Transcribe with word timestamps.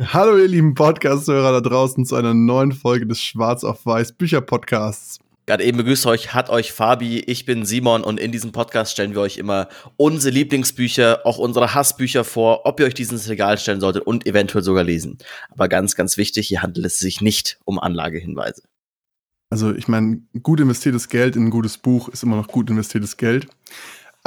Hallo 0.00 0.38
ihr 0.38 0.46
lieben 0.46 0.74
Podcast-Hörer 0.74 1.60
da 1.60 1.60
draußen 1.60 2.06
zu 2.06 2.14
einer 2.14 2.32
neuen 2.32 2.70
Folge 2.70 3.04
des 3.04 3.20
Schwarz 3.20 3.64
auf 3.64 3.84
Weiß 3.84 4.12
Bücher-Podcasts. 4.12 5.18
Gerade 5.44 5.64
eben 5.64 5.76
begrüßt 5.76 6.06
euch, 6.06 6.32
hat 6.34 6.50
euch 6.50 6.70
Fabi, 6.72 7.18
ich 7.18 7.46
bin 7.46 7.64
Simon 7.64 8.04
und 8.04 8.20
in 8.20 8.30
diesem 8.30 8.52
Podcast 8.52 8.92
stellen 8.92 9.14
wir 9.14 9.22
euch 9.22 9.38
immer 9.38 9.66
unsere 9.96 10.32
Lieblingsbücher, 10.32 11.26
auch 11.26 11.38
unsere 11.38 11.74
Hassbücher 11.74 12.22
vor, 12.22 12.64
ob 12.64 12.78
ihr 12.78 12.86
euch 12.86 12.94
dieses 12.94 13.28
Regal 13.28 13.58
stellen 13.58 13.80
solltet 13.80 14.06
und 14.06 14.24
eventuell 14.24 14.62
sogar 14.62 14.84
lesen. 14.84 15.18
Aber 15.50 15.68
ganz, 15.68 15.96
ganz 15.96 16.16
wichtig, 16.16 16.46
hier 16.46 16.62
handelt 16.62 16.86
es 16.86 17.00
sich 17.00 17.20
nicht 17.20 17.58
um 17.64 17.80
Anlagehinweise. 17.80 18.62
Also 19.50 19.74
ich 19.74 19.88
meine, 19.88 20.22
gut 20.44 20.60
investiertes 20.60 21.08
Geld 21.08 21.34
in 21.34 21.46
ein 21.46 21.50
gutes 21.50 21.76
Buch 21.76 22.08
ist 22.08 22.22
immer 22.22 22.36
noch 22.36 22.46
gut 22.46 22.70
investiertes 22.70 23.16
Geld 23.16 23.48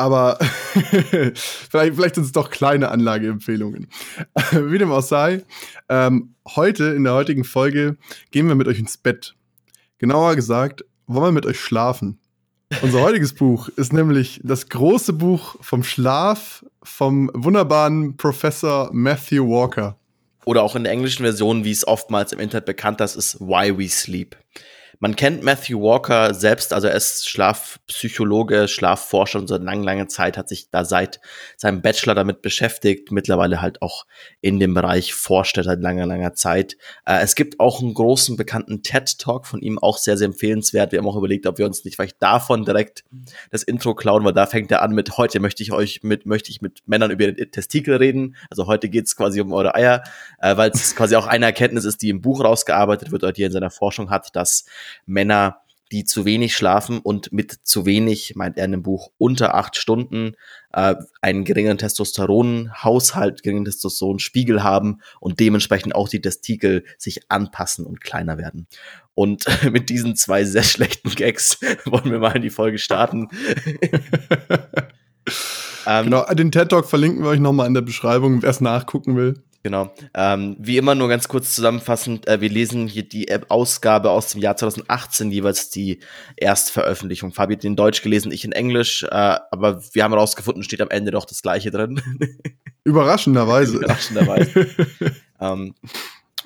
aber 0.02 0.38
vielleicht, 0.74 1.96
vielleicht 1.96 2.16
sind 2.16 2.24
es 2.24 2.32
doch 2.32 2.50
kleine 2.50 2.90
Anlageempfehlungen. 2.90 3.88
Wie 4.52 4.78
dem 4.78 4.92
auch 4.92 5.04
sei, 5.04 5.44
ähm, 5.90 6.34
heute, 6.56 6.86
in 6.86 7.04
der 7.04 7.14
heutigen 7.14 7.44
Folge, 7.44 7.98
gehen 8.32 8.48
wir 8.48 8.56
mit 8.56 8.68
euch 8.68 8.80
ins 8.80 8.98
Bett. 8.98 9.36
Genauer 10.00 10.36
gesagt, 10.36 10.84
wollen 11.06 11.28
wir 11.28 11.32
mit 11.32 11.46
euch 11.46 11.60
schlafen. 11.60 12.20
Unser 12.82 13.02
heutiges 13.04 13.34
Buch 13.34 13.70
ist 13.70 13.94
nämlich 13.94 14.42
das 14.44 14.70
große 14.70 15.14
Buch 15.14 15.56
vom 15.62 15.84
Schlaf 15.84 16.66
vom 16.82 17.30
wunderbaren 17.36 18.18
Professor 18.18 18.90
Matthew 18.92 19.48
Walker. 19.48 19.98
Oder 20.46 20.64
auch 20.64 20.76
in 20.76 20.84
der 20.84 20.94
englischen 20.94 21.24
Version, 21.24 21.64
wie 21.64 21.72
es 21.72 21.88
oftmals 21.88 22.34
im 22.34 22.40
Internet 22.40 22.66
bekannt 22.66 23.00
ist, 23.02 23.16
ist 23.16 23.40
Why 23.40 23.78
We 23.78 23.88
Sleep. 23.88 24.36
Man 25.04 25.16
kennt 25.16 25.42
Matthew 25.42 25.82
Walker 25.82 26.36
selbst, 26.36 26.74
also 26.74 26.88
er 26.88 26.94
ist 26.94 27.28
Schlafpsychologe, 27.28 28.68
Schlafforscher 28.68 29.40
und 29.40 29.48
seit 29.48 29.64
langer, 29.64 29.84
langer 29.84 30.08
Zeit 30.08 30.38
hat 30.38 30.48
sich 30.48 30.70
da 30.70 30.86
seit 30.86 31.20
seinem 31.58 31.82
Bachelor 31.82 32.14
damit 32.14 32.44
beschäftigt, 32.44 33.12
mittlerweile 33.12 33.64
halt 33.64 33.82
auch 33.82 34.06
in 34.42 34.60
dem 34.60 34.76
Bereich 34.76 35.16
forscht 35.16 35.56
seit 35.56 35.82
langer, 35.82 36.06
langer 36.06 36.36
Zeit. 36.36 36.78
Äh, 37.08 37.24
es 37.24 37.34
gibt 37.34 37.60
auch 37.60 37.82
einen 37.82 37.96
großen 37.96 38.38
bekannten 38.38 38.84
TED-Talk 38.84 39.48
von 39.48 39.60
ihm, 39.62 39.80
auch 39.80 39.98
sehr, 39.98 40.18
sehr 40.18 40.28
empfehlenswert. 40.28 40.92
Wir 40.92 41.00
haben 41.00 41.08
auch 41.08 41.18
überlegt, 41.18 41.48
ob 41.48 41.58
wir 41.58 41.66
uns 41.66 41.84
nicht 41.84 41.96
vielleicht 41.96 42.22
davon 42.22 42.64
direkt 42.64 43.04
das 43.50 43.64
Intro 43.64 43.96
klauen, 43.96 44.24
weil 44.24 44.34
da 44.34 44.46
fängt 44.46 44.70
er 44.70 44.84
an 44.84 44.94
mit, 44.94 45.18
heute 45.18 45.40
möchte 45.40 45.64
ich 45.64 45.72
euch 45.72 46.04
mit, 46.04 46.28
möchte 46.28 46.52
ich 46.52 46.62
mit 46.62 46.84
Männern 46.86 47.10
über 47.10 47.34
Testikel 47.50 47.96
reden. 47.96 48.36
Also 48.52 48.68
heute 48.68 48.88
geht's 48.88 49.16
quasi 49.16 49.42
um 49.42 49.52
eure 49.52 49.74
Eier, 49.74 50.04
äh, 50.38 50.56
weil 50.58 50.70
es 50.70 50.96
quasi 50.96 51.16
auch 51.16 51.26
eine 51.26 51.46
Erkenntnis 51.48 51.86
ist, 51.86 52.04
die 52.04 52.10
im 52.10 52.22
Buch 52.22 52.44
rausgearbeitet 52.44 53.12
wird 53.12 53.24
oder 53.24 53.34
die 53.34 53.42
er 53.42 53.48
in 53.48 53.52
seiner 53.52 53.72
Forschung 53.72 54.12
hat, 54.12 54.36
dass 54.36 54.66
Männer, 55.06 55.62
die 55.92 56.06
zu 56.06 56.24
wenig 56.26 56.56
schlafen 56.56 57.00
und 57.00 57.34
mit 57.34 57.52
zu 57.64 57.86
wenig, 57.86 58.36
meint 58.36 58.58
er 58.58 58.66
in 58.66 58.72
dem 58.72 58.84
Buch, 58.84 59.12
unter 59.18 59.56
acht 59.56 59.76
Stunden 59.76 60.36
äh, 60.72 60.96
einen 61.22 61.44
geringeren 61.44 61.78
Testosteronhaushalt, 61.78 63.44
geringen 63.44 63.66
Testosteronspiegel 63.66 64.64
haben 64.64 65.02
und 65.20 65.40
dementsprechend 65.42 65.94
auch 65.94 66.08
die 66.08 66.22
Testikel 66.22 66.86
sich 66.98 67.30
anpassen 67.30 67.86
und 67.86 68.00
kleiner 68.00 68.38
werden. 68.38 68.68
Und 69.14 69.46
mit 69.72 69.90
diesen 69.90 70.16
zwei 70.16 70.46
sehr 70.46 70.64
schlechten 70.64 71.10
Gags 71.10 71.60
wollen 71.86 72.10
wir 72.10 72.20
mal 72.20 72.36
in 72.38 72.42
die 72.42 72.50
Folge 72.50 72.80
starten. 72.80 73.28
ähm, 75.86 76.06
genau, 76.06 76.26
den 76.34 76.52
TED 76.52 76.70
Talk 76.70 76.90
verlinken 76.90 77.24
wir 77.24 77.32
euch 77.32 77.42
nochmal 77.42 77.68
in 77.68 77.74
der 77.74 77.82
Beschreibung, 77.82 78.42
wer 78.42 78.50
es 78.50 78.62
nachgucken 78.62 79.18
will. 79.18 79.44
Genau. 79.64 79.94
Ähm, 80.16 80.56
wie 80.60 80.78
immer 80.78 80.96
nur 80.96 81.08
ganz 81.08 81.28
kurz 81.28 81.54
zusammenfassend, 81.54 82.28
äh, 82.28 82.42
wir 82.42 82.50
lesen 82.50 82.88
hier 82.88 83.04
die 83.04 83.28
Ausgabe 83.50 84.10
aus 84.10 84.32
dem 84.32 84.42
Jahr 84.42 84.58
2018, 84.58 85.32
jeweils 85.32 85.70
die 85.70 86.00
Erstveröffentlichung. 86.36 87.32
Fabi 87.32 87.56
hat 87.56 87.64
in 87.64 87.76
Deutsch 87.76 88.02
gelesen, 88.02 88.32
ich 88.32 88.44
in 88.44 88.54
Englisch, 88.54 89.04
äh, 89.04 89.08
aber 89.52 89.84
wir 89.94 90.04
haben 90.04 90.14
herausgefunden, 90.14 90.64
steht 90.64 90.82
am 90.82 90.90
Ende 90.90 91.12
doch 91.12 91.26
das 91.26 91.44
gleiche 91.44 91.70
drin. 91.70 92.02
Überraschenderweise. 92.84 93.78
Überraschenderweise. 93.78 94.68
ähm, 95.40 95.76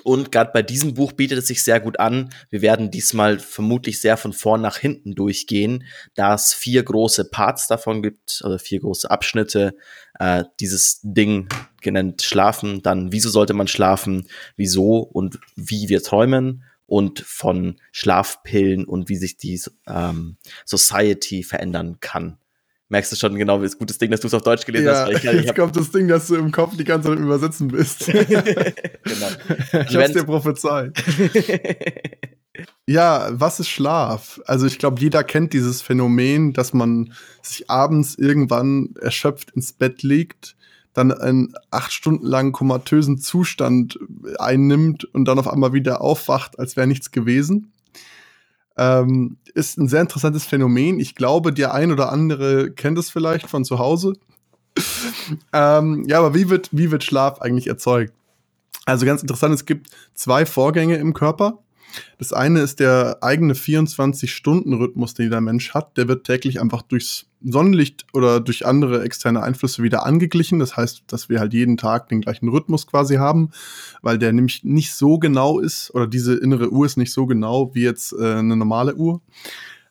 und 0.06 0.30
gerade 0.30 0.52
bei 0.52 0.62
diesem 0.62 0.94
Buch 0.94 1.10
bietet 1.10 1.38
es 1.38 1.48
sich 1.48 1.64
sehr 1.64 1.80
gut 1.80 1.98
an. 1.98 2.30
Wir 2.48 2.62
werden 2.62 2.92
diesmal 2.92 3.40
vermutlich 3.40 4.00
sehr 4.00 4.16
von 4.16 4.32
vorn 4.32 4.60
nach 4.60 4.78
hinten 4.78 5.16
durchgehen, 5.16 5.82
da 6.14 6.34
es 6.34 6.54
vier 6.54 6.84
große 6.84 7.24
Parts 7.24 7.66
davon 7.66 8.04
gibt, 8.04 8.40
also 8.44 8.56
vier 8.56 8.78
große 8.78 9.10
Abschnitte. 9.10 9.74
Äh, 10.18 10.44
dieses 10.60 11.00
Ding 11.02 11.48
genannt 11.80 12.22
Schlafen, 12.22 12.82
dann 12.82 13.12
wieso 13.12 13.28
sollte 13.28 13.54
man 13.54 13.68
schlafen, 13.68 14.26
wieso 14.56 14.98
und 14.98 15.38
wie 15.56 15.88
wir 15.88 16.02
träumen 16.02 16.64
und 16.86 17.20
von 17.20 17.80
Schlafpillen 17.92 18.84
und 18.84 19.08
wie 19.08 19.16
sich 19.16 19.36
die 19.36 19.60
ähm, 19.86 20.36
Society 20.64 21.42
verändern 21.42 21.98
kann 22.00 22.38
merkst 22.88 23.12
du 23.12 23.16
schon 23.16 23.36
genau, 23.36 23.60
wie 23.60 23.64
das 23.64 23.78
gutes 23.78 23.98
Ding, 23.98 24.10
dass 24.10 24.20
du 24.20 24.28
es 24.28 24.34
auf 24.34 24.42
Deutsch 24.42 24.64
gelesen 24.64 24.86
ja, 24.86 25.06
hast. 25.06 25.12
Ich, 25.12 25.22
jetzt 25.22 25.48
hab 25.48 25.56
kommt 25.56 25.76
das 25.76 25.90
Ding, 25.90 26.08
dass 26.08 26.28
du 26.28 26.36
im 26.36 26.52
Kopf 26.52 26.76
die 26.76 26.84
ganze 26.84 27.08
Zeit 27.08 27.18
Übersetzen 27.18 27.68
bist. 27.68 28.06
genau. 28.06 29.86
Ich 29.88 29.96
hab's 29.96 30.12
dir 30.12 30.24
prophezeit. 30.24 30.92
ja, 32.86 33.28
was 33.32 33.60
ist 33.60 33.68
Schlaf? 33.68 34.40
Also 34.46 34.66
ich 34.66 34.78
glaube, 34.78 35.00
jeder 35.00 35.24
kennt 35.24 35.52
dieses 35.52 35.82
Phänomen, 35.82 36.52
dass 36.52 36.72
man 36.72 37.12
sich 37.42 37.68
abends 37.70 38.14
irgendwann 38.16 38.94
erschöpft 39.00 39.50
ins 39.52 39.72
Bett 39.72 40.02
legt, 40.02 40.56
dann 40.92 41.12
einen 41.12 41.54
acht 41.70 41.92
Stunden 41.92 42.24
langen 42.26 42.52
komatösen 42.52 43.18
Zustand 43.18 43.98
einnimmt 44.38 45.04
und 45.04 45.26
dann 45.26 45.38
auf 45.38 45.48
einmal 45.48 45.72
wieder 45.72 46.00
aufwacht, 46.00 46.58
als 46.58 46.76
wäre 46.76 46.86
nichts 46.86 47.10
gewesen. 47.10 47.72
Ähm, 48.78 49.38
ist 49.54 49.78
ein 49.78 49.88
sehr 49.88 50.02
interessantes 50.02 50.44
Phänomen. 50.44 51.00
Ich 51.00 51.14
glaube, 51.14 51.52
der 51.52 51.74
ein 51.74 51.92
oder 51.92 52.12
andere 52.12 52.70
kennt 52.70 52.98
es 52.98 53.10
vielleicht 53.10 53.48
von 53.48 53.64
zu 53.64 53.78
Hause. 53.78 54.14
ähm, 55.52 56.04
ja, 56.06 56.18
aber 56.18 56.34
wie 56.34 56.48
wird, 56.50 56.68
wie 56.72 56.90
wird 56.90 57.02
Schlaf 57.02 57.40
eigentlich 57.40 57.66
erzeugt? 57.66 58.12
Also 58.84 59.04
ganz 59.04 59.22
interessant, 59.22 59.54
es 59.54 59.64
gibt 59.64 59.90
zwei 60.14 60.46
Vorgänge 60.46 60.96
im 60.96 61.12
Körper. 61.12 61.58
Das 62.18 62.32
eine 62.32 62.60
ist 62.60 62.80
der 62.80 63.18
eigene 63.22 63.54
24-Stunden-Rhythmus, 63.54 65.14
den 65.14 65.30
der 65.30 65.40
Mensch 65.40 65.74
hat. 65.74 65.96
Der 65.96 66.08
wird 66.08 66.26
täglich 66.26 66.60
einfach 66.60 66.82
durchs 66.82 67.26
Sonnenlicht 67.44 68.06
oder 68.12 68.40
durch 68.40 68.66
andere 68.66 69.02
externe 69.02 69.42
Einflüsse 69.42 69.82
wieder 69.82 70.04
angeglichen. 70.04 70.58
Das 70.58 70.76
heißt, 70.76 71.04
dass 71.06 71.28
wir 71.28 71.40
halt 71.40 71.54
jeden 71.54 71.76
Tag 71.76 72.08
den 72.08 72.20
gleichen 72.20 72.48
Rhythmus 72.48 72.86
quasi 72.86 73.16
haben, 73.16 73.50
weil 74.02 74.18
der 74.18 74.32
nämlich 74.32 74.64
nicht 74.64 74.94
so 74.94 75.18
genau 75.18 75.58
ist 75.58 75.94
oder 75.94 76.06
diese 76.06 76.34
innere 76.34 76.70
Uhr 76.70 76.86
ist 76.86 76.96
nicht 76.96 77.12
so 77.12 77.26
genau 77.26 77.74
wie 77.74 77.82
jetzt 77.82 78.12
äh, 78.12 78.36
eine 78.36 78.56
normale 78.56 78.94
Uhr. 78.94 79.20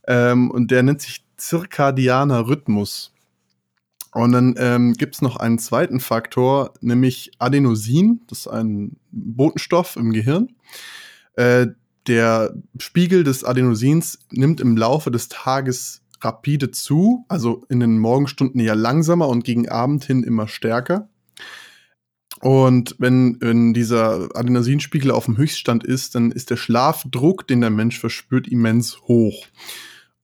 Ähm, 0.07 0.51
und 0.51 0.71
der 0.71 0.83
nennt 0.83 1.01
sich 1.01 1.23
zirkadianer 1.37 2.47
Rhythmus. 2.47 3.11
Und 4.15 4.31
dann 4.31 4.55
ähm, 4.57 4.93
gibt 4.93 5.15
es 5.15 5.21
noch 5.21 5.35
einen 5.35 5.59
zweiten 5.59 5.99
Faktor, 5.99 6.73
nämlich 6.79 7.31
Adenosin. 7.37 8.21
Das 8.27 8.39
ist 8.39 8.47
ein 8.47 8.95
Botenstoff 9.11 9.97
im 9.97 10.13
Gehirn. 10.13 10.55
Äh, 11.35 11.67
der 12.07 12.53
Spiegel 12.79 13.23
des 13.23 13.43
Adenosins 13.43 14.19
nimmt 14.31 14.61
im 14.61 14.77
Laufe 14.77 15.11
des 15.11 15.29
Tages 15.29 16.01
rapide 16.21 16.71
zu, 16.71 17.25
also 17.27 17.65
in 17.69 17.79
den 17.79 17.99
Morgenstunden 17.99 18.59
eher 18.59 18.75
langsamer 18.75 19.27
und 19.27 19.43
gegen 19.43 19.69
Abend 19.69 20.05
hin 20.05 20.23
immer 20.23 20.47
stärker. 20.47 21.09
Und 22.41 22.95
wenn, 22.99 23.37
wenn 23.39 23.73
dieser 23.73 24.29
Adenosinspiegel 24.35 25.11
auf 25.11 25.25
dem 25.25 25.37
Höchststand 25.37 25.83
ist, 25.83 26.15
dann 26.15 26.31
ist 26.31 26.49
der 26.49 26.57
Schlafdruck, 26.57 27.47
den 27.47 27.61
der 27.61 27.69
Mensch 27.69 27.99
verspürt, 27.99 28.47
immens 28.47 29.01
hoch. 29.03 29.47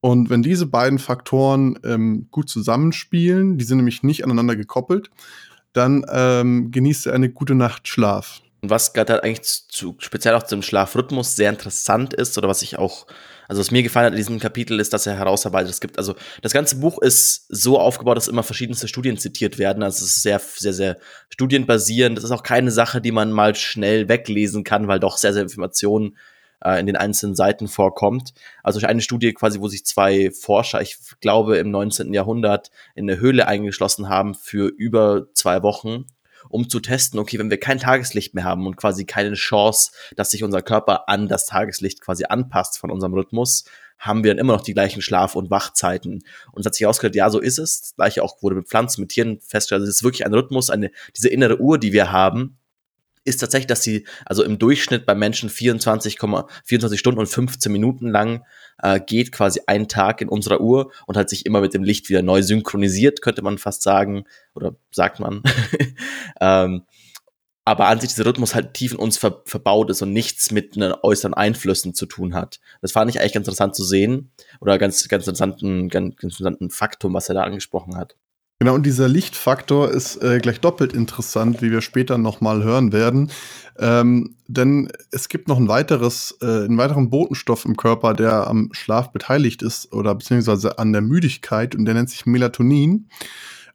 Und 0.01 0.29
wenn 0.29 0.41
diese 0.41 0.65
beiden 0.65 0.99
Faktoren 0.99 1.79
ähm, 1.83 2.27
gut 2.31 2.49
zusammenspielen, 2.49 3.57
die 3.57 3.65
sind 3.65 3.77
nämlich 3.77 4.03
nicht 4.03 4.23
aneinander 4.23 4.55
gekoppelt, 4.55 5.09
dann 5.73 6.03
ähm, 6.11 6.71
genießt 6.71 7.07
er 7.07 7.13
eine 7.13 7.29
gute 7.29 7.55
Nacht 7.55 7.87
Schlaf. 7.87 8.41
Und 8.61 8.69
was 8.69 8.93
gerade 8.93 9.13
halt 9.13 9.23
eigentlich 9.23 9.67
zu, 9.69 9.95
speziell 9.97 10.35
auch 10.35 10.43
zum 10.43 10.61
Schlafrhythmus 10.61 11.35
sehr 11.35 11.49
interessant 11.49 12.13
ist, 12.13 12.37
oder 12.37 12.47
was 12.47 12.61
ich 12.61 12.77
auch, 12.77 13.07
also 13.47 13.59
was 13.59 13.71
mir 13.71 13.81
gefallen 13.81 14.05
hat 14.05 14.13
in 14.13 14.17
diesem 14.17 14.39
Kapitel, 14.39 14.79
ist, 14.79 14.93
dass 14.93 15.07
er 15.07 15.17
herausarbeitet, 15.17 15.71
es 15.71 15.81
gibt, 15.81 15.97
also 15.97 16.13
das 16.43 16.53
ganze 16.53 16.75
Buch 16.75 17.01
ist 17.01 17.47
so 17.49 17.79
aufgebaut, 17.79 18.17
dass 18.17 18.27
immer 18.27 18.43
verschiedenste 18.43 18.87
Studien 18.87 19.17
zitiert 19.17 19.57
werden. 19.57 19.81
Also 19.81 20.05
es 20.05 20.17
ist 20.17 20.23
sehr, 20.23 20.39
sehr, 20.39 20.73
sehr 20.73 20.97
studienbasierend. 21.29 22.17
Das 22.17 22.23
ist 22.23 22.31
auch 22.31 22.43
keine 22.43 22.69
Sache, 22.69 23.01
die 23.01 23.11
man 23.11 23.31
mal 23.31 23.55
schnell 23.55 24.07
weglesen 24.07 24.63
kann, 24.63 24.87
weil 24.87 24.99
doch 24.99 25.17
sehr, 25.17 25.33
sehr 25.33 25.41
Informationen 25.41 26.15
äh, 26.63 26.79
in 26.79 26.85
den 26.85 26.95
einzelnen 26.95 27.35
Seiten 27.35 27.67
vorkommt. 27.67 28.35
Also 28.61 28.85
eine 28.85 29.01
Studie 29.01 29.33
quasi, 29.33 29.59
wo 29.59 29.67
sich 29.69 29.85
zwei 29.85 30.29
Forscher, 30.29 30.81
ich 30.81 30.97
glaube 31.19 31.57
im 31.57 31.71
19. 31.71 32.13
Jahrhundert, 32.13 32.69
in 32.93 33.09
eine 33.09 33.19
Höhle 33.19 33.47
eingeschlossen 33.47 34.07
haben 34.07 34.35
für 34.35 34.67
über 34.67 35.25
zwei 35.33 35.63
Wochen 35.63 36.05
um 36.51 36.69
zu 36.69 36.79
testen, 36.79 37.19
okay, 37.19 37.39
wenn 37.39 37.49
wir 37.49 37.59
kein 37.59 37.79
Tageslicht 37.79 38.33
mehr 38.33 38.43
haben 38.43 38.67
und 38.67 38.75
quasi 38.75 39.05
keine 39.05 39.33
Chance, 39.33 39.91
dass 40.15 40.31
sich 40.31 40.43
unser 40.43 40.61
Körper 40.61 41.09
an 41.09 41.27
das 41.27 41.45
Tageslicht 41.45 42.01
quasi 42.01 42.25
anpasst 42.25 42.77
von 42.77 42.91
unserem 42.91 43.13
Rhythmus, 43.13 43.65
haben 43.97 44.23
wir 44.23 44.31
dann 44.31 44.39
immer 44.39 44.53
noch 44.53 44.63
die 44.63 44.73
gleichen 44.73 45.01
Schlaf- 45.01 45.35
und 45.35 45.51
Wachzeiten. 45.51 46.23
Und 46.51 46.61
es 46.61 46.65
hat 46.65 46.73
sich 46.73 46.81
herausgestellt, 46.81 47.15
ja, 47.15 47.29
so 47.29 47.39
ist 47.39 47.59
es. 47.59 47.81
Das 47.81 47.95
gleiche 47.95 48.23
auch 48.23 48.41
wurde 48.41 48.55
mit 48.55 48.67
Pflanzen, 48.67 49.01
mit 49.01 49.11
Tieren 49.11 49.39
festgestellt. 49.41 49.81
Also 49.81 49.89
es 49.89 49.97
ist 49.97 50.03
wirklich 50.03 50.25
ein 50.25 50.33
Rhythmus, 50.33 50.71
eine, 50.71 50.91
diese 51.15 51.29
innere 51.29 51.59
Uhr, 51.59 51.77
die 51.77 51.93
wir 51.93 52.11
haben, 52.11 52.57
ist 53.23 53.37
tatsächlich, 53.37 53.67
dass 53.67 53.83
sie 53.83 54.05
also 54.25 54.43
im 54.43 54.57
Durchschnitt 54.57 55.05
bei 55.05 55.15
Menschen 55.15 55.49
24, 55.49 56.19
24 56.19 56.99
Stunden 56.99 57.19
und 57.19 57.27
15 57.27 57.71
Minuten 57.71 58.09
lang 58.09 58.43
äh, 58.81 58.99
geht 58.99 59.31
quasi 59.31 59.61
ein 59.67 59.87
Tag 59.87 60.21
in 60.21 60.29
unserer 60.29 60.61
Uhr 60.61 60.91
und 61.05 61.17
hat 61.17 61.29
sich 61.29 61.45
immer 61.45 61.61
mit 61.61 61.73
dem 61.73 61.83
Licht 61.83 62.09
wieder 62.09 62.21
neu 62.21 62.41
synchronisiert, 62.41 63.21
könnte 63.21 63.41
man 63.41 63.57
fast 63.57 63.83
sagen, 63.83 64.25
oder 64.55 64.75
sagt 64.91 65.19
man. 65.19 65.43
ähm, 66.41 66.83
aber 67.63 67.87
an 67.87 67.99
sich 67.99 68.09
dieser 68.09 68.25
Rhythmus 68.25 68.55
halt 68.55 68.73
tief 68.73 68.93
in 68.93 68.97
uns 68.97 69.17
ver 69.17 69.43
verbaut 69.45 69.91
ist 69.91 70.01
und 70.01 70.11
nichts 70.13 70.51
mit 70.51 70.75
einen 70.75 70.93
äußeren 71.03 71.35
Einflüssen 71.35 71.93
zu 71.93 72.07
tun 72.07 72.33
hat. 72.33 72.59
Das 72.81 72.91
fand 72.91 73.09
ich 73.11 73.19
eigentlich 73.19 73.33
ganz 73.33 73.45
interessant 73.47 73.75
zu 73.75 73.83
sehen 73.83 74.31
oder 74.59 74.79
ganz, 74.79 75.07
ganz 75.07 75.27
interessanten, 75.27 75.87
ganz, 75.89 76.15
ganz 76.15 76.33
interessanten 76.33 76.71
Faktum, 76.71 77.13
was 77.13 77.29
er 77.29 77.35
da 77.35 77.43
angesprochen 77.43 77.97
hat. 77.97 78.15
Genau, 78.61 78.75
und 78.75 78.85
dieser 78.85 79.07
Lichtfaktor 79.07 79.89
ist 79.89 80.21
äh, 80.21 80.37
gleich 80.37 80.59
doppelt 80.59 80.93
interessant, 80.93 81.63
wie 81.63 81.71
wir 81.71 81.81
später 81.81 82.19
nochmal 82.19 82.63
hören 82.63 82.93
werden. 82.93 83.31
Ähm, 83.79 84.35
denn 84.47 84.91
es 85.09 85.29
gibt 85.29 85.47
noch 85.47 85.57
ein 85.57 85.67
weiteres, 85.67 86.37
äh, 86.43 86.45
einen 86.45 86.77
weiteren 86.77 87.09
Botenstoff 87.09 87.65
im 87.65 87.75
Körper, 87.75 88.13
der 88.13 88.45
am 88.45 88.69
Schlaf 88.71 89.11
beteiligt 89.11 89.63
ist 89.63 89.91
oder 89.91 90.13
beziehungsweise 90.13 90.77
an 90.77 90.93
der 90.93 91.01
Müdigkeit 91.01 91.73
und 91.73 91.85
der 91.85 91.95
nennt 91.95 92.11
sich 92.11 92.27
Melatonin. 92.27 93.07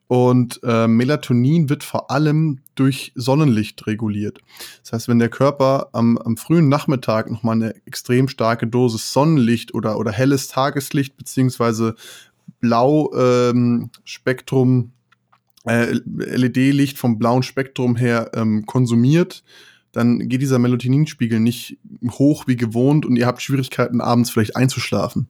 Und 0.06 0.60
äh, 0.62 0.86
Melatonin 0.86 1.68
wird 1.68 1.82
vor 1.82 2.12
allem 2.12 2.60
durch 2.76 3.10
Sonnenlicht 3.16 3.88
reguliert. 3.88 4.38
Das 4.84 4.92
heißt, 4.92 5.08
wenn 5.08 5.18
der 5.18 5.30
Körper 5.30 5.88
am, 5.94 6.16
am 6.16 6.36
frühen 6.36 6.68
Nachmittag 6.68 7.28
nochmal 7.28 7.56
eine 7.56 7.74
extrem 7.86 8.28
starke 8.28 8.68
Dosis 8.68 9.12
Sonnenlicht 9.12 9.74
oder, 9.74 9.98
oder 9.98 10.12
helles 10.12 10.46
Tageslicht 10.46 11.16
beziehungsweise 11.16 11.96
Blau-Spektrum, 12.60 14.92
ähm, 15.66 15.66
äh, 15.66 15.98
LED-Licht 16.16 16.98
vom 16.98 17.18
blauen 17.18 17.42
Spektrum 17.42 17.96
her 17.96 18.30
ähm, 18.34 18.66
konsumiert, 18.66 19.42
dann 19.92 20.28
geht 20.28 20.42
dieser 20.42 20.58
Melatoninspiegel 20.58 21.40
nicht 21.40 21.78
hoch 22.10 22.46
wie 22.46 22.56
gewohnt 22.56 23.06
und 23.06 23.16
ihr 23.16 23.26
habt 23.26 23.40
Schwierigkeiten, 23.40 24.00
abends 24.00 24.30
vielleicht 24.30 24.54
einzuschlafen. 24.54 25.28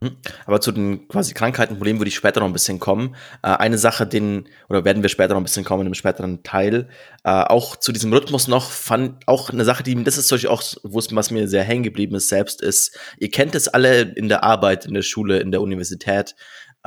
Mhm. 0.00 0.16
Aber 0.46 0.60
zu 0.60 0.70
den 0.70 1.08
quasi 1.08 1.34
Krankheitenproblemen 1.34 2.00
würde 2.00 2.08
ich 2.08 2.14
später 2.14 2.40
noch 2.40 2.46
ein 2.46 2.52
bisschen 2.52 2.78
kommen. 2.78 3.16
Äh, 3.42 3.48
eine 3.48 3.78
Sache, 3.78 4.06
den, 4.06 4.48
oder 4.68 4.84
werden 4.84 5.02
wir 5.02 5.08
später 5.08 5.34
noch 5.34 5.40
ein 5.40 5.44
bisschen 5.44 5.64
kommen 5.64 5.82
in 5.82 5.86
einem 5.88 5.94
späteren 5.94 6.42
Teil, 6.44 6.88
äh, 7.24 7.30
auch 7.30 7.76
zu 7.76 7.90
diesem 7.90 8.12
Rhythmus 8.12 8.46
noch, 8.46 8.70
fand 8.70 9.26
auch 9.26 9.50
eine 9.50 9.64
Sache, 9.64 9.82
die, 9.82 10.02
das 10.04 10.16
ist 10.16 10.28
zum 10.28 10.38
auch, 10.48 10.62
was 10.84 11.30
mir 11.30 11.48
sehr 11.48 11.64
hängen 11.64 11.82
geblieben 11.82 12.14
ist 12.14 12.28
selbst, 12.28 12.62
ist, 12.62 12.96
ihr 13.18 13.30
kennt 13.30 13.56
es 13.56 13.66
alle 13.66 14.02
in 14.02 14.28
der 14.28 14.44
Arbeit, 14.44 14.86
in 14.86 14.94
der 14.94 15.02
Schule, 15.02 15.40
in 15.40 15.50
der 15.50 15.60
Universität, 15.60 16.36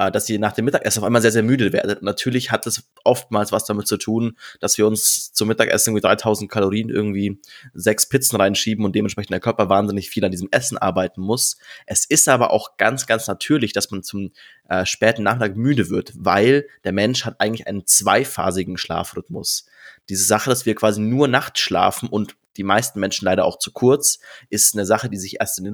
äh, 0.01 0.11
dass 0.11 0.29
ihr 0.29 0.39
nach 0.39 0.53
dem 0.53 0.65
Mittagessen 0.65 0.99
auf 0.99 1.05
einmal 1.05 1.21
sehr, 1.21 1.31
sehr 1.31 1.43
müde 1.43 1.73
werdet. 1.73 2.01
Natürlich 2.01 2.51
hat 2.51 2.65
es 2.65 2.83
oftmals 3.03 3.51
was 3.51 3.65
damit 3.65 3.87
zu 3.87 3.97
tun, 3.97 4.37
dass 4.59 4.77
wir 4.77 4.87
uns 4.87 5.31
zum 5.33 5.47
Mittagessen 5.47 5.91
irgendwie 5.91 6.07
3000 6.07 6.49
Kalorien 6.49 6.89
irgendwie 6.89 7.39
sechs 7.73 8.07
Pizzen 8.07 8.37
reinschieben 8.37 8.83
und 8.83 8.95
dementsprechend 8.95 9.31
der 9.31 9.39
Körper 9.39 9.69
wahnsinnig 9.69 10.09
viel 10.09 10.25
an 10.25 10.31
diesem 10.31 10.47
Essen 10.51 10.77
arbeiten 10.77 11.21
muss. 11.21 11.57
Es 11.85 12.05
ist 12.05 12.27
aber 12.29 12.51
auch 12.51 12.77
ganz, 12.77 13.05
ganz 13.05 13.27
natürlich, 13.27 13.73
dass 13.73 13.91
man 13.91 14.03
zum 14.03 14.31
äh, 14.69 14.85
späten 14.85 15.23
Nachmittag 15.23 15.55
müde 15.55 15.89
wird, 15.89 16.13
weil 16.15 16.67
der 16.83 16.93
Mensch 16.93 17.25
hat 17.25 17.39
eigentlich 17.39 17.67
einen 17.67 17.85
zweiphasigen 17.85 18.77
Schlafrhythmus. 18.77 19.65
Diese 20.09 20.25
Sache, 20.25 20.49
dass 20.49 20.65
wir 20.65 20.75
quasi 20.75 21.01
nur 21.01 21.27
nachts 21.27 21.59
schlafen 21.59 22.09
und 22.09 22.35
die 22.57 22.63
meisten 22.63 22.99
Menschen 22.99 23.25
leider 23.25 23.45
auch 23.45 23.59
zu 23.59 23.71
kurz, 23.71 24.19
ist 24.49 24.73
eine 24.73 24.85
Sache, 24.85 25.09
die 25.09 25.17
sich 25.17 25.39
erst 25.39 25.59
in 25.59 25.65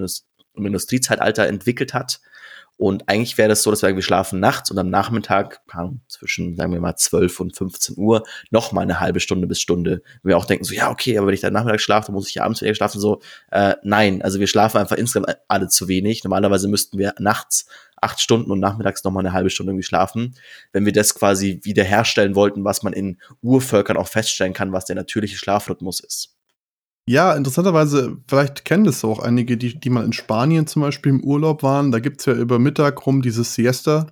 im 0.54 0.66
Industriezeitalter 0.66 1.48
entwickelt 1.48 1.94
hat 1.94 2.20
und 2.78 3.10
eigentlich 3.10 3.40
wäre 3.40 3.50
das 3.50 3.64
so, 3.64 3.72
dass 3.72 3.82
wir, 3.82 3.96
wir 3.96 4.04
schlafen 4.04 4.40
nachts 4.40 4.70
und 4.70 4.78
am 4.78 4.90
Nachmittag, 4.90 5.62
zwischen, 6.08 6.56
sagen 6.56 6.72
wir 6.72 6.80
mal, 6.80 6.96
12 6.96 7.40
und 7.40 7.58
15 7.58 7.98
Uhr, 7.98 8.24
noch 8.52 8.72
mal 8.72 8.82
eine 8.82 9.00
halbe 9.00 9.20
Stunde 9.20 9.48
bis 9.48 9.60
Stunde. 9.60 10.04
Wir 10.22 10.38
auch 10.38 10.46
denken 10.46 10.64
so, 10.64 10.76
ja, 10.76 10.92
okay, 10.92 11.18
aber 11.18 11.28
wenn 11.28 11.34
ich 11.34 11.42
dann 11.42 11.54
Nachmittag 11.54 11.82
schlafe, 11.82 12.08
dann 12.08 12.16
muss 12.16 12.30
ich 12.30 12.36
ja 12.36 12.44
abends 12.44 12.62
wieder 12.62 12.76
schlafen. 12.76 13.02
So, 13.02 13.20
äh, 13.52 13.76
nein, 13.82 14.22
also 14.22 14.40
wir 14.40 14.46
schlafen 14.46 14.78
einfach 14.78 14.96
insgesamt 14.96 15.36
alle 15.48 15.70
zu 15.70 15.88
wenig. 15.88 16.24
Normalerweise 16.24 16.68
müssten 16.68 17.00
wir 17.00 17.16
nachts 17.18 17.66
acht 18.00 18.22
Stunden 18.22 18.52
und 18.52 18.60
nachmittags 18.60 19.04
noch 19.04 19.12
mal 19.12 19.22
eine 19.22 19.34
halbe 19.34 19.50
Stunde 19.50 19.72
irgendwie 19.72 19.84
schlafen. 19.84 20.36
Wenn 20.72 20.86
wir 20.86 20.94
das 20.94 21.16
quasi 21.16 21.60
wiederherstellen 21.64 22.36
wollten, 22.36 22.64
was 22.64 22.84
man 22.84 22.94
in 22.94 23.20
Urvölkern 23.42 23.98
auch 23.98 24.08
feststellen 24.08 24.54
kann, 24.54 24.72
was 24.72 24.86
der 24.86 24.96
natürliche 24.96 25.38
Schlafrhythmus 25.38 26.00
ist. 26.00 26.37
Ja, 27.10 27.34
interessanterweise, 27.34 28.18
vielleicht 28.28 28.66
kennen 28.66 28.84
das 28.84 29.06
auch 29.06 29.20
einige, 29.20 29.56
die, 29.56 29.80
die 29.80 29.90
mal 29.90 30.04
in 30.04 30.12
Spanien 30.12 30.68
zum 30.68 30.82
Beispiel 30.82 31.12
im 31.12 31.24
Urlaub 31.24 31.64
waren. 31.64 31.94
Da 31.94 32.00
gibt's 32.00 32.26
ja 32.26 32.34
über 32.34 32.60
Mittag 32.60 33.06
rum 33.06 33.22
dieses 33.22 33.54
Siesta, 33.54 34.08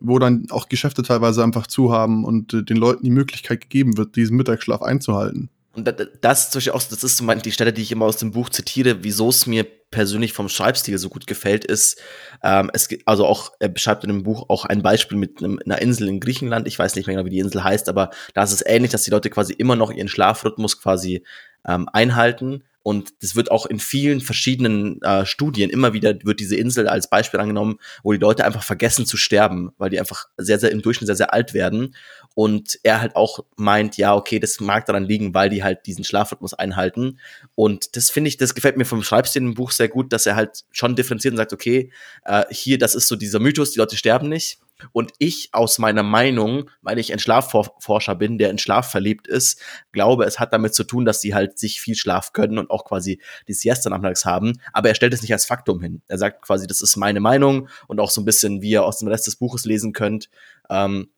wo 0.00 0.18
dann 0.18 0.48
auch 0.50 0.68
Geschäfte 0.68 1.04
teilweise 1.04 1.44
einfach 1.44 1.68
zu 1.68 1.92
haben 1.92 2.24
und 2.24 2.52
äh, 2.52 2.64
den 2.64 2.78
Leuten 2.78 3.04
die 3.04 3.12
Möglichkeit 3.12 3.60
gegeben 3.60 3.96
wird, 3.96 4.16
diesen 4.16 4.36
Mittagsschlaf 4.36 4.82
einzuhalten. 4.82 5.50
Und 5.74 5.86
das, 5.86 6.50
das, 6.50 6.50
das 6.50 7.04
ist 7.04 7.16
so 7.16 7.26
die 7.32 7.52
Stelle, 7.52 7.72
die 7.72 7.82
ich 7.82 7.92
immer 7.92 8.06
aus 8.06 8.16
dem 8.16 8.32
Buch 8.32 8.50
zitiere, 8.50 9.04
wieso 9.04 9.28
es 9.28 9.46
mir 9.46 9.64
persönlich 9.92 10.32
vom 10.32 10.48
Schreibstil 10.48 10.98
so 10.98 11.08
gut 11.08 11.28
gefällt, 11.28 11.64
ist, 11.64 12.00
ähm, 12.42 12.70
es 12.74 12.88
also 13.06 13.24
auch, 13.24 13.52
er 13.60 13.68
beschreibt 13.68 14.02
in 14.02 14.08
dem 14.08 14.24
Buch 14.24 14.46
auch 14.48 14.64
ein 14.64 14.82
Beispiel 14.82 15.16
mit 15.16 15.38
einem, 15.38 15.60
einer 15.64 15.80
Insel 15.80 16.08
in 16.08 16.18
Griechenland. 16.18 16.66
Ich 16.66 16.78
weiß 16.78 16.96
nicht 16.96 17.06
mehr 17.06 17.14
genau, 17.14 17.26
wie 17.26 17.30
die 17.30 17.38
Insel 17.38 17.62
heißt, 17.62 17.88
aber 17.88 18.10
da 18.34 18.42
ist 18.42 18.52
es 18.52 18.66
ähnlich, 18.66 18.90
dass 18.90 19.04
die 19.04 19.10
Leute 19.10 19.30
quasi 19.30 19.52
immer 19.52 19.76
noch 19.76 19.92
ihren 19.92 20.08
Schlafrhythmus 20.08 20.80
quasi 20.80 21.24
ähm, 21.66 21.88
einhalten. 21.92 22.64
Und 22.84 23.22
das 23.22 23.36
wird 23.36 23.50
auch 23.50 23.66
in 23.66 23.78
vielen 23.78 24.20
verschiedenen 24.20 25.00
äh, 25.02 25.24
Studien 25.24 25.70
immer 25.70 25.92
wieder 25.92 26.14
wird 26.24 26.40
diese 26.40 26.56
Insel 26.56 26.88
als 26.88 27.08
Beispiel 27.08 27.38
angenommen, 27.38 27.78
wo 28.02 28.12
die 28.12 28.18
Leute 28.18 28.44
einfach 28.44 28.64
vergessen 28.64 29.06
zu 29.06 29.16
sterben, 29.16 29.70
weil 29.78 29.90
die 29.90 30.00
einfach 30.00 30.26
sehr, 30.36 30.58
sehr 30.58 30.72
im 30.72 30.82
Durchschnitt 30.82 31.06
sehr, 31.06 31.16
sehr 31.16 31.32
alt 31.32 31.54
werden. 31.54 31.94
Und 32.34 32.78
er 32.82 33.00
halt 33.00 33.16
auch 33.16 33.40
meint, 33.56 33.96
ja, 33.96 34.14
okay, 34.14 34.38
das 34.38 34.60
mag 34.60 34.86
daran 34.86 35.04
liegen, 35.04 35.34
weil 35.34 35.50
die 35.50 35.62
halt 35.62 35.86
diesen 35.86 36.04
Schlafrhythmus 36.04 36.54
einhalten. 36.54 37.18
Und 37.54 37.96
das 37.96 38.10
finde 38.10 38.28
ich, 38.28 38.36
das 38.36 38.54
gefällt 38.54 38.76
mir 38.76 38.84
vom 38.84 39.02
Schreibstil 39.02 39.42
im 39.42 39.54
Buch 39.54 39.70
sehr 39.70 39.88
gut, 39.88 40.12
dass 40.12 40.26
er 40.26 40.36
halt 40.36 40.64
schon 40.70 40.96
differenziert 40.96 41.32
und 41.32 41.38
sagt, 41.38 41.52
okay, 41.52 41.92
äh, 42.24 42.44
hier, 42.50 42.78
das 42.78 42.94
ist 42.94 43.08
so 43.08 43.16
dieser 43.16 43.38
Mythos, 43.38 43.72
die 43.72 43.78
Leute 43.78 43.96
sterben 43.96 44.28
nicht. 44.28 44.58
Und 44.92 45.12
ich 45.18 45.50
aus 45.52 45.78
meiner 45.78 46.02
Meinung, 46.02 46.70
weil 46.80 46.98
ich 46.98 47.12
ein 47.12 47.18
Schlafforscher 47.18 48.14
bin, 48.14 48.38
der 48.38 48.50
in 48.50 48.58
Schlaf 48.58 48.90
verliebt 48.90 49.28
ist, 49.28 49.60
glaube, 49.92 50.24
es 50.24 50.40
hat 50.40 50.52
damit 50.52 50.74
zu 50.74 50.84
tun, 50.84 51.04
dass 51.04 51.20
sie 51.20 51.34
halt 51.34 51.58
sich 51.58 51.80
viel 51.80 51.94
Schlaf 51.94 52.32
können 52.32 52.58
und 52.58 52.70
auch 52.70 52.84
quasi 52.84 53.20
die 53.46 53.54
Siesta 53.54 53.90
nachmittags 53.90 54.24
haben. 54.24 54.54
Aber 54.72 54.88
er 54.88 54.94
stellt 54.94 55.14
es 55.14 55.22
nicht 55.22 55.32
als 55.32 55.44
Faktum 55.44 55.80
hin. 55.80 56.02
Er 56.08 56.18
sagt 56.18 56.42
quasi, 56.42 56.66
das 56.66 56.80
ist 56.80 56.96
meine 56.96 57.20
Meinung 57.20 57.68
und 57.86 58.00
auch 58.00 58.10
so 58.10 58.20
ein 58.20 58.24
bisschen, 58.24 58.62
wie 58.62 58.70
ihr 58.70 58.84
aus 58.84 58.98
dem 58.98 59.08
Rest 59.08 59.26
des 59.26 59.36
Buches 59.36 59.64
lesen 59.64 59.92
könnt, 59.92 60.28
ähm, 60.68 61.10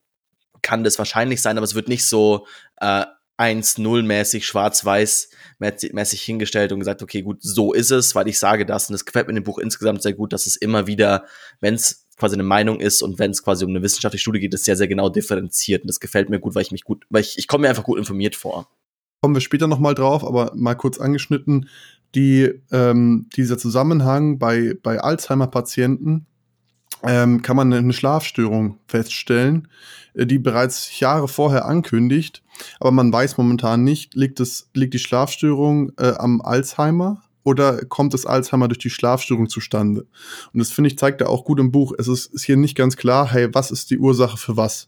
kann 0.65 0.83
das 0.83 0.97
wahrscheinlich 0.97 1.43
sein, 1.43 1.57
aber 1.57 1.63
es 1.63 1.75
wird 1.75 1.87
nicht 1.87 2.07
so 2.07 2.47
äh, 2.81 3.05
1-0-mäßig, 3.37 4.43
schwarz-weiß 4.43 5.29
mäßig 5.59 6.21
hingestellt 6.23 6.71
und 6.71 6.79
gesagt, 6.79 7.03
okay, 7.03 7.21
gut, 7.21 7.37
so 7.43 7.71
ist 7.71 7.91
es, 7.91 8.15
weil 8.15 8.27
ich 8.27 8.39
sage 8.39 8.65
das. 8.65 8.89
Und 8.89 8.95
es 8.95 9.05
gefällt 9.05 9.27
mir 9.27 9.31
in 9.31 9.35
dem 9.35 9.43
Buch 9.43 9.59
insgesamt 9.59 10.01
sehr 10.01 10.13
gut, 10.13 10.33
dass 10.33 10.47
es 10.47 10.55
immer 10.55 10.87
wieder, 10.87 11.25
wenn 11.59 11.75
es 11.75 12.07
quasi 12.17 12.35
eine 12.35 12.43
Meinung 12.43 12.79
ist 12.79 13.03
und 13.03 13.19
wenn 13.19 13.29
es 13.29 13.43
quasi 13.43 13.63
um 13.63 13.69
eine 13.71 13.83
wissenschaftliche 13.83 14.21
Studie 14.21 14.39
geht, 14.39 14.53
ist 14.55 14.65
sehr, 14.65 14.75
sehr 14.75 14.87
genau 14.87 15.09
differenziert. 15.09 15.83
Und 15.83 15.87
das 15.87 15.99
gefällt 15.99 16.29
mir 16.29 16.39
gut, 16.39 16.55
weil 16.55 16.63
ich 16.63 16.71
mich 16.71 16.83
gut, 16.83 17.05
weil 17.09 17.21
ich, 17.21 17.37
ich 17.37 17.47
komme 17.47 17.63
mir 17.63 17.69
einfach 17.69 17.83
gut 17.83 17.99
informiert 17.99 18.35
vor. 18.35 18.67
Kommen 19.21 19.35
wir 19.35 19.41
später 19.41 19.67
nochmal 19.67 19.93
drauf, 19.93 20.25
aber 20.25 20.51
mal 20.55 20.75
kurz 20.75 20.97
angeschnitten, 20.97 21.69
die, 22.15 22.63
ähm, 22.71 23.27
dieser 23.35 23.59
Zusammenhang 23.59 24.39
bei, 24.39 24.75
bei 24.81 24.99
Alzheimer-Patienten 24.99 26.25
ähm, 27.07 27.41
kann 27.41 27.55
man 27.55 27.73
eine 27.73 27.93
Schlafstörung 27.93 28.79
feststellen, 28.87 29.67
äh, 30.13 30.25
die 30.25 30.39
bereits 30.39 30.99
Jahre 30.99 31.27
vorher 31.27 31.65
ankündigt, 31.65 32.43
aber 32.79 32.91
man 32.91 33.11
weiß 33.11 33.37
momentan 33.37 33.83
nicht, 33.83 34.15
liegt, 34.15 34.39
es, 34.39 34.69
liegt 34.73 34.93
die 34.93 34.99
Schlafstörung 34.99 35.91
äh, 35.97 36.13
am 36.17 36.41
Alzheimer 36.41 37.21
oder 37.43 37.85
kommt 37.85 38.13
das 38.13 38.25
Alzheimer 38.25 38.67
durch 38.67 38.79
die 38.79 38.89
Schlafstörung 38.89 39.49
zustande? 39.49 40.07
Und 40.51 40.59
das 40.59 40.71
finde 40.71 40.89
ich 40.89 40.97
zeigt 40.97 41.21
er 41.21 41.29
auch 41.29 41.45
gut 41.45 41.59
im 41.59 41.71
Buch. 41.71 41.93
Es 41.97 42.07
ist, 42.07 42.33
ist 42.33 42.43
hier 42.43 42.57
nicht 42.57 42.75
ganz 42.75 42.97
klar, 42.97 43.31
hey, 43.31 43.53
was 43.53 43.71
ist 43.71 43.91
die 43.91 43.99
Ursache 43.99 44.37
für 44.37 44.57
was? 44.57 44.87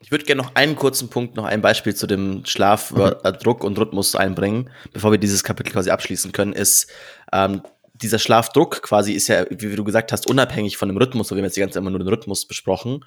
Ich 0.00 0.10
würde 0.10 0.24
gerne 0.24 0.42
noch 0.42 0.54
einen 0.54 0.76
kurzen 0.76 1.08
Punkt, 1.08 1.36
noch 1.36 1.44
ein 1.44 1.62
Beispiel 1.62 1.94
zu 1.94 2.06
dem 2.06 2.44
Schlafdruck 2.44 3.24
okay. 3.24 3.66
und 3.66 3.78
Rhythmus 3.78 4.14
einbringen, 4.14 4.68
bevor 4.92 5.10
wir 5.10 5.18
dieses 5.18 5.42
Kapitel 5.42 5.72
quasi 5.72 5.90
abschließen 5.90 6.32
können, 6.32 6.52
ist, 6.52 6.90
ähm, 7.32 7.62
dieser 8.02 8.18
Schlafdruck 8.18 8.82
quasi 8.82 9.12
ist 9.12 9.28
ja, 9.28 9.46
wie 9.50 9.74
du 9.74 9.84
gesagt 9.84 10.12
hast, 10.12 10.28
unabhängig 10.28 10.76
von 10.76 10.88
dem 10.88 10.98
Rhythmus, 10.98 11.28
so 11.28 11.34
wir 11.34 11.40
haben 11.40 11.46
jetzt 11.46 11.56
die 11.56 11.60
ganze 11.60 11.74
Zeit 11.74 11.80
immer 11.82 11.90
nur 11.90 12.00
den 12.00 12.08
Rhythmus 12.08 12.46
besprochen. 12.46 13.04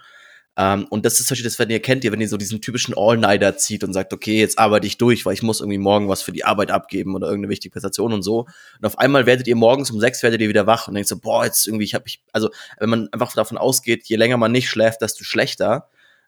Um, 0.56 0.66
ähm, 0.66 0.88
und 0.90 1.06
das 1.06 1.20
ist 1.20 1.28
zum 1.28 1.36
Beispiel 1.36 1.50
das, 1.50 1.60
wenn 1.60 1.70
ihr 1.70 1.82
kennt, 1.82 2.04
ihr, 2.04 2.12
wenn 2.12 2.20
ihr 2.20 2.28
so 2.28 2.36
diesen 2.36 2.60
typischen 2.60 2.94
All-Nighter 2.98 3.56
zieht 3.56 3.84
und 3.84 3.94
sagt, 3.94 4.12
okay, 4.12 4.40
jetzt 4.40 4.60
arbeite 4.60 4.88
ich 4.88 4.98
durch, 4.98 5.26
weil 5.26 5.34
ich 5.34 5.44
muss 5.44 5.62
irgendwie 5.62 5.78
morgen 5.78 6.10
was 6.10 6.22
für 6.22 6.34
die 6.34 6.44
Arbeit 6.44 6.72
abgeben 6.72 7.16
oder 7.16 7.28
irgendeine 7.28 7.52
wichtige 7.52 7.72
Präsentation 7.72 8.12
und 8.12 8.24
so. 8.24 8.40
Und 8.80 8.86
auf 8.86 8.98
einmal 8.98 9.26
werdet 9.26 9.48
ihr 9.48 9.56
morgens 9.56 9.90
um 9.92 10.00
sechs 10.00 10.22
werdet 10.22 10.42
ihr 10.42 10.50
wieder 10.50 10.68
wach 10.68 10.88
und 10.88 10.96
denkt 10.96 11.08
so, 11.08 11.18
boah, 11.18 11.46
jetzt 11.46 11.66
irgendwie, 11.68 11.86
ich 11.86 11.94
habe 11.94 12.06
ich, 12.08 12.24
also 12.34 12.50
wenn 12.78 12.90
man 12.90 13.08
einfach 13.14 13.34
davon 13.34 13.58
ausgeht, 13.58 14.08
je 14.08 14.18
länger 14.18 14.36
man 14.36 14.52
nicht 14.52 14.70
schläft, 14.70 15.02
desto 15.02 15.24
schlechter, 15.24 15.88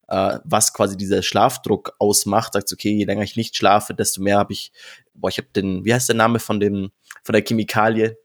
uh, 0.10 0.38
was 0.46 0.72
quasi 0.72 0.96
dieser 0.96 1.24
Schlafdruck 1.24 1.96
ausmacht, 2.00 2.54
sagt 2.54 2.72
okay, 2.72 2.92
je 2.92 3.06
länger 3.06 3.24
ich 3.24 3.36
nicht 3.36 3.58
schlafe, 3.58 3.94
desto 3.94 4.22
mehr 4.22 4.38
habe 4.38 4.54
ich, 4.54 4.72
boah, 5.14 5.28
ich 5.28 5.40
habe 5.40 5.50
den, 5.54 5.84
wie 5.84 5.94
heißt 5.94 6.08
der 6.08 6.16
Name 6.16 6.40
von 6.40 6.62
dem, 6.62 6.92
von 7.24 7.34
der 7.34 7.44
Chemikalie, 7.44 8.18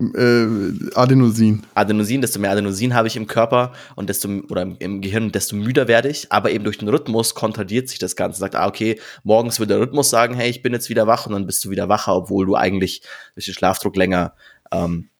äh, 0.00 0.94
Adenosin. 0.94 1.62
Adenosin, 1.74 2.20
desto 2.20 2.38
mehr 2.38 2.50
Adenosin 2.50 2.94
habe 2.94 3.08
ich 3.08 3.16
im 3.16 3.26
Körper 3.26 3.72
und 3.96 4.08
desto 4.08 4.28
oder 4.48 4.66
im 4.78 5.00
Gehirn, 5.00 5.30
desto 5.32 5.56
müder 5.56 5.88
werde 5.88 6.08
ich. 6.08 6.32
Aber 6.32 6.50
eben 6.50 6.64
durch 6.64 6.78
den 6.78 6.88
Rhythmus 6.88 7.34
kontradiert 7.34 7.88
sich 7.88 7.98
das 7.98 8.16
Ganze. 8.16 8.40
Sagt, 8.40 8.56
ah, 8.56 8.66
okay, 8.66 8.98
morgens 9.22 9.58
würde 9.58 9.74
der 9.74 9.82
Rhythmus 9.82 10.10
sagen, 10.10 10.34
hey, 10.34 10.48
ich 10.48 10.62
bin 10.62 10.72
jetzt 10.72 10.88
wieder 10.88 11.06
wach 11.06 11.26
und 11.26 11.32
dann 11.32 11.46
bist 11.46 11.64
du 11.64 11.70
wieder 11.70 11.88
wacher, 11.88 12.16
obwohl 12.16 12.46
du 12.46 12.56
eigentlich 12.56 13.02
durch 13.34 13.46
den 13.46 13.54
Schlafdruck 13.54 13.96
länger 13.96 14.34
ähm, 14.72 15.10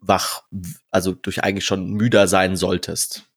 wach, 0.00 0.42
also 0.90 1.12
durch 1.12 1.42
eigentlich 1.42 1.64
schon 1.64 1.90
müder 1.90 2.28
sein 2.28 2.56
solltest. 2.56 3.29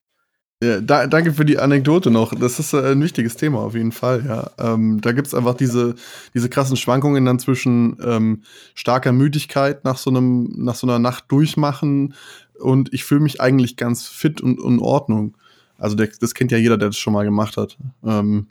Ja, 0.64 0.80
da, 0.80 1.08
danke 1.08 1.34
für 1.34 1.44
die 1.44 1.60
Anekdote 1.60 2.10
noch. 2.10 2.34
Das 2.34 2.58
ist 2.58 2.74
äh, 2.74 2.92
ein 2.92 3.02
wichtiges 3.02 3.36
Thema 3.36 3.60
auf 3.60 3.76
jeden 3.76 3.92
Fall, 3.92 4.24
ja. 4.26 4.52
Ähm, 4.58 5.02
da 5.02 5.12
gibt's 5.12 5.34
einfach 5.34 5.56
diese, 5.56 5.96
diese 6.34 6.48
krassen 6.48 6.78
Schwankungen 6.78 7.26
dann 7.26 7.38
zwischen 7.38 7.98
ähm, 8.02 8.44
starker 8.74 9.12
Müdigkeit 9.12 9.84
nach 9.84 9.98
so 9.98 10.10
einem, 10.10 10.54
nach 10.56 10.76
so 10.76 10.88
einer 10.88 11.00
Nacht 11.00 11.26
durchmachen 11.28 12.14
und 12.60 12.94
ich 12.94 13.04
fühle 13.04 13.20
mich 13.20 13.42
eigentlich 13.42 13.76
ganz 13.76 14.08
fit 14.08 14.40
und 14.40 14.60
in 14.60 14.80
Ordnung. 14.80 15.36
Also 15.78 15.98
der, 15.98 16.10
das 16.22 16.34
kennt 16.34 16.54
ja 16.54 16.58
jeder, 16.58 16.78
der 16.78 16.90
das 16.90 16.98
schon 16.98 17.12
mal 17.12 17.26
gemacht 17.26 17.58
hat. 17.58 17.78
Ähm, 18.06 18.48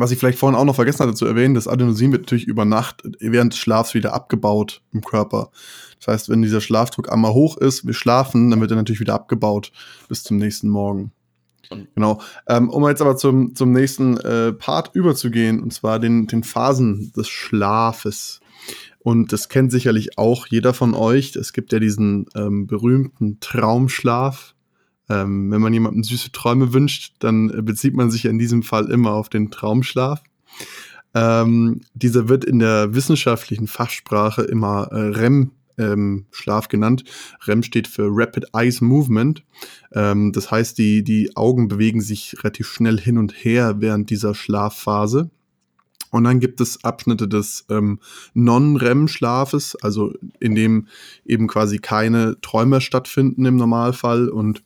was 0.00 0.10
ich 0.10 0.18
vielleicht 0.18 0.38
vorhin 0.38 0.58
auch 0.58 0.64
noch 0.64 0.74
vergessen 0.74 1.00
hatte 1.00 1.14
zu 1.14 1.26
erwähnen, 1.26 1.54
das 1.54 1.68
Adenosin 1.68 2.12
wird 2.12 2.22
natürlich 2.22 2.46
über 2.46 2.64
Nacht 2.64 3.02
während 3.20 3.52
des 3.52 3.60
Schlafs 3.60 3.94
wieder 3.94 4.14
abgebaut 4.14 4.82
im 4.92 5.02
Körper. 5.02 5.50
Das 5.98 6.08
heißt, 6.08 6.28
wenn 6.28 6.42
dieser 6.42 6.60
Schlafdruck 6.60 7.12
einmal 7.12 7.32
hoch 7.32 7.56
ist, 7.56 7.86
wir 7.86 7.94
schlafen, 7.94 8.50
dann 8.50 8.60
wird 8.60 8.70
er 8.70 8.76
natürlich 8.76 9.00
wieder 9.00 9.14
abgebaut 9.14 9.72
bis 10.08 10.22
zum 10.22 10.38
nächsten 10.38 10.68
Morgen. 10.68 11.12
Genau. 11.94 12.20
Ähm, 12.48 12.68
um 12.68 12.86
jetzt 12.88 13.00
aber 13.00 13.16
zum, 13.16 13.54
zum 13.54 13.72
nächsten 13.72 14.16
äh, 14.18 14.52
Part 14.52 14.94
überzugehen, 14.94 15.62
und 15.62 15.72
zwar 15.72 15.98
den, 16.00 16.26
den 16.26 16.42
Phasen 16.42 17.12
des 17.12 17.28
Schlafes. 17.28 18.40
Und 18.98 19.32
das 19.32 19.48
kennt 19.48 19.70
sicherlich 19.70 20.18
auch 20.18 20.46
jeder 20.46 20.74
von 20.74 20.94
euch. 20.94 21.36
Es 21.36 21.52
gibt 21.52 21.72
ja 21.72 21.78
diesen 21.78 22.26
ähm, 22.34 22.66
berühmten 22.66 23.38
Traumschlaf. 23.40 24.54
Ähm, 25.10 25.50
wenn 25.50 25.60
man 25.60 25.74
jemandem 25.74 26.04
süße 26.04 26.30
Träume 26.30 26.72
wünscht, 26.72 27.14
dann 27.18 27.64
bezieht 27.64 27.94
man 27.94 28.10
sich 28.10 28.24
in 28.24 28.38
diesem 28.38 28.62
Fall 28.62 28.90
immer 28.90 29.12
auf 29.12 29.28
den 29.28 29.50
Traumschlaf. 29.50 30.22
Ähm, 31.14 31.80
dieser 31.94 32.28
wird 32.28 32.44
in 32.44 32.60
der 32.60 32.94
wissenschaftlichen 32.94 33.66
Fachsprache 33.66 34.42
immer 34.42 34.88
äh, 34.92 35.08
REM 35.08 35.50
ähm, 35.78 36.26
Schlaf 36.30 36.68
genannt. 36.68 37.02
REM 37.46 37.64
steht 37.64 37.88
für 37.88 38.08
Rapid 38.08 38.46
Eyes 38.54 38.80
Movement. 38.80 39.42
Ähm, 39.92 40.30
das 40.32 40.52
heißt, 40.52 40.78
die, 40.78 41.02
die 41.02 41.36
Augen 41.36 41.66
bewegen 41.66 42.00
sich 42.00 42.36
relativ 42.38 42.68
schnell 42.68 43.00
hin 43.00 43.18
und 43.18 43.32
her 43.32 43.80
während 43.80 44.10
dieser 44.10 44.36
Schlafphase. 44.36 45.30
Und 46.12 46.24
dann 46.24 46.40
gibt 46.40 46.60
es 46.60 46.84
Abschnitte 46.84 47.28
des 47.28 47.66
ähm, 47.70 48.00
Non-REM-Schlafes, 48.34 49.76
also 49.76 50.12
in 50.40 50.54
dem 50.54 50.88
eben 51.24 51.46
quasi 51.46 51.78
keine 51.78 52.40
Träume 52.40 52.80
stattfinden 52.80 53.44
im 53.44 53.56
Normalfall 53.56 54.28
und 54.28 54.62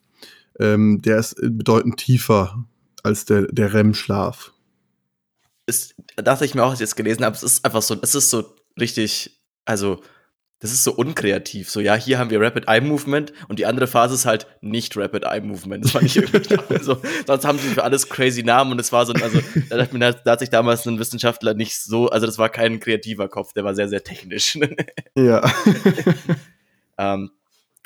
ähm, 0.60 1.00
der 1.02 1.18
ist 1.18 1.36
bedeutend 1.40 1.98
tiefer 1.98 2.64
als 3.02 3.24
der, 3.24 3.42
der 3.42 3.72
REM-Schlaf. 3.74 4.52
Ist, 5.66 5.94
dachte 6.16 6.44
ich 6.44 6.54
mir 6.54 6.64
auch, 6.64 6.70
als 6.70 6.80
ich 6.80 6.84
es 6.84 6.96
gelesen 6.96 7.24
habe, 7.24 7.36
es 7.36 7.42
ist 7.42 7.64
einfach 7.64 7.82
so, 7.82 7.96
es 8.02 8.14
ist 8.14 8.30
so 8.30 8.54
richtig, 8.78 9.40
also 9.64 10.00
das 10.64 10.72
ist 10.72 10.84
so 10.84 10.94
unkreativ. 10.94 11.68
So, 11.68 11.80
ja, 11.80 11.94
hier 11.94 12.18
haben 12.18 12.30
wir 12.30 12.40
Rapid 12.40 12.68
Eye 12.68 12.80
Movement 12.80 13.34
und 13.48 13.58
die 13.58 13.66
andere 13.66 13.86
Phase 13.86 14.14
ist 14.14 14.24
halt 14.24 14.46
nicht 14.62 14.96
Rapid 14.96 15.24
Eye 15.24 15.42
Movement. 15.42 15.84
Das 15.84 15.90
fand 15.90 16.06
ich 16.06 16.16
irgendwie 16.16 16.78
so. 16.82 17.02
Sonst 17.26 17.44
haben 17.44 17.58
sie 17.58 17.68
für 17.68 17.84
alles 17.84 18.08
crazy 18.08 18.42
Namen 18.42 18.72
und 18.72 18.80
es 18.80 18.90
war 18.90 19.04
so, 19.04 19.12
also 19.12 19.40
da, 19.68 19.86
mir, 19.92 20.12
da 20.12 20.30
hat 20.30 20.40
sich 20.40 20.48
damals 20.48 20.86
ein 20.86 20.98
Wissenschaftler 20.98 21.52
nicht 21.52 21.78
so, 21.78 22.08
also 22.08 22.24
das 22.24 22.38
war 22.38 22.48
kein 22.48 22.80
kreativer 22.80 23.28
Kopf, 23.28 23.52
der 23.52 23.64
war 23.64 23.74
sehr, 23.74 23.90
sehr 23.90 24.04
technisch. 24.04 24.58
ja. 25.14 25.42
ähm, 26.96 27.30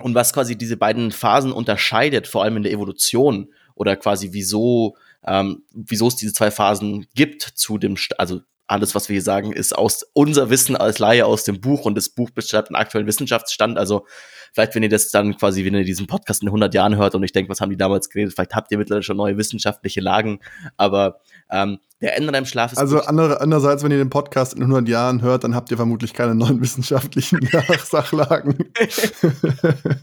und 0.00 0.14
was 0.14 0.33
quasi 0.33 0.57
diese 0.57 0.76
beiden 0.76 1.11
Phasen 1.11 1.52
unterscheidet, 1.52 2.26
vor 2.26 2.45
allem 2.45 2.59
in 2.59 2.62
der 2.62 2.73
Evolution 2.73 3.52
oder 3.75 3.97
quasi 3.97 4.31
wieso, 4.33 4.97
ähm, 5.25 5.64
wieso 5.73 6.09
es 6.09 6.17
diese 6.17 6.33
zwei 6.33 6.50
Phasen 6.50 7.07
gibt 7.14 7.43
zu 7.43 7.78
dem, 7.78 7.97
also 8.17 8.40
alles, 8.68 8.94
was 8.94 9.08
wir 9.08 9.14
hier 9.14 9.22
sagen, 9.22 9.52
ist 9.52 9.76
aus 9.76 10.06
unser 10.12 10.50
Wissen 10.50 10.76
als 10.76 10.98
Laie 10.98 11.26
aus 11.26 11.44
dem 11.44 11.60
Buch 11.60 11.84
und 11.84 11.96
das 11.96 12.10
Buch 12.10 12.30
beschreibt 12.30 12.68
einen 12.68 12.76
aktuellen 12.76 13.06
Wissenschaftsstand. 13.06 13.78
Also 13.78 14.06
vielleicht, 14.52 14.75
wenn 14.75 14.82
ihr 14.82 14.88
das 14.88 15.10
dann 15.10 15.37
quasi, 15.37 15.64
wenn 15.64 15.75
ihr 15.75 15.84
diesen 15.84 16.06
Podcast 16.06 16.42
in 16.42 16.48
100 16.48 16.75
Jahren 16.75 16.96
hört 16.96 17.14
und 17.14 17.22
ich 17.22 17.32
denke, 17.32 17.50
was 17.50 17.60
haben 17.60 17.70
die 17.70 17.76
damals 17.76 18.10
geredet, 18.10 18.34
vielleicht 18.34 18.54
habt 18.54 18.70
ihr 18.70 18.78
mittlerweile 18.78 19.02
schon 19.02 19.16
neue 19.16 19.37
wissenschaftliche 19.37 20.00
Lagen, 20.00 20.40
aber 20.76 21.20
ähm, 21.50 21.78
der 22.00 22.20
NREM-Schlaf 22.20 22.72
ist. 22.72 22.78
Also 22.78 23.00
andere, 23.00 23.40
andererseits, 23.40 23.82
wenn 23.82 23.90
ihr 23.90 23.98
den 23.98 24.10
Podcast 24.10 24.54
in 24.54 24.62
100 24.62 24.88
Jahren 24.88 25.22
hört, 25.22 25.44
dann 25.44 25.54
habt 25.54 25.70
ihr 25.70 25.76
vermutlich 25.76 26.12
keine 26.12 26.34
neuen 26.34 26.60
wissenschaftlichen 26.60 27.40
Sachlagen. 27.84 28.70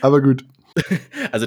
aber 0.00 0.20
gut. 0.20 0.44
Also 1.32 1.46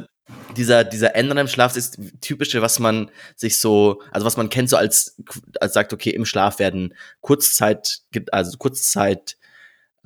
dieser, 0.56 0.84
dieser 0.84 1.16
NREM-Schlaf 1.16 1.76
ist 1.76 2.00
typische, 2.22 2.62
was 2.62 2.80
man 2.80 3.12
sich 3.36 3.60
so, 3.60 4.02
also 4.12 4.26
was 4.26 4.38
man 4.38 4.50
kennt 4.50 4.70
so 4.70 4.78
als, 4.78 5.22
als 5.60 5.74
sagt, 5.74 5.94
okay, 5.94 6.10
im 6.10 6.26
Schlaf 6.26 6.60
werden 6.60 6.94
Kurzzeit, 7.22 8.00
also 8.32 8.58
Kurzzeit 8.58 9.38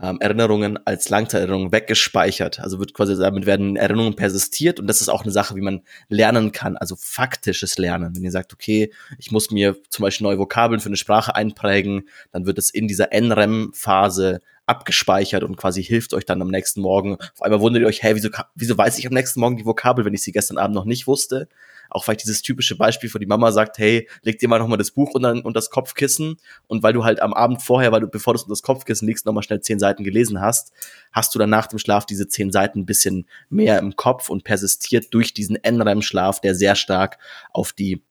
ähm, 0.01 0.17
Erinnerungen 0.19 0.79
als 0.85 1.09
Langzeiterinnerungen 1.09 1.71
weggespeichert. 1.71 2.59
Also 2.59 2.79
wird 2.79 2.93
quasi 2.93 3.15
damit 3.15 3.45
werden 3.45 3.75
Erinnerungen 3.75 4.15
persistiert 4.15 4.79
und 4.79 4.87
das 4.87 5.01
ist 5.01 5.09
auch 5.09 5.23
eine 5.23 5.31
Sache, 5.31 5.55
wie 5.55 5.61
man 5.61 5.81
lernen 6.09 6.51
kann, 6.51 6.75
also 6.75 6.95
faktisches 6.97 7.77
Lernen. 7.77 8.15
Wenn 8.15 8.23
ihr 8.23 8.31
sagt, 8.31 8.53
okay, 8.53 8.91
ich 9.19 9.31
muss 9.31 9.51
mir 9.51 9.77
zum 9.89 10.03
Beispiel 10.03 10.25
neue 10.25 10.39
Vokabeln 10.39 10.79
für 10.79 10.89
eine 10.89 10.97
Sprache 10.97 11.35
einprägen, 11.35 12.09
dann 12.31 12.45
wird 12.45 12.57
es 12.57 12.69
in 12.71 12.87
dieser 12.87 13.09
NREM-Phase 13.13 14.41
abgespeichert 14.71 15.43
und 15.43 15.57
quasi 15.57 15.83
hilft 15.83 16.13
euch 16.13 16.25
dann 16.25 16.41
am 16.41 16.47
nächsten 16.47 16.79
Morgen. 16.79 17.17
Auf 17.19 17.41
einmal 17.41 17.59
wundert 17.59 17.81
ihr 17.81 17.87
euch, 17.87 18.01
hey, 18.01 18.15
wieso, 18.15 18.29
wieso 18.55 18.77
weiß 18.77 18.97
ich 18.97 19.05
am 19.05 19.13
nächsten 19.13 19.41
Morgen 19.41 19.57
die 19.57 19.65
Vokabel, 19.65 20.05
wenn 20.05 20.13
ich 20.13 20.23
sie 20.23 20.31
gestern 20.31 20.57
Abend 20.57 20.75
noch 20.75 20.85
nicht 20.85 21.07
wusste? 21.07 21.49
Auch 21.89 22.05
vielleicht 22.05 22.23
dieses 22.23 22.41
typische 22.41 22.77
Beispiel, 22.77 23.13
wo 23.13 23.19
die 23.19 23.25
Mama 23.25 23.51
sagt, 23.51 23.77
hey, 23.77 24.07
leg 24.21 24.39
dir 24.39 24.47
mal 24.47 24.59
nochmal 24.59 24.77
das 24.77 24.91
Buch 24.91 25.13
unter, 25.13 25.31
unter 25.31 25.51
das 25.51 25.69
Kopfkissen 25.69 26.37
und 26.67 26.83
weil 26.83 26.93
du 26.93 27.03
halt 27.03 27.21
am 27.21 27.33
Abend 27.33 27.61
vorher, 27.61 27.91
weil 27.91 27.99
du, 27.99 28.07
bevor 28.07 28.33
du 28.33 28.37
es 28.37 28.43
unter 28.43 28.53
das 28.53 28.63
Kopfkissen 28.63 29.09
legst, 29.09 29.25
nochmal 29.25 29.43
schnell 29.43 29.59
zehn 29.59 29.77
Seiten 29.77 30.05
gelesen 30.05 30.39
hast, 30.39 30.71
hast 31.11 31.35
du 31.35 31.39
dann 31.39 31.49
nach 31.49 31.67
dem 31.67 31.79
Schlaf 31.79 32.05
diese 32.05 32.29
zehn 32.29 32.49
Seiten 32.49 32.79
ein 32.79 32.85
bisschen 32.85 33.27
mehr 33.49 33.77
im 33.79 33.97
Kopf 33.97 34.29
und 34.29 34.45
persistiert 34.45 35.13
durch 35.13 35.33
diesen 35.33 35.57
NREM-Schlaf, 35.57 36.39
der 36.39 36.55
sehr 36.55 36.75
stark 36.75 37.17
auf 37.51 37.73
die, 37.73 38.01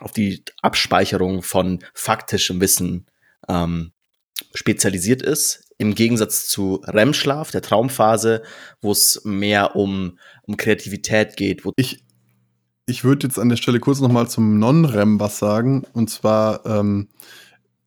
auf 0.00 0.10
die 0.10 0.42
Abspeicherung 0.60 1.42
von 1.42 1.84
faktischem 1.94 2.60
Wissen 2.60 3.06
ähm, 3.48 3.92
spezialisiert 4.54 5.22
ist, 5.22 5.63
im 5.78 5.94
Gegensatz 5.94 6.48
zu 6.48 6.80
REM-Schlaf, 6.84 7.50
der 7.50 7.62
Traumphase, 7.62 8.42
wo 8.80 8.92
es 8.92 9.22
mehr 9.24 9.76
um, 9.76 10.18
um 10.42 10.56
Kreativität 10.56 11.36
geht. 11.36 11.62
Ich 11.76 12.04
ich 12.86 13.04
würde 13.04 13.26
jetzt 13.26 13.38
an 13.38 13.48
der 13.48 13.56
Stelle 13.56 13.80
kurz 13.80 14.00
noch 14.00 14.10
mal 14.12 14.28
zum 14.28 14.58
Non-REM 14.58 15.18
was 15.20 15.38
sagen. 15.38 15.84
Und 15.92 16.10
zwar, 16.10 16.66
ähm, 16.66 17.08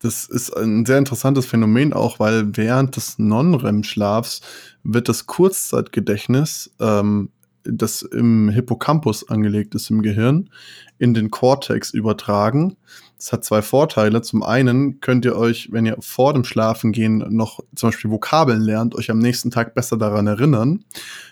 das 0.00 0.24
ist 0.28 0.50
ein 0.56 0.86
sehr 0.86 0.98
interessantes 0.98 1.46
Phänomen 1.46 1.92
auch, 1.92 2.18
weil 2.18 2.56
während 2.56 2.96
des 2.96 3.18
Non-REM-Schlafs 3.18 4.40
wird 4.82 5.08
das 5.08 5.26
Kurzzeitgedächtnis, 5.26 6.74
ähm, 6.80 7.30
das 7.70 8.02
im 8.02 8.48
Hippocampus 8.48 9.28
angelegt 9.28 9.74
ist 9.74 9.90
im 9.90 10.02
Gehirn, 10.02 10.50
in 10.98 11.14
den 11.14 11.30
Cortex 11.30 11.90
übertragen. 11.90 12.76
Das 13.16 13.32
hat 13.32 13.44
zwei 13.44 13.62
Vorteile. 13.62 14.22
Zum 14.22 14.42
einen 14.42 15.00
könnt 15.00 15.24
ihr 15.24 15.36
euch, 15.36 15.70
wenn 15.72 15.86
ihr 15.86 15.96
vor 16.00 16.32
dem 16.34 16.44
Schlafengehen 16.44 17.24
noch 17.30 17.60
zum 17.74 17.88
Beispiel 17.88 18.10
Vokabeln 18.10 18.60
lernt, 18.60 18.94
euch 18.94 19.10
am 19.10 19.18
nächsten 19.18 19.50
Tag 19.50 19.74
besser 19.74 19.96
daran 19.96 20.26
erinnern. 20.26 20.84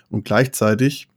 Und 0.09 0.25
gleichzeitig 0.25 1.07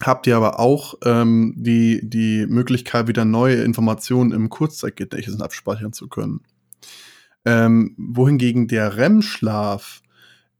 habt 0.00 0.26
ihr 0.26 0.36
aber 0.36 0.58
auch 0.58 0.94
ähm, 1.04 1.54
die, 1.56 2.00
die 2.02 2.46
Möglichkeit, 2.46 3.06
wieder 3.06 3.24
neue 3.24 3.62
Informationen 3.62 4.32
im 4.32 4.48
Kurzzeitgedächtnis 4.48 5.40
abspeichern 5.40 5.92
zu 5.92 6.08
können. 6.08 6.40
Ähm, 7.44 7.94
wohingegen 7.96 8.68
der 8.68 8.96
REM-Schlaf 8.96 10.02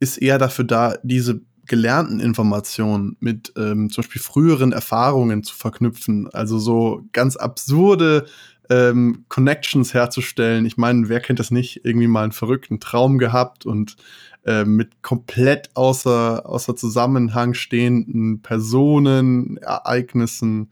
ist 0.01 0.19
eher 0.19 0.39
dafür 0.39 0.65
da, 0.65 0.97
diese 1.03 1.43
gelernten 1.67 2.21
Informationen 2.21 3.17
mit 3.21 3.53
ähm, 3.57 3.91
zum 3.91 4.03
Beispiel 4.03 4.21
früheren 4.21 4.73
Erfahrungen 4.73 5.43
zu 5.43 5.55
verknüpfen. 5.55 6.29
Also 6.33 6.59
so 6.59 7.05
ganz 7.13 7.37
absurde 7.37 8.27
ähm, 8.69 9.25
Connections 9.29 9.95
herzustellen. 9.95 10.67
Ich 10.67 10.77
meine, 10.77 11.09
wer 11.09 11.21
kennt 11.21 11.39
das 11.39 11.51
nicht? 11.51 11.85
Irgendwie 11.85 12.07
mal 12.07 12.25
einen 12.25 12.33
verrückten 12.33 12.81
Traum 12.81 13.19
gehabt 13.19 13.67
und 13.67 13.97
äh, 14.45 14.65
mit 14.65 15.03
komplett 15.03 15.71
außer, 15.75 16.49
außer 16.49 16.75
Zusammenhang 16.75 17.55
stehenden 17.55 18.43
Personen, 18.43 19.57
Ereignissen. 19.59 20.71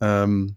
Ähm, 0.00 0.56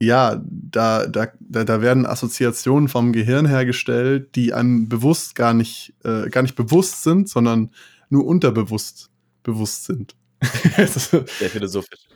ja, 0.00 0.42
da, 0.44 1.06
da, 1.06 1.28
da, 1.38 1.64
da 1.64 1.80
werden 1.80 2.06
Assoziationen 2.06 2.88
vom 2.88 3.12
Gehirn 3.12 3.46
hergestellt, 3.46 4.34
die 4.34 4.52
einem 4.52 4.88
bewusst 4.88 5.34
gar 5.36 5.54
nicht, 5.54 5.94
äh, 6.04 6.28
gar 6.28 6.42
nicht 6.42 6.56
bewusst 6.56 7.04
sind, 7.04 7.28
sondern 7.28 7.70
nur 8.12 8.26
unterbewusst 8.26 9.10
bewusst 9.42 9.84
sind. 9.84 10.14
Sehr 10.76 11.50
philosophisch. 11.50 12.06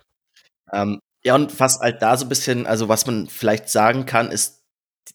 Ähm, 0.72 1.00
ja, 1.24 1.34
und 1.34 1.50
fast 1.50 1.80
halt 1.80 2.02
da 2.02 2.16
so 2.16 2.26
ein 2.26 2.28
bisschen, 2.28 2.66
also 2.66 2.88
was 2.88 3.06
man 3.06 3.26
vielleicht 3.28 3.68
sagen 3.68 4.06
kann, 4.06 4.30
ist 4.30 4.62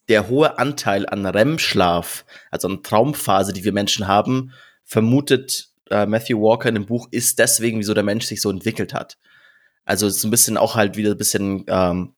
der 0.10 0.28
hohe 0.28 0.58
Anteil 0.58 1.08
an 1.08 1.26
REM-Schlaf, 1.26 2.26
also 2.50 2.68
an 2.68 2.84
Traumphase, 2.84 3.54
die 3.54 3.64
wir 3.64 3.72
Menschen 3.72 4.08
haben, 4.08 4.52
vermutet 4.84 5.70
äh, 5.90 6.06
Matthew 6.06 6.42
Walker 6.42 6.70
in 6.70 6.76
dem 6.76 6.86
Buch, 6.86 7.08
ist 7.12 7.40
deswegen, 7.40 7.80
wieso 7.80 7.94
der 7.94 8.04
Mensch 8.04 8.26
sich 8.26 8.42
so 8.42 8.50
entwickelt 8.50 8.94
hat. 8.94 9.18
Also 9.86 10.08
es 10.08 10.18
ist 10.18 10.24
ein 10.24 10.32
bisschen 10.32 10.58
auch 10.58 10.76
halt 10.76 10.98
wieder 10.98 11.12
ein 11.12 11.18
bisschen, 11.18 11.66
ähm, 11.68 12.16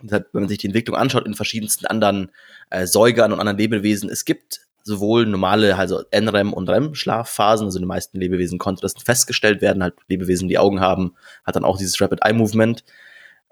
wenn 0.00 0.24
man 0.32 0.48
sich 0.48 0.58
die 0.58 0.66
Entwicklung 0.66 0.96
anschaut 0.96 1.26
in 1.26 1.34
verschiedensten 1.34 1.86
anderen 1.86 2.32
äh, 2.70 2.86
Säugern 2.86 3.32
und 3.32 3.40
anderen 3.40 3.58
Lebewesen, 3.58 4.08
es 4.10 4.24
gibt 4.24 4.67
sowohl 4.88 5.26
normale, 5.26 5.76
also 5.76 6.02
NREM 6.10 6.52
und 6.52 6.68
REM-Schlafphasen, 6.68 7.66
also 7.66 7.78
in 7.78 7.82
den 7.82 7.88
meisten 7.88 8.18
Lebewesen 8.18 8.58
konnte 8.58 8.80
das 8.80 8.94
festgestellt 8.94 9.60
werden, 9.60 9.82
halt 9.82 9.94
Lebewesen, 10.08 10.48
die 10.48 10.58
Augen 10.58 10.80
haben, 10.80 11.14
hat 11.44 11.54
dann 11.56 11.64
auch 11.64 11.76
dieses 11.78 12.00
Rapid 12.00 12.20
Eye 12.24 12.32
Movement. 12.32 12.84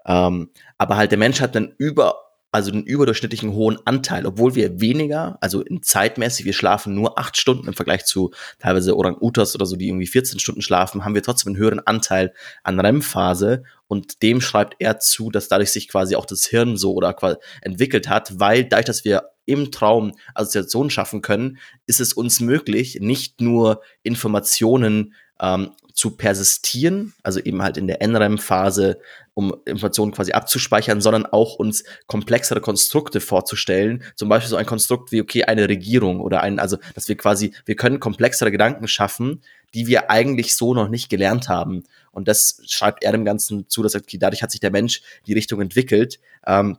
Ähm, 0.05 0.49
aber 0.77 0.97
halt 0.97 1.11
der 1.11 1.19
Mensch 1.19 1.39
hat 1.39 1.55
dann 1.55 1.73
über 1.77 2.26
also 2.51 2.71
einen 2.71 2.83
überdurchschnittlichen 2.83 3.51
hohen 3.53 3.77
Anteil, 3.85 4.25
obwohl 4.25 4.55
wir 4.55 4.79
weniger, 4.79 5.37
also 5.41 5.61
in 5.61 5.83
zeitmäßig, 5.83 6.45
wir 6.45 6.53
schlafen 6.53 6.95
nur 6.95 7.19
acht 7.19 7.37
Stunden 7.37 7.67
im 7.67 7.73
Vergleich 7.73 8.05
zu 8.05 8.31
teilweise 8.59 8.95
Orang-Utas 8.95 9.53
oder 9.55 9.65
so, 9.65 9.75
die 9.75 9.89
irgendwie 9.89 10.07
14 10.07 10.39
Stunden 10.39 10.61
schlafen, 10.61 11.03
haben 11.03 11.13
wir 11.13 11.23
trotzdem 11.23 11.51
einen 11.51 11.61
höheren 11.61 11.85
Anteil 11.85 12.33
an 12.63 12.79
REM-Phase. 12.79 13.63
Und 13.87 14.21
dem 14.21 14.41
schreibt 14.41 14.75
er 14.79 14.99
zu, 14.99 15.29
dass 15.29 15.49
dadurch 15.49 15.71
sich 15.71 15.87
quasi 15.87 16.15
auch 16.15 16.25
das 16.25 16.45
Hirn 16.45 16.77
so 16.77 16.93
oder 16.93 17.15
entwickelt 17.61 18.09
hat, 18.09 18.39
weil 18.39 18.63
dadurch, 18.63 18.85
dass 18.85 19.05
wir 19.05 19.29
im 19.45 19.71
Traum 19.71 20.13
Assoziationen 20.35 20.89
schaffen 20.89 21.21
können, 21.21 21.57
ist 21.85 22.01
es 22.01 22.13
uns 22.13 22.39
möglich, 22.39 22.99
nicht 23.01 23.41
nur 23.41 23.81
Informationen 24.03 25.13
ähm, 25.41 25.71
zu 25.93 26.11
persistieren, 26.11 27.13
also 27.23 27.39
eben 27.39 27.63
halt 27.63 27.77
in 27.77 27.87
der 27.87 28.01
NREM-Phase, 28.01 28.99
um 29.33 29.55
Informationen 29.65 30.11
quasi 30.11 30.31
abzuspeichern, 30.31 31.01
sondern 31.01 31.25
auch 31.25 31.55
uns 31.55 31.83
komplexere 32.05 32.61
Konstrukte 32.61 33.19
vorzustellen. 33.19 34.03
Zum 34.15 34.29
Beispiel 34.29 34.49
so 34.49 34.55
ein 34.57 34.65
Konstrukt 34.65 35.11
wie, 35.11 35.21
okay, 35.21 35.43
eine 35.43 35.67
Regierung 35.67 36.19
oder 36.19 36.41
ein, 36.41 36.59
also, 36.59 36.77
dass 36.93 37.09
wir 37.09 37.17
quasi, 37.17 37.53
wir 37.65 37.75
können 37.75 37.99
komplexere 37.99 38.51
Gedanken 38.51 38.87
schaffen, 38.87 39.41
die 39.73 39.87
wir 39.87 40.09
eigentlich 40.11 40.55
so 40.55 40.73
noch 40.73 40.87
nicht 40.87 41.09
gelernt 41.09 41.49
haben. 41.49 41.83
Und 42.11 42.27
das 42.27 42.61
schreibt 42.67 43.03
er 43.03 43.11
dem 43.11 43.25
Ganzen 43.25 43.67
zu, 43.67 43.83
dass 43.83 43.95
er, 43.95 44.01
okay, 44.01 44.17
dadurch 44.17 44.43
hat 44.43 44.51
sich 44.51 44.59
der 44.59 44.71
Mensch 44.71 45.01
die 45.25 45.33
Richtung 45.33 45.61
entwickelt. 45.61 46.19
Ähm, 46.45 46.77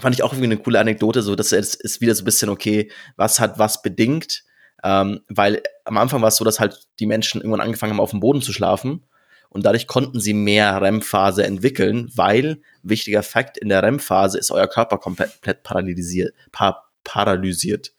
fand 0.00 0.14
ich 0.14 0.22
auch 0.22 0.32
irgendwie 0.32 0.46
eine 0.46 0.58
coole 0.58 0.80
Anekdote, 0.80 1.22
so 1.22 1.34
dass 1.34 1.52
es 1.52 1.74
ist 1.74 2.00
wieder 2.00 2.14
so 2.14 2.22
ein 2.22 2.26
bisschen, 2.26 2.48
okay, 2.48 2.90
was 3.16 3.40
hat 3.40 3.58
was 3.58 3.82
bedingt? 3.82 4.44
Ähm, 4.82 5.20
weil 5.28 5.62
am 5.84 5.96
Anfang 5.98 6.20
war 6.22 6.28
es 6.28 6.36
so, 6.36 6.44
dass 6.44 6.60
halt 6.60 6.86
die 6.98 7.06
Menschen 7.06 7.40
irgendwann 7.40 7.60
angefangen 7.60 7.92
haben, 7.92 8.00
auf 8.00 8.10
dem 8.10 8.20
Boden 8.20 8.42
zu 8.42 8.52
schlafen. 8.52 9.04
Und 9.48 9.66
dadurch 9.66 9.86
konnten 9.86 10.18
sie 10.18 10.32
mehr 10.32 10.80
REM-Phase 10.80 11.44
entwickeln, 11.44 12.10
weil, 12.14 12.62
wichtiger 12.82 13.22
Fakt, 13.22 13.58
in 13.58 13.68
der 13.68 13.82
REM-Phase 13.82 14.38
ist 14.38 14.50
euer 14.50 14.66
Körper 14.66 14.98
komplett 14.98 15.62
paralysiert. 15.62 16.34
Pa 16.52 16.84
paralysiert. 17.04 17.92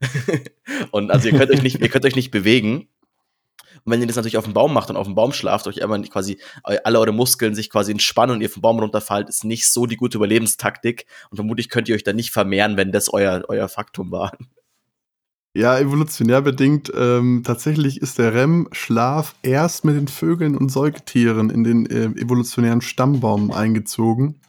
und 0.92 1.10
also 1.10 1.28
ihr 1.28 1.36
könnt 1.36 1.50
euch 1.50 1.62
nicht, 1.62 1.80
ihr 1.80 1.88
könnt 1.88 2.04
euch 2.04 2.16
nicht 2.16 2.30
bewegen. 2.30 2.88
Und 3.84 3.92
wenn 3.92 4.00
ihr 4.00 4.06
das 4.06 4.16
natürlich 4.16 4.38
auf 4.38 4.44
dem 4.44 4.54
Baum 4.54 4.72
macht 4.72 4.88
und 4.88 4.96
auf 4.96 5.06
dem 5.06 5.14
Baum 5.14 5.32
schlaft, 5.32 5.66
euch 5.66 5.76
immer 5.76 6.00
quasi 6.04 6.38
alle 6.62 6.98
eure 6.98 7.12
Muskeln 7.12 7.54
sich 7.54 7.68
quasi 7.68 7.92
entspannen 7.92 8.36
und 8.36 8.40
ihr 8.40 8.48
vom 8.48 8.62
Baum 8.62 8.78
runterfallt, 8.78 9.28
ist 9.28 9.44
nicht 9.44 9.68
so 9.68 9.84
die 9.84 9.96
gute 9.96 10.16
Überlebenstaktik. 10.16 11.06
Und 11.30 11.36
vermutlich 11.36 11.68
könnt 11.68 11.88
ihr 11.88 11.94
euch 11.94 12.04
dann 12.04 12.16
nicht 12.16 12.30
vermehren, 12.30 12.78
wenn 12.78 12.92
das 12.92 13.12
euer, 13.12 13.44
euer 13.48 13.68
Faktum 13.68 14.10
war. 14.10 14.32
Ja, 15.56 15.78
evolutionär 15.78 16.42
bedingt. 16.42 16.90
Ähm, 16.96 17.42
tatsächlich 17.44 18.02
ist 18.02 18.18
der 18.18 18.34
REM-Schlaf 18.34 19.36
erst 19.42 19.84
mit 19.84 19.94
den 19.94 20.08
Vögeln 20.08 20.56
und 20.56 20.68
Säugetieren 20.68 21.48
in 21.48 21.62
den 21.62 21.86
äh, 21.86 22.06
evolutionären 22.06 22.80
Stammbaum 22.80 23.52
eingezogen. 23.52 24.40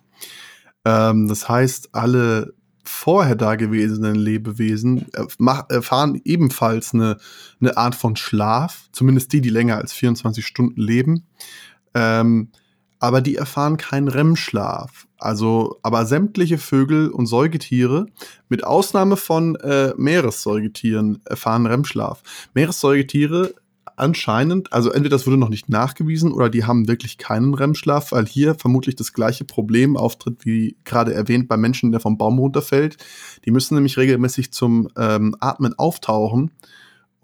Ähm, 0.84 1.28
das 1.28 1.48
heißt, 1.48 1.90
alle 1.94 2.56
vorher 2.84 3.36
dagewesenen 3.36 4.16
Lebewesen 4.16 5.06
erfahren 5.70 6.22
ebenfalls 6.26 6.96
eine, 6.96 7.18
eine 7.62 7.78
Art 7.78 7.94
von 7.94 8.16
Schlaf, 8.16 8.90
zumindest 8.92 9.32
die, 9.32 9.42
die 9.42 9.50
länger 9.50 9.78
als 9.78 9.94
24 9.94 10.44
Stunden 10.44 10.82
leben. 10.82 11.28
Ähm, 11.94 12.50
aber 13.00 13.22
die 13.22 13.36
erfahren 13.36 13.78
keinen 13.78 14.08
REM-Schlaf. 14.08 15.05
Also, 15.18 15.80
aber 15.82 16.06
sämtliche 16.06 16.58
Vögel 16.58 17.10
und 17.10 17.26
Säugetiere, 17.26 18.08
mit 18.50 18.64
Ausnahme 18.64 19.18
von 19.18 19.56
äh, 19.56 19.94
Meeressäugetieren, 19.98 21.22
erfahren 21.26 21.66
REM-Schlaf. 21.66 22.22
Meeressäugetiere 22.54 23.54
anscheinend, 23.98 24.74
also 24.74 24.92
entweder 24.92 25.16
das 25.16 25.26
wurde 25.26 25.38
noch 25.38 25.50
nicht 25.50 25.70
nachgewiesen 25.70 26.34
oder 26.34 26.50
die 26.50 26.66
haben 26.66 26.88
wirklich 26.90 27.18
keinen 27.18 27.54
REM-Schlaf, 27.54 28.12
weil 28.12 28.26
hier 28.26 28.56
vermutlich 28.56 28.98
das 28.98 29.14
gleiche 29.14 29.46
Problem 29.46 29.96
auftritt 29.96 30.46
wie 30.46 30.76
gerade 30.84 31.14
erwähnt 31.14 31.48
bei 31.48 31.56
Menschen, 31.56 31.92
der 31.92 32.02
vom 32.02 32.18
Baum 32.18 32.38
runterfällt. 32.40 32.98
Die 33.46 33.52
müssen 33.52 33.76
nämlich 33.76 33.98
regelmäßig 33.98 34.52
zum 34.52 34.90
ähm, 34.98 35.36
Atmen 35.40 35.74
auftauchen 35.80 36.52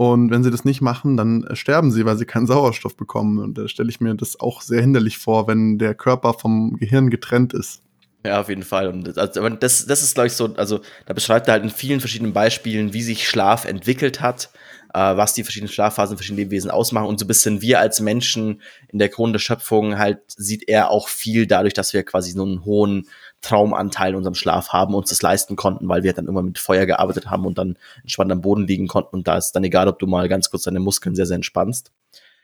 und 0.01 0.31
wenn 0.31 0.43
sie 0.43 0.49
das 0.49 0.65
nicht 0.65 0.81
machen, 0.81 1.15
dann 1.15 1.47
sterben 1.53 1.91
sie, 1.91 2.05
weil 2.05 2.17
sie 2.17 2.25
keinen 2.25 2.47
Sauerstoff 2.47 2.97
bekommen. 2.97 3.37
Und 3.37 3.55
da 3.55 3.67
stelle 3.67 3.91
ich 3.91 4.01
mir 4.01 4.15
das 4.15 4.39
auch 4.39 4.63
sehr 4.63 4.81
hinderlich 4.81 5.19
vor, 5.19 5.47
wenn 5.47 5.77
der 5.77 5.93
Körper 5.93 6.33
vom 6.33 6.75
Gehirn 6.77 7.11
getrennt 7.11 7.53
ist. 7.53 7.83
Ja, 8.23 8.39
auf 8.39 8.49
jeden 8.49 8.63
Fall. 8.63 8.87
Und 8.87 9.17
also, 9.17 9.49
das, 9.49 9.87
das 9.87 10.03
ist, 10.03 10.13
glaube 10.13 10.27
ich, 10.27 10.33
so, 10.33 10.53
also 10.55 10.81
da 11.07 11.13
beschreibt 11.13 11.47
er 11.47 11.53
halt 11.53 11.63
in 11.63 11.71
vielen 11.71 11.99
verschiedenen 11.99 12.33
Beispielen, 12.33 12.93
wie 12.93 13.01
sich 13.01 13.27
Schlaf 13.27 13.65
entwickelt 13.65 14.21
hat, 14.21 14.51
äh, 14.93 14.99
was 14.99 15.33
die 15.33 15.43
verschiedenen 15.43 15.71
Schlafphasen 15.71 16.17
verschiedenen 16.17 16.43
Lebewesen 16.45 16.69
ausmachen. 16.69 17.07
Und 17.07 17.19
so 17.19 17.25
ein 17.25 17.27
bisschen 17.27 17.63
wir 17.63 17.79
als 17.79 17.99
Menschen 17.99 18.61
in 18.89 18.99
der 18.99 19.09
Krone 19.09 19.31
der 19.33 19.39
Schöpfung 19.39 19.97
halt 19.97 20.19
sieht 20.27 20.69
er 20.69 20.91
auch 20.91 21.07
viel 21.07 21.47
dadurch, 21.47 21.73
dass 21.73 21.93
wir 21.93 22.03
quasi 22.03 22.31
so 22.31 22.43
einen 22.43 22.63
hohen 22.63 23.07
Traumanteil 23.41 24.11
in 24.11 24.17
unserem 24.17 24.35
Schlaf 24.35 24.69
haben, 24.69 24.93
uns 24.93 25.09
das 25.09 25.23
leisten 25.23 25.55
konnten, 25.55 25.89
weil 25.89 26.03
wir 26.03 26.13
dann 26.13 26.27
immer 26.27 26.43
mit 26.43 26.59
Feuer 26.59 26.85
gearbeitet 26.85 27.31
haben 27.31 27.47
und 27.47 27.57
dann 27.57 27.75
entspannt 28.03 28.31
am 28.31 28.41
Boden 28.41 28.67
liegen 28.67 28.87
konnten. 28.87 29.15
Und 29.15 29.27
da 29.27 29.37
ist 29.37 29.53
dann 29.53 29.63
egal, 29.63 29.87
ob 29.87 29.97
du 29.97 30.05
mal 30.05 30.29
ganz 30.29 30.51
kurz 30.51 30.63
deine 30.63 30.79
Muskeln 30.79 31.15
sehr, 31.15 31.25
sehr 31.25 31.35
entspannst. 31.35 31.91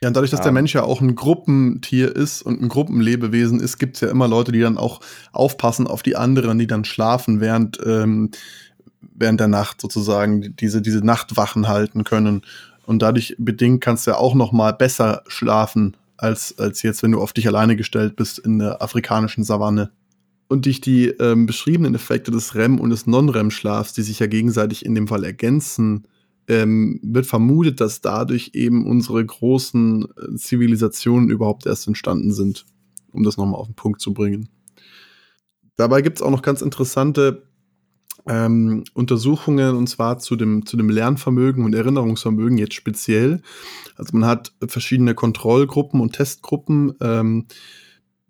Ja, 0.02 0.08
und 0.08 0.14
dadurch, 0.14 0.30
dass 0.30 0.42
der 0.42 0.52
Mensch 0.52 0.74
ja 0.74 0.84
auch 0.84 1.00
ein 1.00 1.16
Gruppentier 1.16 2.14
ist 2.14 2.42
und 2.42 2.62
ein 2.62 2.68
Gruppenlebewesen 2.68 3.58
ist, 3.58 3.78
gibt 3.78 3.96
es 3.96 4.00
ja 4.02 4.08
immer 4.08 4.28
Leute, 4.28 4.52
die 4.52 4.60
dann 4.60 4.78
auch 4.78 5.00
aufpassen 5.32 5.88
auf 5.88 6.04
die 6.04 6.14
anderen, 6.14 6.58
die 6.58 6.68
dann 6.68 6.84
schlafen, 6.84 7.40
während, 7.40 7.80
ähm, 7.84 8.30
während 9.00 9.40
der 9.40 9.48
Nacht 9.48 9.80
sozusagen 9.80 10.54
diese, 10.54 10.82
diese 10.82 11.04
Nachtwachen 11.04 11.66
halten 11.66 12.04
können. 12.04 12.42
Und 12.86 13.02
dadurch 13.02 13.34
bedingt 13.38 13.80
kannst 13.80 14.06
du 14.06 14.12
ja 14.12 14.18
auch 14.18 14.34
noch 14.34 14.52
mal 14.52 14.72
besser 14.72 15.24
schlafen, 15.26 15.96
als, 16.16 16.56
als 16.58 16.82
jetzt, 16.82 17.02
wenn 17.02 17.12
du 17.12 17.20
auf 17.20 17.32
dich 17.32 17.48
alleine 17.48 17.74
gestellt 17.74 18.14
bist 18.14 18.38
in 18.38 18.60
der 18.60 18.80
afrikanischen 18.80 19.42
Savanne 19.42 19.90
und 20.48 20.64
durch 20.64 20.80
die 20.80 21.08
ähm, 21.08 21.46
beschriebenen 21.46 21.94
Effekte 21.94 22.30
des 22.30 22.54
REM 22.54 22.80
und 22.80 22.90
des 22.90 23.06
Non-REM-Schlafs, 23.06 23.92
die 23.92 24.02
sich 24.02 24.18
ja 24.18 24.26
gegenseitig 24.26 24.84
in 24.84 24.94
dem 24.94 25.08
Fall 25.08 25.24
ergänzen, 25.24 26.06
ähm, 26.48 27.00
wird 27.02 27.26
vermutet, 27.26 27.80
dass 27.80 28.00
dadurch 28.00 28.50
eben 28.54 28.86
unsere 28.86 29.24
großen 29.24 30.04
äh, 30.04 30.34
Zivilisationen 30.36 31.30
überhaupt 31.30 31.66
erst 31.66 31.86
entstanden 31.86 32.32
sind, 32.32 32.66
um 33.12 33.22
das 33.22 33.36
nochmal 33.36 33.60
auf 33.60 33.68
den 33.68 33.74
Punkt 33.74 34.00
zu 34.00 34.12
bringen. 34.14 34.48
Dabei 35.76 36.02
gibt 36.02 36.18
es 36.18 36.22
auch 36.22 36.30
noch 36.30 36.42
ganz 36.42 36.62
interessante 36.62 37.44
ähm, 38.26 38.84
Untersuchungen 38.94 39.76
und 39.76 39.88
zwar 39.88 40.18
zu 40.18 40.36
dem, 40.36 40.66
zu 40.66 40.76
dem 40.76 40.90
Lernvermögen 40.90 41.64
und 41.64 41.74
Erinnerungsvermögen 41.74 42.58
jetzt 42.58 42.74
speziell. 42.74 43.42
Also 43.96 44.16
man 44.16 44.28
hat 44.28 44.52
verschiedene 44.66 45.14
Kontrollgruppen 45.14 46.00
und 46.00 46.14
Testgruppen, 46.14 46.94
ähm, 47.00 47.46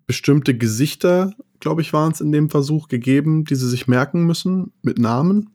bestimmte 0.05 0.57
Gesichter 0.57 1.33
glaube 1.59 1.81
ich, 1.81 1.93
waren 1.93 2.11
es 2.11 2.21
in 2.21 2.31
dem 2.31 2.49
Versuch 2.49 2.87
gegeben, 2.87 3.45
die 3.45 3.55
sie 3.55 3.69
sich 3.69 3.87
merken 3.87 4.25
müssen 4.25 4.71
mit 4.81 4.97
Namen. 4.97 5.49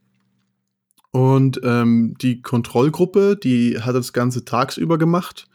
Und 1.15 1.61
ähm, 1.63 2.17
die 2.21 2.43
Kontrollgruppe, 2.43 3.37
die 3.41 3.81
hat 3.81 3.95
das 3.95 4.13
Ganze 4.13 4.45
tagsüber 4.45 4.99
gemacht, 4.99 5.47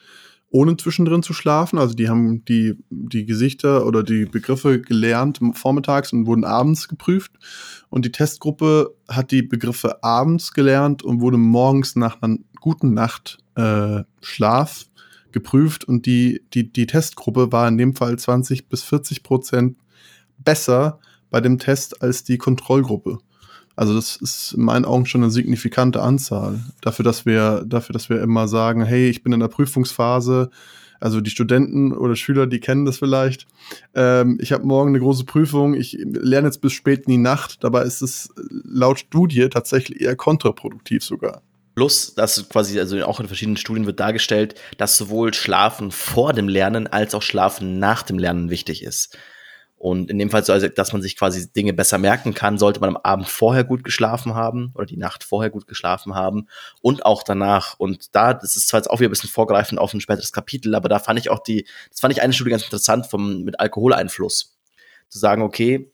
ohne 0.51 0.77
zwischendrin 0.77 1.21
zu 1.21 1.33
schlafen. 1.33 1.77
Also 1.77 1.95
die 1.95 2.07
haben 2.07 2.45
die, 2.45 2.77
die 2.89 3.25
Gesichter 3.25 3.85
oder 3.85 4.01
die 4.01 4.23
Begriffe 4.23 4.79
gelernt 4.79 5.41
vormittags 5.55 6.13
und 6.13 6.27
wurden 6.27 6.45
abends 6.45 6.87
geprüft. 6.87 7.33
Und 7.89 8.05
die 8.05 8.13
Testgruppe 8.13 8.95
hat 9.09 9.31
die 9.31 9.41
Begriffe 9.41 10.01
abends 10.01 10.53
gelernt 10.53 11.03
und 11.03 11.19
wurde 11.19 11.37
morgens 11.37 11.97
nach 11.97 12.21
einer 12.21 12.37
guten 12.61 12.93
Nacht 12.93 13.39
äh, 13.55 14.03
Schlaf 14.21 14.85
geprüft. 15.33 15.83
Und 15.83 16.05
die, 16.05 16.41
die, 16.53 16.71
die 16.71 16.87
Testgruppe 16.87 17.51
war 17.51 17.67
in 17.67 17.77
dem 17.77 17.97
Fall 17.97 18.17
20 18.17 18.69
bis 18.69 18.83
40 18.83 19.23
Prozent 19.23 19.77
besser 20.37 21.01
bei 21.29 21.41
dem 21.41 21.59
Test 21.59 22.01
als 22.01 22.23
die 22.23 22.37
Kontrollgruppe. 22.37 23.19
Also 23.79 23.93
das 23.93 24.17
ist 24.17 24.55
in 24.57 24.63
meinen 24.63 24.83
Augen 24.83 25.05
schon 25.05 25.23
eine 25.23 25.31
signifikante 25.31 26.01
Anzahl 26.01 26.59
dafür, 26.81 27.05
dass 27.05 27.25
wir 27.25 27.63
dafür, 27.65 27.93
dass 27.93 28.09
wir 28.09 28.21
immer 28.21 28.49
sagen, 28.49 28.83
hey, 28.83 29.09
ich 29.09 29.23
bin 29.23 29.31
in 29.31 29.39
der 29.39 29.47
Prüfungsphase. 29.47 30.49
Also 30.99 31.21
die 31.21 31.29
Studenten 31.29 31.93
oder 31.93 32.17
Schüler, 32.17 32.45
die 32.45 32.59
kennen 32.59 32.83
das 32.83 32.97
vielleicht. 32.97 33.47
Ähm, 33.95 34.37
ich 34.41 34.51
habe 34.51 34.65
morgen 34.65 34.89
eine 34.89 34.99
große 34.99 35.23
Prüfung. 35.23 35.75
Ich 35.75 35.97
lerne 35.97 36.47
jetzt 36.47 36.59
bis 36.59 36.73
spät 36.73 37.05
in 37.05 37.11
die 37.11 37.17
Nacht. 37.17 37.63
Dabei 37.63 37.83
ist 37.83 38.01
es 38.01 38.27
laut 38.65 38.99
Studie 38.99 39.47
tatsächlich 39.47 40.01
eher 40.01 40.17
kontraproduktiv 40.17 41.01
sogar. 41.01 41.41
Plus, 41.73 42.13
dass 42.15 42.49
quasi, 42.49 42.77
also 42.81 43.01
auch 43.05 43.21
in 43.21 43.27
verschiedenen 43.27 43.55
Studien 43.55 43.85
wird 43.85 44.01
dargestellt, 44.01 44.55
dass 44.77 44.97
sowohl 44.97 45.33
Schlafen 45.33 45.91
vor 45.91 46.33
dem 46.33 46.49
Lernen 46.49 46.87
als 46.87 47.15
auch 47.15 47.21
Schlafen 47.21 47.79
nach 47.79 48.03
dem 48.03 48.19
Lernen 48.19 48.49
wichtig 48.49 48.83
ist. 48.83 49.17
Und 49.79 50.11
in 50.11 50.19
dem 50.19 50.29
Fall, 50.29 50.43
so, 50.43 50.51
also, 50.51 50.67
dass 50.67 50.91
man 50.91 51.01
sich 51.01 51.15
quasi 51.15 51.53
Dinge 51.53 51.71
besser 51.71 51.97
merken 51.97 52.33
kann, 52.33 52.57
sollte 52.57 52.81
man 52.81 52.89
am 52.89 52.97
Abend 52.97 53.29
vorher 53.29 53.63
gut 53.63 53.85
geschlafen 53.85 54.35
haben 54.35 54.73
oder 54.75 54.85
die 54.85 54.97
Nacht 54.97 55.23
vorher 55.23 55.49
gut 55.49 55.67
geschlafen 55.67 56.15
haben 56.15 56.49
und 56.81 57.05
auch 57.05 57.23
danach. 57.23 57.79
Und 57.79 58.13
da, 58.13 58.33
das 58.33 58.57
ist 58.57 58.67
zwar 58.67 58.81
jetzt 58.81 58.89
auch 58.89 58.99
wieder 58.99 59.07
ein 59.07 59.11
bisschen 59.11 59.29
vorgreifend 59.29 59.79
auf 59.79 59.93
ein 59.93 60.01
späteres 60.01 60.33
Kapitel, 60.33 60.75
aber 60.75 60.89
da 60.89 60.99
fand 60.99 61.17
ich 61.17 61.29
auch 61.29 61.39
die, 61.39 61.65
das 61.89 62.01
fand 62.01 62.13
ich 62.13 62.21
eine 62.21 62.33
Studie 62.33 62.51
ganz 62.51 62.65
interessant 62.65 63.07
vom, 63.07 63.43
mit 63.43 63.57
Alkoholeinfluss. 63.61 64.57
Zu 65.07 65.17
sagen, 65.17 65.43
okay, 65.43 65.89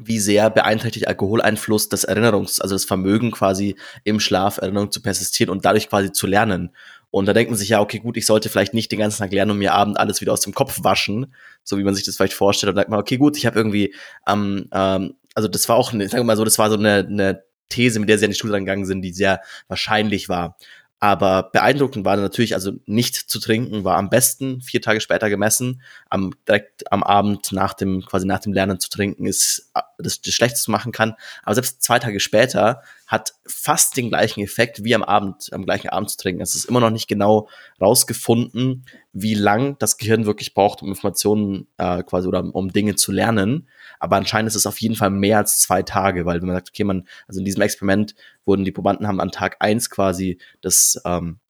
wie 0.00 0.18
sehr 0.18 0.48
beeinträchtigt 0.48 1.06
Alkoholeinfluss 1.06 1.90
das 1.90 2.08
Erinnerungs-, 2.08 2.60
also 2.60 2.74
das 2.74 2.86
Vermögen 2.86 3.32
quasi 3.32 3.76
im 4.04 4.18
Schlaf 4.20 4.58
Erinnerung 4.58 4.90
zu 4.90 5.02
persistieren 5.02 5.50
und 5.50 5.64
dadurch 5.66 5.90
quasi 5.90 6.10
zu 6.10 6.26
lernen. 6.26 6.74
Und 7.10 7.26
da 7.26 7.32
denkt 7.32 7.50
man 7.50 7.58
sich 7.58 7.70
ja, 7.70 7.80
okay, 7.80 7.98
gut, 7.98 8.16
ich 8.16 8.26
sollte 8.26 8.48
vielleicht 8.48 8.74
nicht 8.74 8.92
den 8.92 9.00
ganzen 9.00 9.18
Tag 9.18 9.32
lernen 9.32 9.52
und 9.52 9.58
mir 9.58 9.74
abend 9.74 9.98
alles 9.98 10.20
wieder 10.20 10.32
aus 10.32 10.40
dem 10.40 10.54
Kopf 10.54 10.84
waschen, 10.84 11.34
so 11.64 11.76
wie 11.76 11.82
man 11.82 11.94
sich 11.94 12.04
das 12.04 12.16
vielleicht 12.16 12.34
vorstellt. 12.34 12.70
Und 12.70 12.76
dann 12.76 12.82
denkt 12.82 12.90
man, 12.90 13.00
okay, 13.00 13.16
gut, 13.16 13.36
ich 13.36 13.46
habe 13.46 13.58
irgendwie, 13.58 13.94
ähm, 14.28 14.68
ähm, 14.72 15.14
also 15.34 15.48
das 15.48 15.68
war 15.68 15.76
auch, 15.76 15.90
sagen 15.90 16.10
wir 16.12 16.24
mal 16.24 16.36
so, 16.36 16.44
das 16.44 16.58
war 16.58 16.70
so 16.70 16.76
eine, 16.76 17.06
eine 17.08 17.42
These, 17.68 18.00
mit 18.00 18.08
der 18.08 18.18
sie 18.18 18.26
an 18.26 18.30
die 18.30 18.36
Studie 18.36 18.58
gegangen 18.58 18.84
sind, 18.84 19.02
die 19.02 19.12
sehr 19.12 19.40
wahrscheinlich 19.68 20.28
war. 20.28 20.56
Aber 21.02 21.44
beeindruckend 21.50 22.04
war 22.04 22.14
natürlich, 22.16 22.54
also 22.54 22.72
nicht 22.84 23.16
zu 23.16 23.40
trinken 23.40 23.84
war 23.84 23.96
am 23.96 24.10
besten, 24.10 24.60
vier 24.60 24.82
Tage 24.82 25.00
später 25.00 25.30
gemessen. 25.30 25.80
Am, 26.10 26.34
direkt 26.46 26.92
am 26.92 27.02
Abend 27.02 27.52
nach 27.52 27.72
dem, 27.72 28.04
quasi 28.04 28.26
nach 28.26 28.40
dem 28.40 28.52
Lernen 28.52 28.78
zu 28.78 28.90
trinken 28.90 29.24
ist 29.24 29.72
das, 29.96 30.20
das 30.20 30.34
Schlechteste 30.34 30.70
machen 30.70 30.92
kann. 30.92 31.14
Aber 31.42 31.54
selbst 31.54 31.82
zwei 31.82 31.98
Tage 31.98 32.20
später 32.20 32.82
hat 33.10 33.34
fast 33.44 33.96
den 33.96 34.08
gleichen 34.08 34.40
Effekt 34.40 34.84
wie 34.84 34.94
am 34.94 35.02
Abend, 35.02 35.52
am 35.52 35.64
gleichen 35.64 35.88
Abend 35.88 36.10
zu 36.10 36.16
trinken. 36.16 36.40
Es 36.40 36.54
ist 36.54 36.66
immer 36.66 36.78
noch 36.78 36.90
nicht 36.90 37.08
genau 37.08 37.48
rausgefunden, 37.80 38.84
wie 39.12 39.34
lang 39.34 39.76
das 39.80 39.98
Gehirn 39.98 40.26
wirklich 40.26 40.54
braucht, 40.54 40.80
um 40.80 40.88
Informationen 40.88 41.66
äh, 41.76 42.04
quasi 42.04 42.28
oder 42.28 42.44
um 42.54 42.72
Dinge 42.72 42.94
zu 42.94 43.10
lernen. 43.10 43.68
Aber 43.98 44.14
anscheinend 44.14 44.46
ist 44.46 44.54
es 44.54 44.64
auf 44.64 44.80
jeden 44.80 44.94
Fall 44.94 45.10
mehr 45.10 45.38
als 45.38 45.58
zwei 45.60 45.82
Tage, 45.82 46.24
weil 46.24 46.40
wenn 46.40 46.46
man 46.46 46.56
sagt, 46.56 46.68
okay, 46.68 46.84
man, 46.84 47.08
also 47.26 47.40
in 47.40 47.44
diesem 47.44 47.62
Experiment 47.62 48.14
wurden 48.44 48.64
die 48.64 48.70
Probanden 48.70 49.08
haben 49.08 49.20
an 49.20 49.32
Tag 49.32 49.56
eins 49.58 49.90
quasi 49.90 50.38
das 50.60 51.02
ähm, 51.04 51.40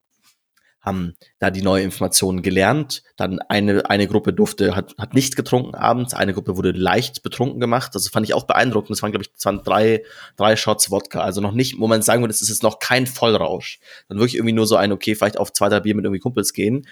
haben 0.80 1.14
da 1.38 1.50
die 1.50 1.62
neue 1.62 1.82
Informationen 1.82 2.42
gelernt. 2.42 3.02
Dann 3.16 3.38
eine, 3.40 3.88
eine 3.90 4.06
Gruppe 4.06 4.32
durfte, 4.32 4.74
hat, 4.74 4.94
hat 4.98 5.14
nicht 5.14 5.36
getrunken 5.36 5.74
abends, 5.74 6.14
eine 6.14 6.32
Gruppe 6.32 6.56
wurde 6.56 6.70
leicht 6.70 7.22
betrunken 7.22 7.60
gemacht. 7.60 7.94
Das 7.94 8.08
fand 8.08 8.26
ich 8.26 8.34
auch 8.34 8.44
beeindruckend. 8.44 8.90
Das 8.90 9.02
waren, 9.02 9.12
glaube 9.12 9.24
ich, 9.24 9.32
das 9.32 9.44
waren 9.44 9.62
drei, 9.62 10.02
drei 10.36 10.56
Shots 10.56 10.90
Wodka. 10.90 11.20
Also 11.20 11.40
noch 11.40 11.52
nicht, 11.52 11.78
wo 11.78 11.86
man 11.86 12.02
sagen 12.02 12.22
würde, 12.22 12.32
das 12.32 12.42
ist 12.42 12.48
jetzt 12.48 12.62
noch 12.62 12.78
kein 12.78 13.06
Vollrausch. 13.06 13.78
Dann 14.08 14.18
wirklich 14.18 14.36
irgendwie 14.36 14.54
nur 14.54 14.66
so 14.66 14.76
ein, 14.76 14.92
okay, 14.92 15.14
vielleicht 15.14 15.38
auf 15.38 15.52
zwei, 15.52 15.68
drei 15.68 15.80
Bier 15.80 15.94
mit 15.94 16.04
irgendwie 16.04 16.20
Kumpels 16.20 16.52
gehen. 16.52 16.86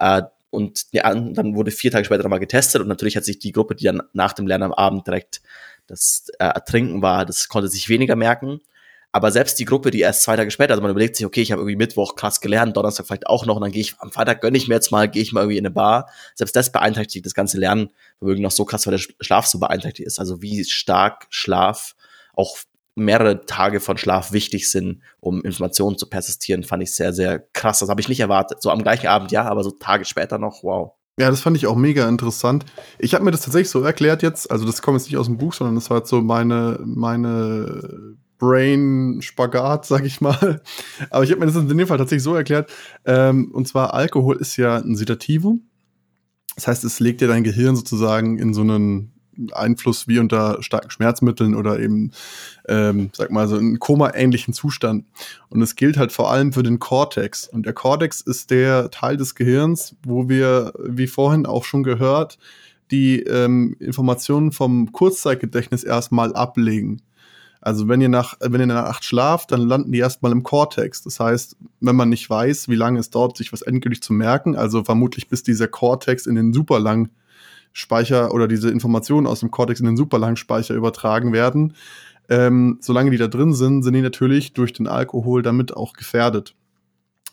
Äh, 0.00 0.22
und 0.50 0.86
ja, 0.92 1.12
dann 1.12 1.56
wurde 1.56 1.70
vier 1.70 1.90
Tage 1.90 2.04
später 2.04 2.22
nochmal 2.22 2.38
getestet 2.38 2.80
und 2.80 2.86
natürlich 2.86 3.16
hat 3.16 3.24
sich 3.24 3.40
die 3.40 3.50
Gruppe, 3.50 3.74
die 3.74 3.84
dann 3.84 4.02
nach 4.12 4.32
dem 4.32 4.46
Lernen 4.46 4.62
am 4.64 4.72
Abend 4.72 5.06
direkt 5.06 5.42
das 5.88 6.28
äh, 6.38 6.44
Ertrinken 6.44 7.02
war, 7.02 7.26
das 7.26 7.48
konnte 7.48 7.68
sich 7.68 7.88
weniger 7.88 8.16
merken. 8.16 8.60
Aber 9.14 9.30
selbst 9.30 9.60
die 9.60 9.64
Gruppe, 9.64 9.92
die 9.92 10.00
erst 10.00 10.24
zwei 10.24 10.34
Tage 10.34 10.50
später, 10.50 10.72
also 10.72 10.82
man 10.82 10.90
überlegt 10.90 11.14
sich, 11.14 11.24
okay, 11.24 11.40
ich 11.40 11.52
habe 11.52 11.62
irgendwie 11.62 11.76
Mittwoch 11.76 12.16
krass 12.16 12.40
gelernt, 12.40 12.76
Donnerstag 12.76 13.06
vielleicht 13.06 13.28
auch 13.28 13.46
noch 13.46 13.54
und 13.54 13.62
dann 13.62 13.70
gehe 13.70 13.80
ich 13.80 13.94
am 14.00 14.10
Freitag 14.10 14.40
gönne 14.40 14.56
ich 14.56 14.66
mir 14.66 14.74
jetzt 14.74 14.90
mal, 14.90 15.08
gehe 15.08 15.22
ich 15.22 15.32
mal 15.32 15.42
irgendwie 15.42 15.58
in 15.58 15.64
eine 15.64 15.72
Bar. 15.72 16.10
Selbst 16.34 16.56
das 16.56 16.72
beeinträchtigt 16.72 17.24
das 17.24 17.32
ganze 17.32 17.56
Lernvermögen 17.60 18.42
noch 18.42 18.50
so 18.50 18.64
krass, 18.64 18.88
weil 18.88 18.96
der 18.96 19.04
Schlaf 19.20 19.46
so 19.46 19.60
beeinträchtigt 19.60 20.08
ist. 20.08 20.18
Also 20.18 20.42
wie 20.42 20.64
stark 20.64 21.28
Schlaf 21.30 21.94
auch 22.32 22.56
mehrere 22.96 23.46
Tage 23.46 23.78
von 23.78 23.98
Schlaf 23.98 24.32
wichtig 24.32 24.68
sind, 24.68 25.00
um 25.20 25.44
Informationen 25.44 25.96
zu 25.96 26.08
persistieren, 26.08 26.64
fand 26.64 26.82
ich 26.82 26.92
sehr, 26.92 27.12
sehr 27.12 27.38
krass. 27.38 27.78
Das 27.78 27.88
habe 27.88 28.00
ich 28.00 28.08
nicht 28.08 28.18
erwartet. 28.18 28.62
So 28.62 28.70
am 28.72 28.82
gleichen 28.82 29.06
Abend, 29.06 29.30
ja, 29.30 29.44
aber 29.44 29.62
so 29.62 29.70
Tage 29.70 30.06
später 30.06 30.38
noch, 30.38 30.64
wow. 30.64 30.90
Ja, 31.20 31.30
das 31.30 31.40
fand 31.40 31.56
ich 31.56 31.68
auch 31.68 31.76
mega 31.76 32.08
interessant. 32.08 32.64
Ich 32.98 33.14
habe 33.14 33.24
mir 33.24 33.30
das 33.30 33.42
tatsächlich 33.42 33.70
so 33.70 33.80
erklärt 33.82 34.24
jetzt, 34.24 34.50
also 34.50 34.66
das 34.66 34.82
kommt 34.82 34.98
jetzt 34.98 35.06
nicht 35.06 35.18
aus 35.18 35.26
dem 35.26 35.38
Buch, 35.38 35.52
sondern 35.52 35.76
das 35.76 35.88
war 35.88 35.98
jetzt 35.98 36.10
so 36.10 36.20
meine, 36.20 36.80
meine 36.84 38.16
Brain-Spagat, 38.44 39.86
sag 39.86 40.04
ich 40.04 40.20
mal. 40.20 40.60
Aber 41.10 41.24
ich 41.24 41.30
habe 41.30 41.40
mir 41.40 41.46
das 41.46 41.56
in 41.56 41.68
dem 41.68 41.86
Fall 41.86 41.98
tatsächlich 41.98 42.22
so 42.22 42.34
erklärt. 42.34 42.70
Ähm, 43.04 43.50
und 43.52 43.66
zwar, 43.66 43.94
Alkohol 43.94 44.36
ist 44.36 44.56
ja 44.56 44.76
ein 44.76 44.96
Sedativum. 44.96 45.62
Das 46.56 46.68
heißt, 46.68 46.84
es 46.84 47.00
legt 47.00 47.20
ja 47.20 47.26
dein 47.26 47.44
Gehirn 47.44 47.74
sozusagen 47.74 48.38
in 48.38 48.54
so 48.54 48.60
einen 48.60 49.14
Einfluss 49.52 50.06
wie 50.06 50.18
unter 50.18 50.62
starken 50.62 50.90
Schmerzmitteln 50.90 51.54
oder 51.54 51.80
eben, 51.80 52.12
ähm, 52.68 53.10
sag 53.12 53.30
mal, 53.30 53.48
so 53.48 53.56
einen 53.56 53.78
Koma-ähnlichen 53.78 54.54
Zustand. 54.54 55.06
Und 55.48 55.62
es 55.62 55.74
gilt 55.74 55.96
halt 55.96 56.12
vor 56.12 56.30
allem 56.30 56.52
für 56.52 56.62
den 56.62 56.78
Cortex. 56.78 57.48
Und 57.48 57.66
der 57.66 57.72
Cortex 57.72 58.20
ist 58.20 58.50
der 58.50 58.90
Teil 58.90 59.16
des 59.16 59.34
Gehirns, 59.34 59.96
wo 60.04 60.28
wir, 60.28 60.72
wie 60.78 61.06
vorhin 61.06 61.46
auch 61.46 61.64
schon 61.64 61.82
gehört, 61.82 62.38
die 62.90 63.20
ähm, 63.22 63.76
Informationen 63.80 64.52
vom 64.52 64.92
Kurzzeitgedächtnis 64.92 65.84
erstmal 65.84 66.34
ablegen. 66.34 67.02
Also 67.64 67.88
wenn 67.88 68.02
ihr 68.02 68.10
nach, 68.10 68.34
wenn 68.40 68.60
ihr 68.60 68.64
in 68.64 68.68
der 68.68 68.82
Nacht 68.82 69.04
schlaft, 69.04 69.50
dann 69.50 69.62
landen 69.62 69.90
die 69.90 69.98
erstmal 69.98 70.32
im 70.32 70.42
Cortex. 70.42 71.02
Das 71.02 71.18
heißt, 71.18 71.56
wenn 71.80 71.96
man 71.96 72.10
nicht 72.10 72.28
weiß, 72.28 72.68
wie 72.68 72.74
lange 72.74 73.00
es 73.00 73.08
dauert, 73.08 73.38
sich 73.38 73.54
was 73.54 73.62
endgültig 73.62 74.02
zu 74.02 74.12
merken, 74.12 74.54
also 74.54 74.84
vermutlich 74.84 75.30
bis 75.30 75.42
dieser 75.42 75.66
Cortex 75.66 76.26
in 76.26 76.34
den 76.34 76.52
superlang 76.52 77.08
Speicher 77.72 78.34
oder 78.34 78.48
diese 78.48 78.68
Informationen 78.70 79.26
aus 79.26 79.40
dem 79.40 79.50
Cortex 79.50 79.80
in 79.80 79.86
den 79.86 79.96
Superlangspeicher 79.96 80.74
übertragen 80.74 81.32
werden. 81.32 81.72
Ähm, 82.28 82.76
solange 82.82 83.10
die 83.10 83.16
da 83.16 83.28
drin 83.28 83.54
sind, 83.54 83.82
sind 83.82 83.94
die 83.94 84.02
natürlich 84.02 84.52
durch 84.52 84.74
den 84.74 84.86
Alkohol 84.86 85.40
damit 85.40 85.74
auch 85.74 85.94
gefährdet. 85.94 86.54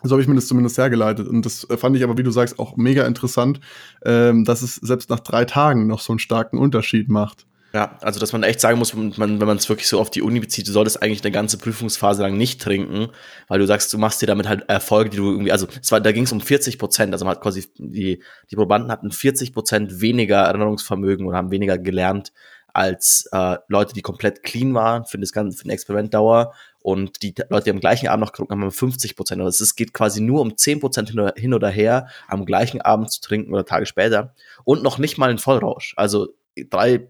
So 0.02 0.12
habe 0.12 0.22
ich 0.22 0.30
mir 0.30 0.36
das 0.36 0.48
zumindest 0.48 0.78
hergeleitet. 0.78 1.28
Und 1.28 1.46
das 1.46 1.68
fand 1.76 1.98
ich 1.98 2.06
aber, 2.06 2.18
wie 2.18 2.24
du 2.24 2.32
sagst, 2.32 2.58
auch 2.58 2.78
mega 2.78 3.06
interessant, 3.06 3.60
ähm, 4.06 4.46
dass 4.46 4.62
es 4.62 4.76
selbst 4.76 5.10
nach 5.10 5.20
drei 5.20 5.44
Tagen 5.44 5.88
noch 5.88 6.00
so 6.00 6.14
einen 6.14 6.20
starken 6.20 6.58
Unterschied 6.58 7.10
macht. 7.10 7.46
Ja, 7.74 7.98
also 8.02 8.20
dass 8.20 8.34
man 8.34 8.44
echt 8.44 8.60
sagen 8.60 8.78
muss, 8.80 8.94
man, 8.94 9.18
wenn 9.18 9.38
man 9.38 9.56
es 9.56 9.70
wirklich 9.70 9.88
so 9.88 10.00
auf 10.00 10.10
die 10.10 10.22
Uni 10.22 10.42
bezieht, 10.42 10.68
du 10.68 10.74
solltest 10.74 11.02
eigentlich 11.02 11.24
eine 11.24 11.32
ganze 11.32 11.58
Prüfungsphase 11.58 12.22
lang 12.22 12.36
nicht 12.36 12.62
trinken, 12.62 13.08
weil 13.48 13.60
du 13.60 13.66
sagst, 13.66 13.94
du 13.94 13.98
machst 13.98 14.22
dir 14.22 14.26
damit 14.26 14.48
halt 14.48 14.68
Erfolge, 14.68 15.10
die 15.10 15.18
du 15.18 15.32
irgendwie, 15.32 15.54
also 15.54 15.68
es 15.82 15.90
war, 15.90 16.02
da 16.02 16.12
ging 16.12 16.24
es 16.24 16.34
um 16.34 16.42
40 16.42 16.78
Prozent, 16.78 17.14
also 17.14 17.24
man 17.24 17.36
hat 17.36 17.42
quasi, 17.42 17.72
die, 17.78 18.22
die 18.50 18.56
Probanden 18.56 18.92
hatten 18.92 19.12
40 19.12 19.54
Prozent 19.54 20.02
weniger 20.02 20.40
Erinnerungsvermögen 20.42 21.26
oder 21.26 21.38
haben 21.38 21.52
weniger 21.52 21.78
gelernt 21.78 22.34
als 22.74 23.28
äh, 23.32 23.58
Leute, 23.68 23.94
die 23.94 24.02
komplett 24.02 24.44
clean 24.44 24.74
waren 24.74 25.06
für 25.06 25.18
das 25.18 25.32
ganze, 25.32 25.58
für 25.58 25.64
den 25.64 25.72
Experimentdauer 25.72 26.54
und 26.82 27.22
die 27.22 27.34
Leute, 27.50 27.66
die 27.66 27.72
am 27.72 27.80
gleichen 27.80 28.08
Abend 28.08 28.26
noch 28.26 28.32
getrunken 28.32 28.54
haben, 28.54 28.64
haben 28.64 28.72
50 28.72 29.16
Prozent. 29.16 29.42
Also 29.42 29.64
es 29.64 29.76
geht 29.76 29.94
quasi 29.94 30.22
nur 30.22 30.42
um 30.42 30.58
10 30.58 30.80
Prozent 30.80 31.10
hin, 31.10 31.32
hin 31.36 31.54
oder 31.54 31.70
her, 31.70 32.08
am 32.28 32.46
gleichen 32.46 32.82
Abend 32.82 33.12
zu 33.12 33.22
trinken 33.22 33.54
oder 33.54 33.66
Tage 33.66 33.86
später 33.86 34.34
und 34.64 34.84
noch 34.84 34.98
nicht 34.98 35.18
mal 35.18 35.30
ein 35.30 35.38
Vollrausch. 35.38 35.94
Also 35.98 36.30
drei 36.70 37.08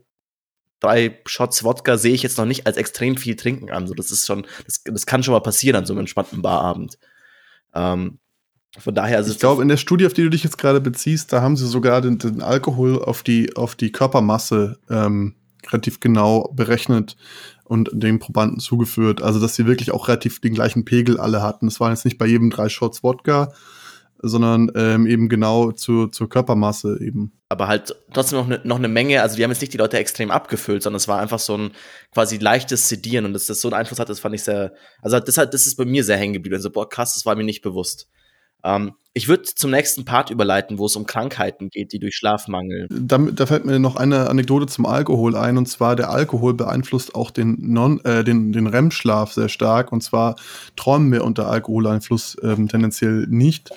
drei 0.82 1.22
Shots 1.26 1.64
Wodka 1.64 1.98
sehe 1.98 2.14
ich 2.14 2.24
jetzt 2.24 2.38
noch 2.38 2.46
nicht 2.46 2.68
als 2.68 2.76
extrem 2.76 3.16
viel 3.16 3.38
trinken 3.38 3.72
an. 3.72 3.88
So, 3.88 3.94
das 3.94 4.12
ist 4.12 4.28
schon, 4.28 4.46
das, 4.66 4.84
das 4.84 5.06
kann 5.06 5.24
schon 5.24 5.34
mal 5.34 5.40
passieren 5.40 5.78
an 5.78 5.86
so 5.86 5.94
einem 5.94 6.02
entspannten 6.02 6.42
Barabend. 6.42 6.98
Ähm, 7.74 8.20
von 8.78 8.96
daher 8.96 9.20
ist 9.20 9.30
Ich 9.30 9.40
glaube, 9.40 9.62
in 9.62 9.68
der 9.68 9.78
Studie, 9.78 10.06
auf 10.06 10.14
die 10.14 10.24
du 10.24 10.30
dich 10.30 10.44
jetzt 10.44 10.58
gerade 10.58 10.82
beziehst, 10.82 11.32
da 11.32 11.42
haben 11.42 11.56
sie 11.56 11.68
sogar 11.68 12.02
den, 12.02 12.18
den 12.18 12.42
Alkohol 12.42 13.02
auf 13.02 13.24
die, 13.24 13.56
auf 13.56 13.76
die 13.76 13.92
Körpermasse 13.92 14.80
ähm, 14.90 15.36
relativ 15.70 16.00
genau 16.00 16.52
berechnet 16.54 17.16
und 17.66 17.90
den 17.94 18.20
Probanden 18.20 18.60
zugeführt. 18.60 19.22
Also, 19.22 19.40
dass 19.40 19.56
sie 19.56 19.66
wirklich 19.66 19.92
auch 19.92 20.08
relativ 20.08 20.42
den 20.42 20.54
gleichen 20.54 20.84
Pegel 20.84 21.20
alle 21.20 21.42
hatten. 21.42 21.68
Das 21.68 21.80
waren 21.80 21.92
jetzt 21.92 22.06
nicht 22.06 22.18
bei 22.18 22.26
jedem 22.26 22.50
drei 22.50 22.70
Shots 22.70 23.04
Wodka, 23.04 23.54
sondern 24.22 24.72
ähm, 24.76 25.06
eben 25.06 25.30
genau 25.30 25.72
zu, 25.72 26.08
zur 26.08 26.30
Körpermasse 26.30 27.00
eben. 27.02 27.34
Aber 27.50 27.68
halt 27.68 27.96
trotzdem 28.14 28.40
noch 28.40 28.46
eine 28.46 28.62
noch 28.64 28.80
ne 28.80 28.88
Menge, 28.88 29.22
also 29.22 29.36
die 29.36 29.44
haben 29.44 29.52
jetzt 29.52 29.62
nicht 29.62 29.74
die 29.74 29.78
Leute 29.78 29.98
extrem 29.98 30.32
abgefüllt, 30.32 30.84
sondern 30.84 30.98
es 30.98 31.08
war 31.08 31.20
einfach 31.20 31.40
so 31.40 31.58
ein 31.58 31.72
quasi 32.14 32.38
leichtes 32.38 32.88
Sedieren 32.88 33.26
und 33.26 33.34
dass 33.34 33.48
das 33.48 33.62
so 33.62 33.68
einen 33.68 33.76
Einfluss 33.76 34.00
hat, 34.00 34.10
das 34.10 34.20
fand 34.20 34.36
ich 34.36 34.44
sehr, 34.44 34.74
also 35.02 35.20
das, 35.20 35.38
hat, 35.38 35.54
das 35.54 35.68
ist 35.68 35.76
bei 35.76 35.86
mir 35.86 36.04
sehr 36.04 36.18
hängen 36.18 36.34
geblieben. 36.34 36.56
Also, 36.56 36.70
boah, 36.70 36.88
krass, 36.88 37.14
das 37.14 37.26
war 37.26 37.36
mir 37.36 37.44
nicht 37.44 37.62
bewusst. 37.62 38.08
Ähm, 38.64 38.94
ich 39.14 39.28
würde 39.28 39.44
zum 39.44 39.72
nächsten 39.72 40.06
Part 40.06 40.30
überleiten, 40.30 40.78
wo 40.78 40.86
es 40.86 40.96
um 40.96 41.06
Krankheiten 41.06 41.70
geht, 41.70 41.92
die 41.92 42.00
durch 42.00 42.16
Schlafmangel. 42.16 42.88
Da, 42.90 43.18
da, 43.18 43.46
fällt 43.46 43.66
mir 43.66 43.78
noch 43.78 43.98
eine 43.98 44.30
Anekdote 44.30 44.68
zum 44.68 44.86
Alkohol 44.86 45.36
ein, 45.36 45.58
und 45.58 45.66
zwar 45.66 45.98
der 45.98 46.10
Alkohol 46.12 46.54
beeinflusst 46.54 47.14
auch 47.14 47.32
den, 47.32 47.58
non, 47.60 48.00
äh, 48.06 48.24
den, 48.24 48.54
den 48.54 48.68
REM-Schlaf 48.68 49.34
sehr 49.34 49.50
stark. 49.50 49.92
Und 49.92 50.02
zwar 50.02 50.36
träumen 50.78 51.12
wir 51.12 51.26
unter 51.26 51.50
Alkoholeinfluss 51.50 52.38
ähm, 52.42 52.70
tendenziell 52.70 53.28
nicht. 53.28 53.72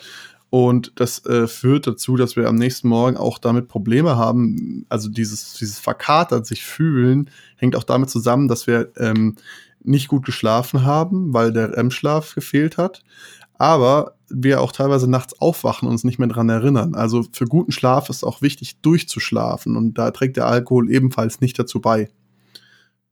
Und 0.54 0.92
das 0.94 1.26
äh, 1.26 1.48
führt 1.48 1.88
dazu, 1.88 2.14
dass 2.14 2.36
wir 2.36 2.48
am 2.48 2.54
nächsten 2.54 2.86
Morgen 2.86 3.16
auch 3.16 3.38
damit 3.38 3.66
Probleme 3.66 4.16
haben. 4.16 4.86
Also 4.88 5.08
dieses, 5.08 5.54
dieses 5.54 5.80
verkatert 5.80 6.46
sich 6.46 6.62
fühlen 6.62 7.28
hängt 7.56 7.74
auch 7.74 7.82
damit 7.82 8.08
zusammen, 8.08 8.46
dass 8.46 8.68
wir 8.68 8.92
ähm, 8.96 9.34
nicht 9.82 10.06
gut 10.06 10.24
geschlafen 10.24 10.84
haben, 10.84 11.34
weil 11.34 11.52
der 11.52 11.76
REM-Schlaf 11.76 12.36
gefehlt 12.36 12.78
hat. 12.78 13.02
Aber 13.58 14.14
wir 14.28 14.60
auch 14.60 14.70
teilweise 14.70 15.10
nachts 15.10 15.40
aufwachen 15.40 15.88
und 15.88 15.94
uns 15.94 16.04
nicht 16.04 16.20
mehr 16.20 16.28
dran 16.28 16.48
erinnern. 16.48 16.94
Also 16.94 17.24
für 17.32 17.46
guten 17.46 17.72
Schlaf 17.72 18.08
ist 18.08 18.22
auch 18.22 18.40
wichtig, 18.40 18.80
durchzuschlafen. 18.80 19.76
Und 19.76 19.98
da 19.98 20.12
trägt 20.12 20.36
der 20.36 20.46
Alkohol 20.46 20.88
ebenfalls 20.88 21.40
nicht 21.40 21.58
dazu 21.58 21.80
bei. 21.80 22.10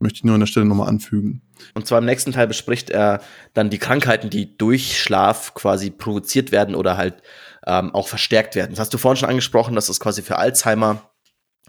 Möchte 0.03 0.19
ich 0.19 0.25
nur 0.25 0.35
an 0.35 0.41
der 0.41 0.47
Stelle 0.47 0.67
nochmal 0.67 0.89
anfügen. 0.89 1.43
Und 1.75 1.87
zwar 1.87 2.01
im 2.01 2.05
nächsten 2.05 2.33
Teil 2.33 2.49
bespricht 2.49 2.91
er 2.91 3.21
dann 3.55 3.71
die 3.71 3.79
Krankheiten, 3.79 4.31
die 4.31 4.59
durch 4.59 5.01
Schlaf 5.01 5.55
quasi 5.55 5.91
provoziert 5.91 6.51
werden 6.51 6.75
oder 6.75 6.97
halt 6.97 7.23
ähm, 7.67 7.95
auch 7.95 8.09
verstärkt 8.09 8.57
werden. 8.57 8.71
Das 8.71 8.81
hast 8.81 8.93
du 8.93 8.99
vorhin 8.99 9.17
schon 9.17 9.29
angesprochen, 9.29 9.77
dass 9.77 9.87
das 9.87 10.01
quasi 10.01 10.23
für 10.23 10.39
Alzheimer 10.39 11.09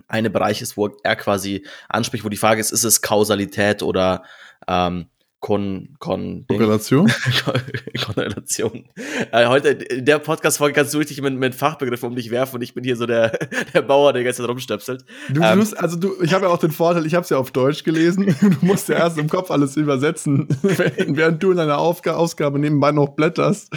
eine 0.07 0.31
Bereich 0.31 0.61
ist, 0.61 0.77
wo 0.77 0.89
er 1.03 1.15
quasi 1.15 1.65
anspricht, 1.89 2.25
wo 2.25 2.29
die 2.29 2.37
Frage 2.37 2.59
ist, 2.59 2.71
ist 2.71 2.83
es 2.83 3.03
Kausalität 3.03 3.83
oder 3.83 4.23
ähm, 4.67 5.05
Kon, 5.43 5.89
Kon 5.99 6.45
Korrelation? 6.47 7.11
Korrelation. 8.05 8.85
Äh, 9.33 9.47
heute 9.47 9.71
in 9.71 10.05
der 10.05 10.19
Podcast-Folge 10.19 10.73
kannst 10.73 10.93
du 10.93 10.99
richtig 10.99 11.21
mit, 11.21 11.33
mit 11.33 11.53
Fachbegriffen 11.53 12.07
um 12.07 12.15
dich 12.15 12.31
werfen 12.31 12.55
und 12.55 12.61
ich 12.61 12.73
bin 12.73 12.85
hier 12.85 12.95
so 12.95 13.05
der, 13.05 13.37
der 13.73 13.81
Bauer, 13.81 14.13
der 14.13 14.23
ganze 14.23 14.47
rumstöpselt. 14.47 15.03
Du, 15.27 15.41
ähm, 15.41 15.59
musst, 15.59 15.77
also 15.77 15.97
du, 15.97 16.13
ich 16.21 16.33
habe 16.33 16.45
ja 16.45 16.49
auch 16.49 16.59
den 16.59 16.71
Vorteil, 16.71 17.05
ich 17.05 17.13
habe 17.13 17.25
es 17.25 17.29
ja 17.29 17.35
auf 17.37 17.51
Deutsch 17.51 17.83
gelesen. 17.83 18.33
Du 18.61 18.65
musst 18.65 18.87
ja 18.87 18.95
erst 18.95 19.17
im 19.17 19.27
Kopf 19.27 19.51
alles 19.51 19.75
übersetzen, 19.75 20.47
während 20.61 21.43
du 21.43 21.51
in 21.51 21.57
deiner 21.57 21.77
Aufga 21.77 22.15
Ausgabe 22.15 22.57
nebenbei 22.57 22.93
noch 22.93 23.09
blätterst. 23.09 23.69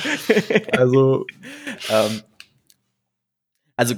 Also. 0.71 1.27
ähm, 1.89 2.23
also 3.75 3.95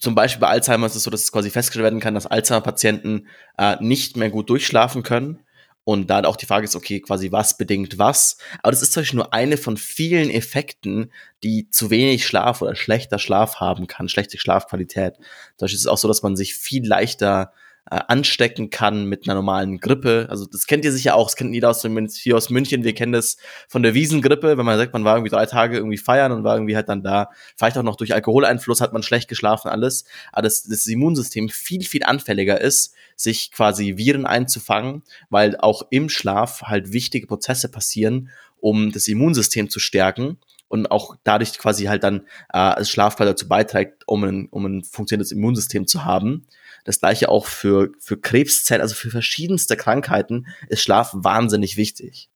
zum 0.00 0.14
Beispiel 0.14 0.40
bei 0.40 0.46
Alzheimer 0.46 0.86
ist 0.86 0.94
es 0.94 1.02
so, 1.02 1.10
dass 1.10 1.24
es 1.24 1.32
quasi 1.32 1.50
festgestellt 1.50 1.82
werden 1.82 2.00
kann, 2.00 2.14
dass 2.14 2.26
Alzheimer-Patienten 2.26 3.26
äh, 3.58 3.76
nicht 3.80 4.16
mehr 4.16 4.30
gut 4.30 4.48
durchschlafen 4.48 5.02
können 5.02 5.40
und 5.84 6.08
dann 6.08 6.24
auch 6.24 6.36
die 6.36 6.46
Frage 6.46 6.64
ist, 6.64 6.76
okay, 6.76 7.00
quasi 7.00 7.32
was 7.32 7.56
bedingt 7.56 7.98
was. 7.98 8.36
Aber 8.62 8.70
das 8.70 8.82
ist 8.82 8.92
zum 8.92 9.02
Beispiel 9.02 9.18
nur 9.18 9.32
eine 9.32 9.56
von 9.56 9.76
vielen 9.76 10.30
Effekten, 10.30 11.12
die 11.42 11.70
zu 11.70 11.90
wenig 11.90 12.26
Schlaf 12.26 12.62
oder 12.62 12.76
schlechter 12.76 13.18
Schlaf 13.18 13.56
haben 13.56 13.86
kann, 13.86 14.08
schlechte 14.08 14.38
Schlafqualität. 14.38 15.14
Zum 15.16 15.64
Beispiel 15.64 15.76
ist 15.76 15.82
es 15.82 15.86
auch 15.86 15.98
so, 15.98 16.08
dass 16.08 16.22
man 16.22 16.36
sich 16.36 16.54
viel 16.54 16.86
leichter 16.86 17.52
äh, 17.90 18.00
anstecken 18.08 18.70
kann 18.70 19.06
mit 19.06 19.26
einer 19.26 19.34
normalen 19.34 19.78
Grippe. 19.78 20.26
Also 20.30 20.46
das 20.46 20.66
kennt 20.66 20.84
ihr 20.84 20.92
sicher 20.92 21.16
auch, 21.16 21.26
das 21.26 21.36
kennt 21.36 21.52
jeder 21.52 21.70
aus, 21.70 21.84
hier 22.14 22.36
aus 22.36 22.50
München, 22.50 22.84
wir 22.84 22.94
kennen 22.94 23.12
das 23.12 23.36
von 23.68 23.82
der 23.82 23.94
Wiesengrippe, 23.94 24.56
wenn 24.56 24.64
man 24.64 24.78
sagt, 24.78 24.92
man 24.92 25.04
war 25.04 25.16
irgendwie 25.16 25.34
drei 25.34 25.46
Tage 25.46 25.76
irgendwie 25.76 25.98
feiern 25.98 26.32
und 26.32 26.44
war 26.44 26.56
irgendwie 26.56 26.76
halt 26.76 26.88
dann 26.88 27.02
da, 27.02 27.30
vielleicht 27.56 27.76
auch 27.76 27.82
noch 27.82 27.96
durch 27.96 28.14
Alkoholeinfluss 28.14 28.80
hat 28.80 28.92
man 28.92 29.02
schlecht 29.02 29.28
geschlafen, 29.28 29.68
alles, 29.68 30.04
aber 30.32 30.42
das, 30.42 30.62
das 30.62 30.86
Immunsystem 30.86 31.48
viel, 31.48 31.82
viel 31.82 32.04
anfälliger 32.04 32.60
ist, 32.60 32.94
sich 33.16 33.50
quasi 33.50 33.96
Viren 33.96 34.24
einzufangen, 34.24 35.02
weil 35.28 35.56
auch 35.56 35.82
im 35.90 36.08
Schlaf 36.08 36.62
halt 36.62 36.92
wichtige 36.92 37.26
Prozesse 37.26 37.68
passieren, 37.68 38.30
um 38.60 38.92
das 38.92 39.08
Immunsystem 39.08 39.68
zu 39.68 39.80
stärken 39.80 40.38
und 40.68 40.90
auch 40.90 41.16
dadurch 41.24 41.58
quasi 41.58 41.86
halt 41.86 42.04
dann 42.04 42.20
äh, 42.52 42.76
das 42.76 42.88
Schlafqual 42.88 43.26
dazu 43.26 43.48
beiträgt, 43.48 44.04
um 44.06 44.22
ein, 44.22 44.48
um 44.50 44.64
ein 44.66 44.84
funktionierendes 44.84 45.32
Immunsystem 45.32 45.86
zu 45.88 46.04
haben. 46.04 46.46
Das 46.90 46.98
gleiche 46.98 47.28
auch 47.28 47.46
für, 47.46 47.92
für 48.00 48.16
Krebszellen, 48.16 48.82
also 48.82 48.96
für 48.96 49.10
verschiedenste 49.10 49.76
Krankheiten 49.76 50.48
ist 50.68 50.82
Schlaf 50.82 51.12
wahnsinnig 51.14 51.76
wichtig. 51.76 52.28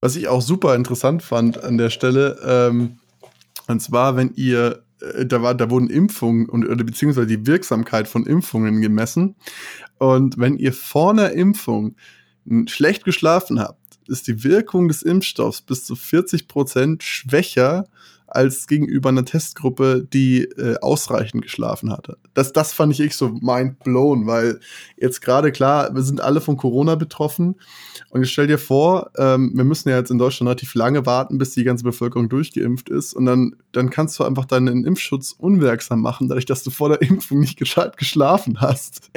Was 0.00 0.14
ich 0.14 0.28
auch 0.28 0.40
super 0.40 0.76
interessant 0.76 1.24
fand 1.24 1.64
an 1.64 1.78
der 1.78 1.90
Stelle, 1.90 2.38
ähm, 2.46 3.00
und 3.66 3.82
zwar, 3.82 4.14
wenn 4.14 4.34
ihr, 4.36 4.84
äh, 5.00 5.26
da 5.26 5.42
war, 5.42 5.56
da 5.56 5.68
wurden 5.68 5.90
Impfungen 5.90 6.48
und 6.48 6.64
oder 6.64 6.84
beziehungsweise 6.84 7.26
die 7.26 7.44
Wirksamkeit 7.44 8.06
von 8.06 8.24
Impfungen 8.24 8.80
gemessen. 8.80 9.34
Und 9.98 10.38
wenn 10.38 10.56
ihr 10.56 10.72
vor 10.72 11.10
einer 11.10 11.32
Impfung 11.32 11.96
schlecht 12.66 13.02
geschlafen 13.02 13.58
habt, 13.58 13.98
ist 14.06 14.28
die 14.28 14.44
Wirkung 14.44 14.86
des 14.86 15.02
Impfstoffs 15.02 15.62
bis 15.62 15.84
zu 15.84 15.96
40 15.96 16.46
Prozent 16.46 17.02
schwächer 17.02 17.88
als 18.28 18.66
gegenüber 18.66 19.08
einer 19.08 19.24
Testgruppe, 19.24 20.06
die 20.12 20.42
äh, 20.42 20.76
ausreichend 20.80 21.42
geschlafen 21.42 21.90
hatte. 21.90 22.18
Das, 22.34 22.52
das 22.52 22.72
fand 22.72 22.92
ich 22.92 23.00
echt 23.00 23.14
so 23.14 23.28
mind 23.40 23.78
blown, 23.80 24.26
weil 24.26 24.60
jetzt 24.96 25.20
gerade 25.20 25.52
klar, 25.52 25.94
wir 25.94 26.02
sind 26.02 26.20
alle 26.20 26.40
von 26.40 26.56
Corona 26.56 26.94
betroffen. 26.94 27.56
Und 28.10 28.22
ich 28.22 28.30
stell 28.30 28.46
dir 28.46 28.58
vor, 28.58 29.10
ähm, 29.18 29.52
wir 29.54 29.64
müssen 29.64 29.88
ja 29.90 29.98
jetzt 29.98 30.10
in 30.10 30.18
Deutschland 30.18 30.48
relativ 30.48 30.74
lange 30.74 31.04
warten, 31.04 31.36
bis 31.36 31.52
die 31.52 31.64
ganze 31.64 31.84
Bevölkerung 31.84 32.28
durchgeimpft 32.28 32.88
ist. 32.88 33.12
Und 33.12 33.26
dann, 33.26 33.56
dann 33.72 33.90
kannst 33.90 34.18
du 34.18 34.24
einfach 34.24 34.46
deinen 34.46 34.86
Impfschutz 34.86 35.32
unwirksam 35.32 36.00
machen, 36.00 36.28
dadurch, 36.28 36.46
dass 36.46 36.62
du 36.62 36.70
vor 36.70 36.88
der 36.88 37.02
Impfung 37.02 37.40
nicht 37.40 37.58
gescheit 37.58 37.96
geschlafen 37.96 38.60
hast. 38.60 39.10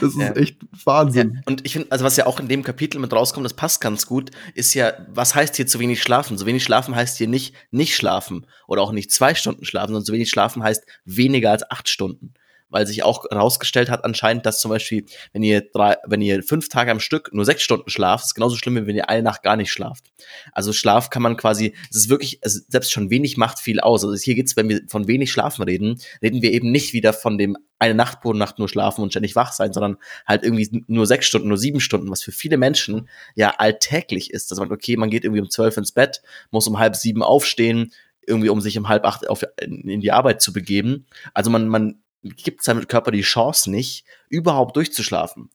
Das 0.00 0.12
ist 0.12 0.20
ja. 0.20 0.32
echt 0.32 0.58
Wahnsinn. 0.84 1.34
Ja. 1.34 1.40
Und 1.46 1.64
ich 1.66 1.74
finde, 1.74 1.92
also 1.92 2.04
was 2.04 2.16
ja 2.16 2.26
auch 2.26 2.40
in 2.40 2.48
dem 2.48 2.62
Kapitel 2.62 2.98
mit 2.98 3.12
rauskommt, 3.12 3.44
das 3.44 3.54
passt 3.54 3.80
ganz 3.80 4.06
gut, 4.06 4.30
ist 4.54 4.74
ja, 4.74 4.92
was 5.12 5.34
heißt 5.34 5.56
hier 5.56 5.66
zu 5.66 5.78
wenig 5.78 6.02
schlafen? 6.02 6.38
Zu 6.38 6.46
wenig 6.46 6.64
schlafen 6.64 6.94
heißt 6.94 7.18
hier 7.18 7.28
nicht 7.28 7.54
nicht 7.70 7.94
schlafen 7.94 8.33
schlafen 8.42 8.46
oder 8.66 8.82
auch 8.82 8.92
nicht 8.92 9.12
zwei 9.12 9.34
Stunden 9.34 9.64
schlafen, 9.64 9.88
sondern 9.88 10.04
so 10.04 10.12
wenig 10.12 10.30
schlafen 10.30 10.62
heißt 10.62 10.84
weniger 11.04 11.50
als 11.50 11.70
acht 11.70 11.88
Stunden. 11.88 12.34
Weil 12.70 12.86
sich 12.88 13.04
auch 13.04 13.24
herausgestellt 13.30 13.88
hat 13.88 14.04
anscheinend, 14.04 14.46
dass 14.46 14.60
zum 14.60 14.70
Beispiel, 14.70 15.04
wenn 15.32 15.44
ihr 15.44 15.60
drei, 15.60 15.96
wenn 16.06 16.20
ihr 16.20 16.42
fünf 16.42 16.68
Tage 16.68 16.90
am 16.90 16.98
Stück 16.98 17.30
nur 17.32 17.44
sechs 17.44 17.62
Stunden 17.62 17.88
schlaft, 17.88 18.24
ist 18.24 18.34
genauso 18.34 18.56
schlimm, 18.56 18.74
wie 18.74 18.86
wenn 18.86 18.96
ihr 18.96 19.08
eine 19.08 19.22
Nacht 19.22 19.44
gar 19.44 19.56
nicht 19.56 19.70
schlaft. 19.70 20.06
Also 20.50 20.72
Schlaf 20.72 21.08
kann 21.08 21.22
man 21.22 21.36
quasi, 21.36 21.74
es 21.90 21.96
ist 21.96 22.08
wirklich, 22.08 22.40
also 22.42 22.58
selbst 22.66 22.90
schon 22.90 23.10
wenig 23.10 23.36
macht 23.36 23.60
viel 23.60 23.78
aus. 23.78 24.02
Also 24.02 24.16
hier 24.16 24.34
geht's, 24.34 24.56
wenn 24.56 24.68
wir 24.68 24.80
von 24.88 25.06
wenig 25.06 25.30
Schlafen 25.30 25.62
reden, 25.62 26.00
reden 26.20 26.42
wir 26.42 26.50
eben 26.50 26.72
nicht 26.72 26.94
wieder 26.94 27.12
von 27.12 27.38
dem 27.38 27.56
eine 27.78 27.94
Nacht 27.94 28.22
pro 28.22 28.32
Nacht 28.32 28.58
nur 28.58 28.68
schlafen 28.68 29.02
und 29.02 29.10
ständig 29.10 29.36
wach 29.36 29.52
sein, 29.52 29.72
sondern 29.72 29.98
halt 30.26 30.42
irgendwie 30.42 30.84
nur 30.88 31.06
sechs 31.06 31.26
Stunden, 31.26 31.48
nur 31.48 31.58
sieben 31.58 31.80
Stunden, 31.80 32.10
was 32.10 32.22
für 32.22 32.32
viele 32.32 32.56
Menschen 32.56 33.08
ja 33.36 33.50
alltäglich 33.58 34.30
ist. 34.32 34.50
Dass 34.50 34.58
man, 34.58 34.72
okay, 34.72 34.96
man 34.96 35.10
geht 35.10 35.24
irgendwie 35.24 35.42
um 35.42 35.50
zwölf 35.50 35.76
ins 35.76 35.92
Bett, 35.92 36.22
muss 36.50 36.66
um 36.66 36.78
halb 36.78 36.96
sieben 36.96 37.22
aufstehen, 37.22 37.92
irgendwie 38.26 38.48
um 38.48 38.60
sich 38.60 38.78
um 38.78 38.88
halb 38.88 39.04
acht 39.04 39.28
auf, 39.28 39.44
in 39.60 40.00
die 40.00 40.12
Arbeit 40.12 40.42
zu 40.42 40.52
begeben. 40.52 41.06
Also 41.32 41.50
man, 41.50 41.68
man 41.68 42.02
gibt 42.22 42.64
seinem 42.64 42.86
Körper 42.88 43.10
die 43.10 43.22
Chance 43.22 43.70
nicht, 43.70 44.04
überhaupt 44.28 44.76
durchzuschlafen. 44.76 45.50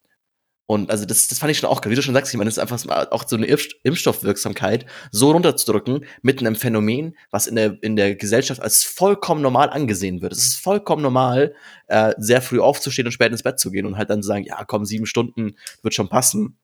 Und 0.70 0.88
also 0.88 1.04
das, 1.04 1.26
das 1.26 1.40
fand 1.40 1.50
ich 1.50 1.58
schon 1.58 1.68
auch, 1.68 1.84
wie 1.84 1.96
du 1.96 2.00
schon 2.00 2.14
sagst, 2.14 2.32
ich 2.32 2.38
meine, 2.38 2.46
das 2.48 2.56
ist 2.56 2.62
einfach 2.62 3.10
auch 3.10 3.26
so 3.26 3.34
eine 3.34 3.46
Impfstoffwirksamkeit 3.46 4.86
so 5.10 5.32
runterzudrücken 5.32 6.04
mit 6.22 6.38
einem 6.38 6.54
Phänomen, 6.54 7.16
was 7.32 7.48
in 7.48 7.56
der, 7.56 7.82
in 7.82 7.96
der 7.96 8.14
Gesellschaft 8.14 8.62
als 8.62 8.84
vollkommen 8.84 9.42
normal 9.42 9.70
angesehen 9.70 10.22
wird. 10.22 10.32
Es 10.32 10.46
ist 10.46 10.58
vollkommen 10.58 11.02
normal, 11.02 11.56
äh, 11.88 12.14
sehr 12.18 12.40
früh 12.40 12.60
aufzustehen 12.60 13.08
und 13.08 13.10
spät 13.10 13.32
ins 13.32 13.42
Bett 13.42 13.58
zu 13.58 13.72
gehen 13.72 13.84
und 13.84 13.96
halt 13.96 14.10
dann 14.10 14.22
zu 14.22 14.28
sagen, 14.28 14.44
ja, 14.44 14.62
komm, 14.64 14.84
sieben 14.84 15.06
Stunden 15.06 15.56
wird 15.82 15.94
schon 15.94 16.08
passen. 16.08 16.56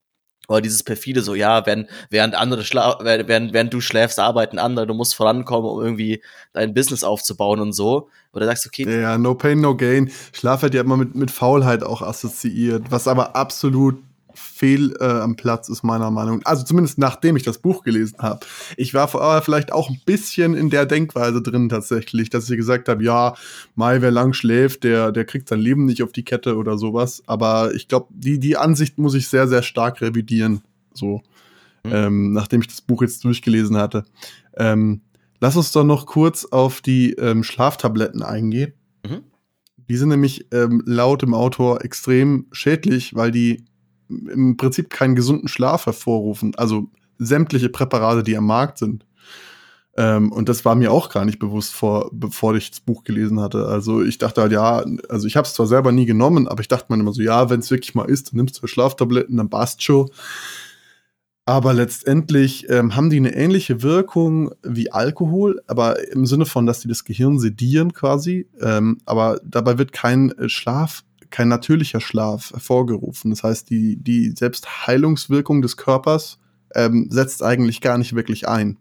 Oder 0.49 0.61
dieses 0.61 0.83
perfide 0.83 1.23
so, 1.23 1.35
ja, 1.35 1.67
während, 1.67 1.89
während 2.11 2.35
andere 2.35 2.65
schla 2.65 2.99
während, 3.01 3.53
während 3.53 3.75
du 3.75 3.81
schläfst, 3.81 4.19
arbeiten 4.19 4.59
andere, 4.59 4.87
du 4.87 4.95
musst 4.95 5.15
vorankommen, 5.15 5.71
um 5.71 5.83
irgendwie 5.83 6.23
dein 6.53 6.75
Business 6.75 7.05
aufzubauen 7.05 7.61
und 7.61 7.73
so. 7.73 8.09
Oder 8.33 8.47
sagst, 8.47 8.67
okay. 8.67 9.01
Ja, 9.01 9.19
no 9.19 9.35
pain, 9.35 9.61
no 9.61 9.77
gain. 9.77 10.11
Schlaf 10.33 10.63
wird 10.63 10.75
ja 10.75 10.83
immer 10.83 10.97
mit, 10.97 11.15
mit 11.15 11.31
Faulheit 11.31 11.83
auch 11.83 12.03
assoziiert, 12.03 12.91
was 12.91 13.09
aber 13.09 13.35
absolut 13.35 13.97
fehl 14.37 14.95
äh, 15.01 15.05
am 15.05 15.37
Platz 15.37 15.69
ist 15.69 15.83
meiner 15.83 16.11
Meinung. 16.11 16.41
Also 16.45 16.65
zumindest 16.65 16.99
nachdem 16.99 17.37
ich 17.37 17.43
das 17.43 17.59
Buch 17.59 17.83
gelesen 17.83 18.19
habe. 18.19 18.41
Ich 18.77 18.95
war 18.95 19.09
vorher 19.09 19.43
vielleicht 19.43 19.73
auch 19.73 19.91
ein 19.91 20.01
bisschen 20.05 20.55
in 20.55 20.71
der 20.71 20.87
Denkweise 20.87 21.43
drin 21.43 21.69
tatsächlich, 21.69 22.31
dass 22.31 22.49
ich 22.49 22.57
gesagt 22.57 22.89
habe, 22.89 23.03
ja, 23.03 23.35
Mai, 23.75 24.01
wer 24.03 24.11
lang 24.11 24.33
schläft, 24.33 24.85
der, 24.85 25.13
der 25.13 25.25
kriegt 25.25 25.49
sein 25.49 25.61
Leben 25.61 25.85
nicht 25.87 26.03
auf 26.03 26.13
die 26.13 26.25
Kette 26.25 26.57
oder 26.57 26.79
sowas. 26.79 27.23
Aber 27.27 27.75
ich 27.75 27.89
glaube, 27.89 28.09
die, 28.11 28.39
die 28.39 28.57
Ansicht 28.57 28.99
muss 28.99 29.15
ich 29.15 29.29
sehr, 29.29 29.49
sehr 29.49 29.63
stark 29.63 30.01
revidieren. 30.01 30.63
So, 30.95 31.23
mhm. 31.85 31.93
ähm, 31.93 32.33
nachdem 32.33 32.61
ich 32.61 32.69
das 32.69 32.81
Buch 32.81 33.03
jetzt 33.03 33.25
durchgelesen 33.25 33.77
hatte. 33.77 34.05
Ähm, 34.57 35.03
lass 35.41 35.57
uns 35.57 35.73
doch 35.73 35.85
noch 35.85 36.07
kurz 36.07 36.45
auf 36.45 36.81
die 36.81 37.13
ähm, 37.13 37.43
Schlaftabletten 37.43 38.23
eingehen. 38.23 38.73
Mhm. 39.05 39.23
Die 39.89 39.97
sind 39.97 40.09
nämlich 40.09 40.47
ähm, 40.53 40.83
laut 40.85 41.23
dem 41.23 41.35
Autor 41.35 41.85
extrem 41.85 42.47
schädlich, 42.51 43.15
weil 43.15 43.31
die 43.31 43.65
im 44.09 44.57
Prinzip 44.57 44.91
keinen 44.91 45.15
gesunden 45.15 45.49
Schlaf 45.49 45.87
hervorrufen. 45.87 46.55
Also 46.57 46.89
sämtliche 47.19 47.69
Präparate, 47.69 48.23
die 48.23 48.37
am 48.37 48.47
Markt 48.47 48.79
sind. 48.79 49.05
Ähm, 49.97 50.31
und 50.31 50.49
das 50.49 50.65
war 50.65 50.75
mir 50.75 50.93
auch 50.93 51.09
gar 51.09 51.25
nicht 51.25 51.39
bewusst, 51.39 51.75
vor, 51.75 52.11
bevor 52.13 52.55
ich 52.55 52.71
das 52.71 52.81
Buch 52.81 53.03
gelesen 53.03 53.41
hatte. 53.41 53.67
Also 53.67 54.03
ich 54.03 54.19
dachte 54.19 54.43
halt, 54.43 54.53
ja, 54.53 54.85
also 55.09 55.27
ich 55.27 55.37
habe 55.37 55.47
es 55.47 55.55
zwar 55.55 55.67
selber 55.67 55.91
nie 55.91 56.05
genommen, 56.05 56.49
aber 56.49 56.61
ich 56.61 56.69
dachte 56.69 56.87
mir 56.93 57.01
immer 57.01 57.13
so, 57.13 57.23
ja, 57.23 57.49
wenn 57.49 57.61
es 57.61 57.71
wirklich 57.71 57.95
mal 57.95 58.05
ist, 58.05 58.29
dann 58.29 58.37
nimmst 58.37 58.63
du 58.63 58.67
Schlaftabletten, 58.67 59.37
dann 59.37 59.49
passt 59.49 59.83
schon. 59.83 60.11
Aber 61.49 61.73
letztendlich 61.73 62.69
ähm, 62.69 62.97
haben 62.97 63.09
die 63.09 63.19
eine 63.19 63.35
ähnliche 63.35 63.83
Wirkung 63.83 64.51
wie 64.65 64.91
Alkohol, 64.91 65.63
aber 65.69 66.07
im 66.13 66.27
Sinne 66.27 66.45
von, 66.45 66.67
dass 66.67 66.81
die 66.81 66.89
das 66.89 67.05
Gehirn 67.05 67.39
sedieren 67.39 67.93
quasi. 67.93 68.49
Ähm, 68.61 68.99
aber 69.07 69.41
dabei 69.45 69.79
wird 69.79 69.93
kein 69.93 70.35
Schlaf 70.49 71.05
kein 71.31 71.49
natürlicher 71.49 72.01
Schlaf 72.01 72.53
hervorgerufen. 72.53 73.31
Das 73.31 73.43
heißt, 73.43 73.71
die, 73.71 73.97
die 73.97 74.31
Selbstheilungswirkung 74.31 75.63
des 75.63 75.77
Körpers 75.77 76.39
ähm, 76.75 77.09
setzt 77.11 77.43
eigentlich 77.43 77.81
gar 77.81 77.99
nicht 77.99 78.15
wirklich 78.15 78.49
ein. 78.49 78.79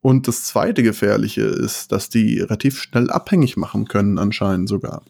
Und 0.00 0.28
das 0.28 0.44
zweite 0.44 0.82
Gefährliche 0.82 1.42
ist, 1.42 1.90
dass 1.90 2.10
die 2.10 2.40
relativ 2.40 2.82
schnell 2.82 3.10
abhängig 3.10 3.56
machen 3.56 3.88
können, 3.88 4.18
anscheinend 4.18 4.68
sogar. 4.68 5.02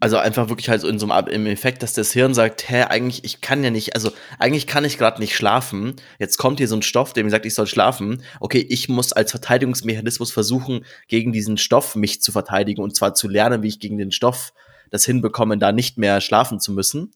Also 0.00 0.16
einfach 0.16 0.48
wirklich 0.48 0.68
halt 0.68 0.80
so 0.80 0.88
in 0.88 0.98
so 0.98 1.08
einem 1.08 1.28
im 1.28 1.46
Effekt, 1.46 1.82
dass 1.82 1.92
das 1.92 2.12
Hirn 2.12 2.34
sagt, 2.34 2.68
hä, 2.68 2.82
eigentlich, 2.82 3.22
ich 3.24 3.40
kann 3.40 3.62
ja 3.62 3.70
nicht, 3.70 3.94
also 3.94 4.10
eigentlich 4.38 4.66
kann 4.66 4.84
ich 4.84 4.98
gerade 4.98 5.20
nicht 5.20 5.36
schlafen. 5.36 5.94
Jetzt 6.18 6.36
kommt 6.36 6.58
hier 6.58 6.66
so 6.66 6.74
ein 6.74 6.82
Stoff, 6.82 7.12
der 7.12 7.22
mir 7.22 7.30
sagt, 7.30 7.46
ich 7.46 7.54
soll 7.54 7.66
schlafen. 7.66 8.22
Okay, 8.40 8.66
ich 8.68 8.88
muss 8.88 9.12
als 9.12 9.30
Verteidigungsmechanismus 9.30 10.32
versuchen, 10.32 10.84
gegen 11.06 11.32
diesen 11.32 11.56
Stoff 11.56 11.94
mich 11.94 12.20
zu 12.20 12.32
verteidigen 12.32 12.82
und 12.82 12.96
zwar 12.96 13.14
zu 13.14 13.28
lernen, 13.28 13.62
wie 13.62 13.68
ich 13.68 13.78
gegen 13.78 13.98
den 13.98 14.10
Stoff 14.10 14.52
das 14.94 15.04
hinbekommen, 15.04 15.58
da 15.58 15.72
nicht 15.72 15.98
mehr 15.98 16.20
schlafen 16.20 16.60
zu 16.60 16.72
müssen. 16.72 17.12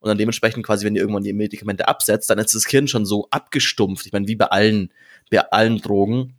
Und 0.00 0.08
dann 0.08 0.18
dementsprechend 0.18 0.66
quasi, 0.66 0.84
wenn 0.84 0.96
ihr 0.96 1.02
irgendwann 1.02 1.22
die 1.22 1.32
Medikamente 1.32 1.86
absetzt, 1.86 2.28
dann 2.28 2.38
ist 2.38 2.54
das 2.54 2.66
Hirn 2.66 2.88
schon 2.88 3.06
so 3.06 3.28
abgestumpft. 3.30 4.04
Ich 4.04 4.12
meine, 4.12 4.26
wie 4.26 4.34
bei 4.34 4.46
allen, 4.46 4.92
bei 5.30 5.38
allen 5.52 5.78
Drogen, 5.78 6.34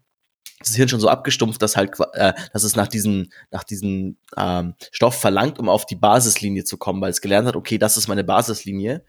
das 0.60 0.76
Hirn 0.76 0.90
schon 0.90 1.00
so 1.00 1.08
abgestumpft, 1.08 1.62
dass 1.62 1.78
halt, 1.78 1.94
äh, 2.14 2.34
dass 2.52 2.64
es 2.64 2.76
nach 2.76 2.88
diesem, 2.88 3.30
nach 3.52 3.64
diesem 3.64 4.18
ähm, 4.36 4.74
Stoff 4.92 5.16
verlangt, 5.16 5.60
um 5.60 5.70
auf 5.70 5.86
die 5.86 5.96
Basislinie 5.96 6.66
zu 6.66 6.76
kommen, 6.78 7.02
weil 7.02 7.12
es 7.12 7.22
gelernt 7.22 7.48
hat, 7.48 7.56
okay, 7.56 7.78
das 7.78 7.96
ist 7.96 8.10
meine 8.10 8.26
Basislinie. 8.26 9.06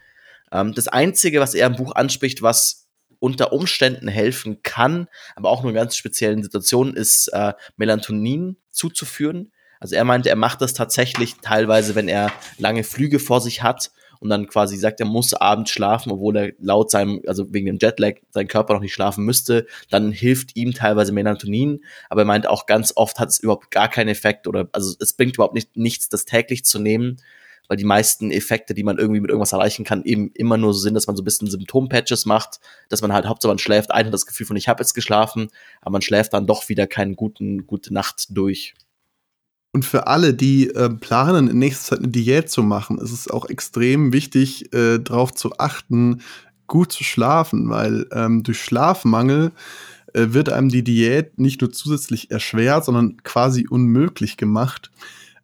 Ähm, 0.53 0.75
das 0.75 0.87
Einzige, 0.87 1.41
was 1.41 1.55
er 1.55 1.67
im 1.67 1.75
Buch 1.75 1.97
anspricht, 1.97 2.43
was 2.43 2.87
unter 3.19 3.53
Umständen 3.53 4.07
helfen 4.07 4.63
kann, 4.63 5.09
aber 5.35 5.51
auch 5.51 5.63
nur 5.63 5.71
in 5.71 5.77
ganz 5.77 5.97
speziellen 5.97 6.45
Situationen, 6.45 6.95
ist 6.95 7.29
äh, 7.29 7.55
Melatonin 7.77 8.57
zuzuführen. 8.71 9.51
Also 9.83 9.97
er 9.97 10.05
meinte, 10.05 10.31
er 10.31 10.37
macht 10.37 10.61
das 10.61 10.75
tatsächlich 10.75 11.35
teilweise, 11.43 11.97
wenn 11.97 12.07
er 12.07 12.31
lange 12.57 12.85
Flüge 12.85 13.19
vor 13.19 13.41
sich 13.41 13.65
hat 13.65 13.91
und 14.21 14.31
dann 14.31 14.47
quasi 14.47 14.77
sagt, 14.77 15.01
er 15.01 15.07
muss 15.07 15.35
abends 15.35 15.73
schlafen, 15.73 16.13
obwohl 16.13 16.37
er 16.37 16.53
laut 16.61 16.89
seinem, 16.89 17.21
also 17.27 17.53
wegen 17.53 17.67
dem 17.67 17.79
Jetlag, 17.83 18.19
sein 18.31 18.47
Körper 18.47 18.75
noch 18.75 18.81
nicht 18.81 18.95
schlafen 18.95 19.25
müsste, 19.25 19.67
dann 19.91 20.13
hilft 20.13 20.55
ihm 20.55 20.73
teilweise 20.73 21.11
Melatonin, 21.11 21.81
aber 22.09 22.21
er 22.21 22.27
meint 22.27 22.47
auch 22.47 22.67
ganz 22.67 22.93
oft 22.95 23.19
hat 23.19 23.31
es 23.31 23.41
überhaupt 23.41 23.73
gar 23.73 23.89
keinen 23.89 24.07
Effekt 24.07 24.47
oder, 24.47 24.69
also 24.71 24.95
es 25.01 25.15
bringt 25.15 25.35
überhaupt 25.35 25.55
nicht, 25.55 25.77
nichts, 25.77 26.09
das 26.09 26.27
täglich 26.27 26.65
zu 26.65 26.79
nehmen, 26.79 27.17
weil 27.67 27.77
die 27.77 27.85
meisten 27.85 28.31
Effekte, 28.31 28.75
die 28.75 28.85
man 28.85 28.99
irgendwie 28.99 29.21
mit 29.21 29.31
irgendwas 29.31 29.53
erreichen 29.53 29.85
kann, 29.85 30.05
eben 30.05 30.31
immer 30.35 30.59
nur 30.59 30.75
so 30.75 30.79
sind, 30.79 30.95
dass 30.95 31.09
man 31.09 31.17
so 31.17 31.23
ein 31.23 31.25
bisschen 31.25 31.51
Symptompatches 31.51 32.25
macht, 32.25 32.61
dass 32.89 33.03
man 33.03 33.13
halt 33.13 33.27
hauptsächlich 33.27 33.51
man 33.51 33.59
schläft 33.59 33.91
ein 33.91 34.07
und 34.07 34.13
das 34.13 34.27
Gefühl 34.27 34.47
von 34.47 34.55
ich 34.55 34.69
habe 34.69 34.81
jetzt 34.81 34.95
geschlafen, 34.95 35.49
aber 35.81 35.91
man 35.91 36.03
schläft 36.03 36.35
dann 36.35 36.47
doch 36.47 36.69
wieder 36.69 36.87
keinen 36.87 37.17
guten 37.17 37.67
gute 37.67 37.93
Nacht 37.93 38.27
durch. 38.31 38.75
Und 39.73 39.87
für 39.87 40.07
alle, 40.07 40.35
die 40.35 40.69
äh, 40.69 40.91
planen, 40.91 41.49
in 41.49 41.59
nächster 41.59 41.97
Zeit 41.97 42.01
eine 42.01 42.13
Diät 42.13 42.51
zu 42.51 42.63
machen, 42.63 42.99
ist 42.99 43.13
es 43.13 43.29
auch 43.29 43.49
extrem 43.49 44.13
wichtig, 44.13 44.73
äh, 44.75 44.99
darauf 44.99 45.33
zu 45.33 45.59
achten, 45.59 46.21
gut 46.67 46.93
zu 46.93 47.05
schlafen, 47.05 47.71
weil 47.71 48.07
ähm, 48.13 48.43
durch 48.43 48.61
Schlafmangel 48.61 49.53
äh, 50.13 50.27
wird 50.29 50.51
einem 50.51 50.69
die 50.69 50.85
Diät 50.85 51.39
nicht 51.39 51.63
nur 51.63 51.73
zusätzlich 51.73 52.31
erschwert, 52.31 52.85
sondern 52.85 53.23
quasi 53.23 53.67
unmöglich 53.67 54.37
gemacht. 54.37 54.91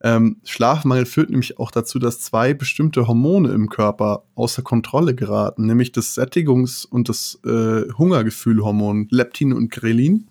Ähm, 0.02 0.36
Schlafmangel 0.44 1.06
führt 1.06 1.30
nämlich 1.30 1.58
auch 1.58 1.70
dazu, 1.70 1.98
dass 1.98 2.20
zwei 2.20 2.54
bestimmte 2.54 3.08
Hormone 3.08 3.50
im 3.50 3.68
Körper 3.68 4.24
außer 4.34 4.62
Kontrolle 4.62 5.14
geraten, 5.14 5.66
nämlich 5.66 5.90
das 5.90 6.16
Sättigungs- 6.16 6.86
und 6.86 7.08
das 7.08 7.40
äh, 7.44 7.90
Hungergefühlhormon 7.96 9.08
Leptin 9.10 9.52
und 9.52 9.72
Grelin. 9.72 10.28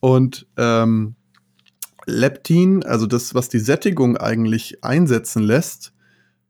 Und 0.00 0.46
ähm, 0.56 1.16
Leptin, 2.08 2.84
also 2.84 3.06
das, 3.06 3.34
was 3.34 3.48
die 3.48 3.58
Sättigung 3.58 4.16
eigentlich 4.16 4.82
einsetzen 4.82 5.42
lässt, 5.42 5.92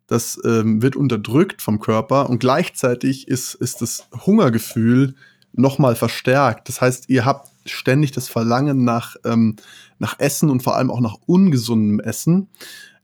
das 0.06 0.40
ähm, 0.44 0.80
wird 0.80 0.96
unterdrückt 0.96 1.60
vom 1.60 1.80
Körper 1.80 2.30
und 2.30 2.38
gleichzeitig 2.38 3.28
ist, 3.28 3.54
ist 3.54 3.82
das 3.82 4.08
Hungergefühl 4.24 5.14
nochmal 5.52 5.96
verstärkt. 5.96 6.68
Das 6.68 6.80
heißt, 6.80 7.10
ihr 7.10 7.24
habt 7.26 7.50
ständig 7.66 8.12
das 8.12 8.28
Verlangen 8.28 8.84
nach, 8.84 9.16
ähm, 9.24 9.56
nach 9.98 10.18
Essen 10.18 10.48
und 10.48 10.62
vor 10.62 10.76
allem 10.76 10.90
auch 10.90 11.00
nach 11.00 11.16
ungesundem 11.26 12.00
Essen. 12.00 12.48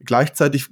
Gleichzeitig 0.04 0.68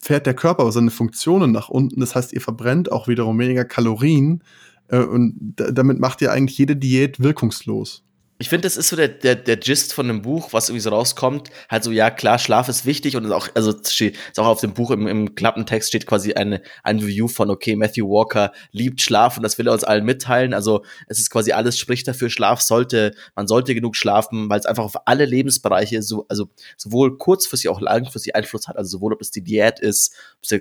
fährt 0.00 0.26
der 0.26 0.34
Körper 0.34 0.70
seine 0.72 0.90
Funktionen 0.90 1.52
nach 1.52 1.68
unten. 1.68 2.00
Das 2.00 2.14
heißt, 2.14 2.32
ihr 2.32 2.40
verbrennt 2.40 2.90
auch 2.90 3.08
wiederum 3.08 3.38
weniger 3.38 3.64
Kalorien 3.64 4.42
äh, 4.88 4.98
und 4.98 5.54
damit 5.56 5.98
macht 5.98 6.22
ihr 6.22 6.32
eigentlich 6.32 6.56
jede 6.56 6.76
Diät 6.76 7.20
wirkungslos 7.20 8.04
ich 8.44 8.50
finde, 8.50 8.66
das 8.66 8.76
ist 8.76 8.90
so 8.90 8.96
der, 8.96 9.08
der, 9.08 9.36
der 9.36 9.56
Gist 9.56 9.94
von 9.94 10.06
dem 10.06 10.20
Buch, 10.20 10.52
was 10.52 10.68
irgendwie 10.68 10.82
so 10.82 10.90
rauskommt. 10.90 11.48
Halt 11.70 11.82
so, 11.82 11.90
ja, 11.90 12.10
klar, 12.10 12.38
Schlaf 12.38 12.68
ist 12.68 12.84
wichtig 12.84 13.16
und 13.16 13.24
ist 13.24 13.30
auch, 13.30 13.48
also 13.54 13.72
steht, 13.88 14.18
ist 14.30 14.38
auch 14.38 14.46
auf 14.46 14.60
dem 14.60 14.74
Buch 14.74 14.90
im, 14.90 15.06
im 15.06 15.34
Klappentext 15.34 15.88
steht 15.88 16.04
quasi 16.04 16.34
eine, 16.34 16.60
ein 16.82 16.98
Review 16.98 17.26
von, 17.26 17.48
okay, 17.48 17.74
Matthew 17.74 18.06
Walker 18.06 18.52
liebt 18.70 19.00
Schlaf 19.00 19.38
und 19.38 19.44
das 19.44 19.56
will 19.56 19.66
er 19.66 19.72
uns 19.72 19.82
allen 19.82 20.04
mitteilen. 20.04 20.52
Also 20.52 20.84
es 21.06 21.20
ist 21.20 21.30
quasi 21.30 21.52
alles 21.52 21.78
spricht 21.78 22.06
dafür, 22.06 22.28
Schlaf 22.28 22.60
sollte, 22.60 23.14
man 23.34 23.46
sollte 23.46 23.74
genug 23.74 23.96
schlafen, 23.96 24.50
weil 24.50 24.60
es 24.60 24.66
einfach 24.66 24.84
auf 24.84 25.06
alle 25.06 25.24
Lebensbereiche 25.24 26.02
so, 26.02 26.26
also 26.28 26.50
sowohl 26.76 27.16
kurzfristig 27.16 27.70
auch 27.70 27.80
langfristig 27.80 28.36
Einfluss 28.36 28.68
hat. 28.68 28.76
Also 28.76 28.98
sowohl, 28.98 29.14
ob 29.14 29.20
das 29.20 29.30
die 29.30 29.42
Diät 29.42 29.80
ist, 29.80 30.14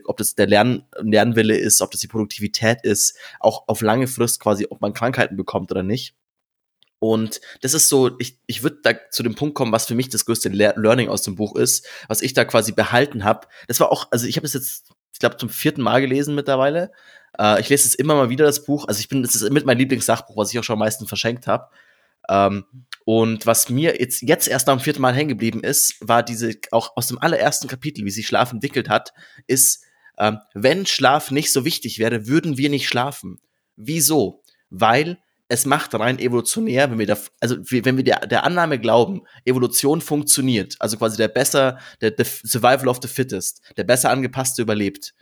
ob 0.06 0.16
das 0.16 0.36
der 0.36 0.48
Lern, 0.48 0.86
Lernwille 1.02 1.58
ist, 1.58 1.82
ob 1.82 1.92
das 1.92 2.00
die 2.00 2.08
Produktivität 2.08 2.78
ist, 2.84 3.18
auch 3.42 3.66
auf 3.68 3.82
lange 3.82 4.08
Frist 4.08 4.40
quasi, 4.40 4.68
ob 4.70 4.80
man 4.80 4.94
Krankheiten 4.94 5.36
bekommt 5.36 5.70
oder 5.70 5.84
nicht. 5.84 6.16
Und 7.04 7.42
das 7.60 7.74
ist 7.74 7.90
so, 7.90 8.18
ich, 8.18 8.40
ich 8.48 8.64
würde 8.64 8.78
da 8.82 8.94
zu 9.10 9.24
dem 9.24 9.36
Punkt 9.36 9.56
kommen, 9.56 9.74
was 9.74 9.88
für 9.88 9.94
mich 9.94 10.08
das 10.08 10.26
größte 10.26 10.48
Le 10.48 10.74
Learning 10.78 11.10
aus 11.10 11.22
dem 11.22 11.36
Buch 11.36 11.54
ist, 11.58 11.86
was 12.08 12.22
ich 12.22 12.32
da 12.32 12.46
quasi 12.46 12.72
behalten 12.72 13.26
habe. 13.26 13.46
Das 13.68 13.82
war 13.82 13.92
auch, 13.92 14.08
also 14.12 14.26
ich 14.26 14.38
habe 14.38 14.46
es 14.46 14.54
jetzt, 14.54 14.90
ich 15.12 15.20
glaube, 15.20 15.36
zum 15.36 15.50
vierten 15.50 15.82
Mal 15.82 16.00
gelesen 16.00 16.34
mittlerweile. 16.34 16.94
Äh, 17.38 17.60
ich 17.60 17.68
lese 17.68 17.90
es 17.90 17.94
immer 17.94 18.16
mal 18.16 18.30
wieder, 18.30 18.46
das 18.46 18.64
Buch. 18.64 18.88
Also 18.88 19.02
ich 19.02 19.10
bin, 19.10 19.22
das 19.22 19.36
ist 19.36 19.52
mit 19.52 19.66
mein 19.66 19.78
Lieblingssachbuch, 19.80 20.38
was 20.38 20.54
ich 20.54 20.60
auch 20.60 20.64
schon 20.64 20.76
am 20.76 20.80
meisten 20.80 21.06
verschenkt 21.06 21.46
habe. 21.46 21.68
Ähm, 22.30 22.64
und 23.04 23.46
was 23.46 23.68
mir 23.68 24.00
jetzt, 24.00 24.22
jetzt 24.22 24.48
erst 24.48 24.70
am 24.70 24.80
vierten 24.80 25.02
Mal 25.02 25.14
hängen 25.14 25.28
geblieben 25.28 25.62
ist, 25.62 25.98
war 26.00 26.24
diese, 26.24 26.54
auch 26.72 26.96
aus 26.96 27.08
dem 27.08 27.20
allerersten 27.20 27.68
Kapitel, 27.68 28.06
wie 28.06 28.12
sich 28.12 28.28
Schlaf 28.28 28.54
entwickelt 28.54 28.88
hat, 28.88 29.14
ist, 29.46 29.84
ähm, 30.18 30.40
wenn 30.54 30.86
Schlaf 30.86 31.32
nicht 31.32 31.52
so 31.52 31.66
wichtig 31.66 32.00
wäre, 32.00 32.28
würden 32.28 32.58
wir 32.58 32.70
nicht 32.70 32.88
schlafen. 32.88 33.42
Wieso? 33.76 34.42
Weil 34.70 35.18
es 35.54 35.68
macht 35.68 35.94
rein 35.94 36.18
evolutionär, 36.18 36.90
wenn 36.90 36.98
wir 36.98 37.06
da, 37.06 37.16
also 37.40 37.58
wenn 37.60 37.96
wir 37.96 38.04
der, 38.04 38.26
der 38.26 38.44
Annahme 38.44 38.80
glauben, 38.80 39.22
Evolution 39.46 40.02
funktioniert, 40.02 40.76
also 40.80 40.98
quasi 40.98 41.16
der 41.16 41.28
besser, 41.28 41.78
der, 42.02 42.10
der 42.10 42.26
Survival 42.26 42.88
of 42.88 42.98
the 43.04 43.08
Fittest, 43.08 43.62
der 43.78 43.84
besser 43.84 44.10
angepasste 44.10 44.64
überlebt, 44.64 45.14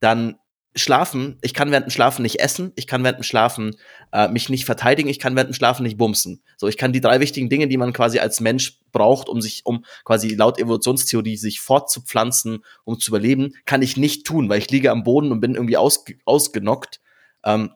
dann 0.00 0.36
Schlafen, 0.74 1.38
ich 1.42 1.52
kann 1.52 1.70
während 1.70 1.86
dem 1.86 1.90
Schlafen 1.90 2.22
nicht 2.22 2.40
essen, 2.40 2.72
ich 2.76 2.86
kann 2.86 3.04
während 3.04 3.18
dem 3.18 3.22
Schlafen 3.22 3.76
äh, 4.12 4.28
mich 4.28 4.48
nicht 4.48 4.64
verteidigen, 4.64 5.10
ich 5.10 5.18
kann 5.18 5.36
während 5.36 5.50
dem 5.50 5.54
Schlafen 5.54 5.82
nicht 5.82 5.98
bumsen. 5.98 6.42
So, 6.56 6.68
ich 6.68 6.78
kann 6.78 6.94
die 6.94 7.00
drei 7.02 7.20
wichtigen 7.20 7.50
Dinge, 7.50 7.68
die 7.68 7.76
man 7.76 7.92
quasi 7.92 8.18
als 8.18 8.40
Mensch 8.40 8.80
braucht, 8.92 9.28
um 9.28 9.42
sich, 9.42 9.60
um 9.64 9.84
quasi 10.04 10.34
laut 10.34 10.58
Evolutionstheorie 10.58 11.36
sich 11.36 11.60
fortzupflanzen, 11.60 12.64
um 12.84 12.98
zu 12.98 13.10
überleben, 13.10 13.52
kann 13.66 13.82
ich 13.82 13.98
nicht 13.98 14.26
tun, 14.26 14.48
weil 14.48 14.58
ich 14.58 14.70
liege 14.70 14.90
am 14.90 15.02
Boden 15.02 15.32
und 15.32 15.40
bin 15.40 15.54
irgendwie 15.54 15.76
aus, 15.76 16.04
ausgenockt. 16.24 17.00
Ähm, 17.44 17.72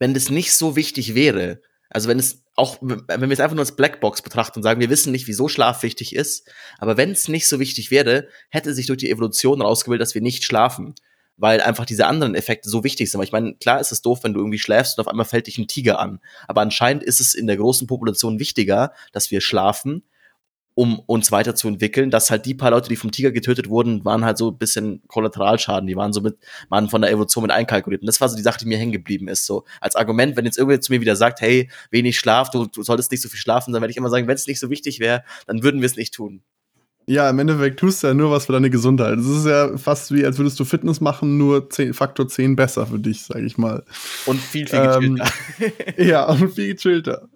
wenn 0.00 0.14
das 0.14 0.30
nicht 0.30 0.52
so 0.52 0.74
wichtig 0.74 1.14
wäre, 1.14 1.60
also 1.90 2.08
wenn 2.08 2.18
es 2.18 2.42
auch, 2.56 2.78
wenn 2.80 3.06
wir 3.08 3.30
es 3.30 3.40
einfach 3.40 3.54
nur 3.54 3.62
als 3.62 3.76
Blackbox 3.76 4.22
betrachten 4.22 4.58
und 4.58 4.62
sagen, 4.62 4.80
wir 4.80 4.90
wissen 4.90 5.12
nicht, 5.12 5.26
wieso 5.28 5.48
Schlaf 5.48 5.82
wichtig 5.82 6.14
ist, 6.14 6.48
aber 6.78 6.96
wenn 6.96 7.10
es 7.10 7.28
nicht 7.28 7.46
so 7.46 7.60
wichtig 7.60 7.90
wäre, 7.90 8.28
hätte 8.48 8.74
sich 8.74 8.86
durch 8.86 8.98
die 8.98 9.10
Evolution 9.10 9.62
rausgebildet, 9.62 10.02
dass 10.06 10.14
wir 10.14 10.22
nicht 10.22 10.44
schlafen, 10.44 10.94
weil 11.36 11.60
einfach 11.60 11.86
diese 11.86 12.06
anderen 12.06 12.34
Effekte 12.34 12.68
so 12.68 12.84
wichtig 12.84 13.10
sind. 13.10 13.22
ich 13.22 13.32
meine, 13.32 13.54
klar 13.54 13.80
ist 13.80 13.92
es 13.92 14.02
doof, 14.02 14.20
wenn 14.22 14.34
du 14.34 14.40
irgendwie 14.40 14.58
schläfst 14.58 14.98
und 14.98 15.02
auf 15.02 15.08
einmal 15.08 15.26
fällt 15.26 15.46
dich 15.46 15.58
ein 15.58 15.68
Tiger 15.68 15.98
an, 15.98 16.20
aber 16.48 16.60
anscheinend 16.60 17.02
ist 17.02 17.20
es 17.20 17.34
in 17.34 17.46
der 17.46 17.56
großen 17.56 17.86
Population 17.86 18.38
wichtiger, 18.38 18.92
dass 19.12 19.30
wir 19.30 19.40
schlafen, 19.40 20.04
um 20.80 20.98
uns 21.00 21.30
weiterzuentwickeln, 21.30 22.10
dass 22.10 22.30
halt 22.30 22.46
die 22.46 22.54
paar 22.54 22.70
Leute, 22.70 22.88
die 22.88 22.96
vom 22.96 23.10
Tiger 23.10 23.32
getötet 23.32 23.68
wurden, 23.68 24.02
waren 24.06 24.24
halt 24.24 24.38
so 24.38 24.50
ein 24.50 24.56
bisschen 24.56 25.02
Kollateralschaden, 25.08 25.86
die 25.86 25.94
waren 25.94 26.14
so 26.14 26.22
mit, 26.22 26.38
waren 26.70 26.88
von 26.88 27.02
der 27.02 27.10
Evolution 27.10 27.42
mit 27.42 27.50
einkalkuliert. 27.50 28.00
Und 28.00 28.06
das 28.06 28.18
war 28.22 28.30
so 28.30 28.36
die 28.36 28.42
Sache, 28.42 28.60
die 28.60 28.64
mir 28.64 28.78
hängen 28.78 28.90
geblieben 28.90 29.28
ist. 29.28 29.44
So 29.44 29.64
als 29.82 29.94
Argument, 29.94 30.38
wenn 30.38 30.46
jetzt 30.46 30.56
irgendwer 30.56 30.80
zu 30.80 30.90
mir 30.90 31.02
wieder 31.02 31.16
sagt, 31.16 31.42
hey, 31.42 31.68
wenig 31.90 32.18
Schlaf, 32.18 32.48
du, 32.48 32.64
du 32.64 32.82
solltest 32.82 33.10
nicht 33.10 33.20
so 33.20 33.28
viel 33.28 33.38
schlafen, 33.38 33.74
dann 33.74 33.82
werde 33.82 33.90
ich 33.90 33.98
immer 33.98 34.08
sagen, 34.08 34.26
wenn 34.26 34.36
es 34.36 34.46
nicht 34.46 34.58
so 34.58 34.70
wichtig 34.70 35.00
wäre, 35.00 35.22
dann 35.46 35.62
würden 35.62 35.82
wir 35.82 35.86
es 35.86 35.96
nicht 35.96 36.14
tun. 36.14 36.40
Ja, 37.04 37.28
im 37.28 37.38
Endeffekt 37.40 37.78
tust 37.78 38.02
du 38.02 38.06
ja 38.06 38.14
nur 38.14 38.30
was 38.30 38.46
für 38.46 38.52
deine 38.52 38.70
Gesundheit. 38.70 39.18
Es 39.18 39.26
ist 39.26 39.44
ja 39.44 39.76
fast 39.76 40.14
wie, 40.14 40.24
als 40.24 40.38
würdest 40.38 40.58
du 40.60 40.64
Fitness 40.64 41.02
machen, 41.02 41.36
nur 41.36 41.68
10, 41.68 41.92
Faktor 41.92 42.26
10 42.26 42.56
besser 42.56 42.86
für 42.86 42.98
dich, 42.98 43.24
sag 43.24 43.42
ich 43.42 43.58
mal. 43.58 43.84
Und 44.24 44.40
viel, 44.40 44.66
viel 44.66 44.80
gechillter. 44.80 45.26
Ähm, 45.58 45.72
ja, 46.06 46.24
und 46.26 46.54
viel 46.54 46.74
gechillter. 46.74 47.28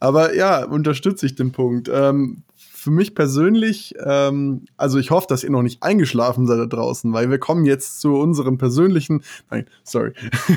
Aber 0.00 0.34
ja, 0.34 0.64
unterstütze 0.64 1.24
ich 1.24 1.34
den 1.34 1.52
Punkt. 1.52 1.88
Ähm, 1.90 2.42
für 2.80 2.90
mich 2.90 3.14
persönlich, 3.14 3.94
ähm, 4.02 4.64
also 4.78 4.98
ich 4.98 5.10
hoffe, 5.10 5.26
dass 5.28 5.44
ihr 5.44 5.50
noch 5.50 5.60
nicht 5.60 5.82
eingeschlafen 5.82 6.46
seid 6.46 6.58
da 6.60 6.64
draußen, 6.64 7.12
weil 7.12 7.30
wir 7.30 7.38
kommen 7.38 7.66
jetzt 7.66 8.00
zu 8.00 8.14
unserem 8.14 8.56
persönlichen. 8.56 9.22
Nein, 9.50 9.66
sorry. 9.84 10.14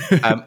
Um, 0.09 0.19
ähm, 0.23 0.43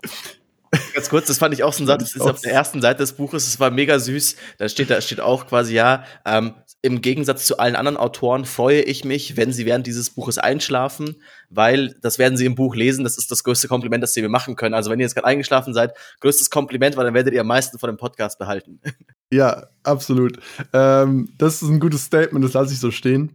ganz 0.95 1.11
kurz, 1.11 1.27
das 1.27 1.37
fand 1.37 1.53
ich 1.53 1.65
auch 1.65 1.75
so 1.75 1.85
ein 1.85 1.87
Satz, 1.87 2.05
das 2.05 2.15
ist 2.15 2.23
auf 2.23 2.41
der 2.41 2.53
ersten 2.53 2.81
Seite 2.81 3.01
des 3.01 3.13
Buches, 3.13 3.47
es 3.47 3.61
war 3.61 3.71
mega 3.71 3.99
süß. 3.99 4.37
Da 4.57 4.71
steht, 4.71 4.89
da 4.89 5.03
steht 5.03 5.21
auch 5.21 5.47
quasi, 5.47 5.75
ja, 5.75 6.05
ähm, 6.25 6.55
im 6.87 7.03
Gegensatz 7.03 7.47
zu 7.47 7.59
allen 7.59 7.75
anderen 7.75 7.97
Autoren 7.97 8.45
freue 8.45 8.81
ich 8.81 9.05
mich, 9.05 9.37
wenn 9.37 9.53
sie 9.53 9.67
während 9.67 9.87
dieses 9.89 10.11
Buches 10.11 10.39
einschlafen, 10.39 11.17
weil 11.51 11.97
das 12.01 12.19
werden 12.19 12.39
sie 12.39 12.47
im 12.47 12.55
Buch 12.55 12.77
lesen. 12.77 13.03
Das 13.03 13.19
ist 13.19 13.31
das 13.33 13.43
größte 13.43 13.67
Kompliment, 13.67 14.05
das 14.05 14.15
sie 14.15 14.23
mir 14.23 14.29
machen 14.29 14.55
können. 14.55 14.75
Also 14.75 14.91
wenn 14.91 15.01
ihr 15.01 15.05
jetzt 15.05 15.15
gerade 15.15 15.27
eingeschlafen 15.27 15.75
seid, 15.75 15.95
größtes 16.21 16.49
Kompliment, 16.49 16.97
weil 16.97 17.05
dann 17.05 17.15
werdet 17.15 17.35
ihr 17.35 17.41
am 17.41 17.49
meisten 17.49 17.79
von 17.79 17.89
dem 17.89 17.97
Podcast 17.97 18.39
behalten. 18.39 18.81
Ja, 19.33 19.67
absolut. 19.83 20.39
Ähm, 20.73 21.31
das 21.37 21.61
ist 21.61 21.69
ein 21.69 21.81
gutes 21.81 22.05
Statement, 22.05 22.45
das 22.45 22.53
lasse 22.53 22.73
ich 22.73 22.79
so 22.79 22.93
stehen. 22.93 23.33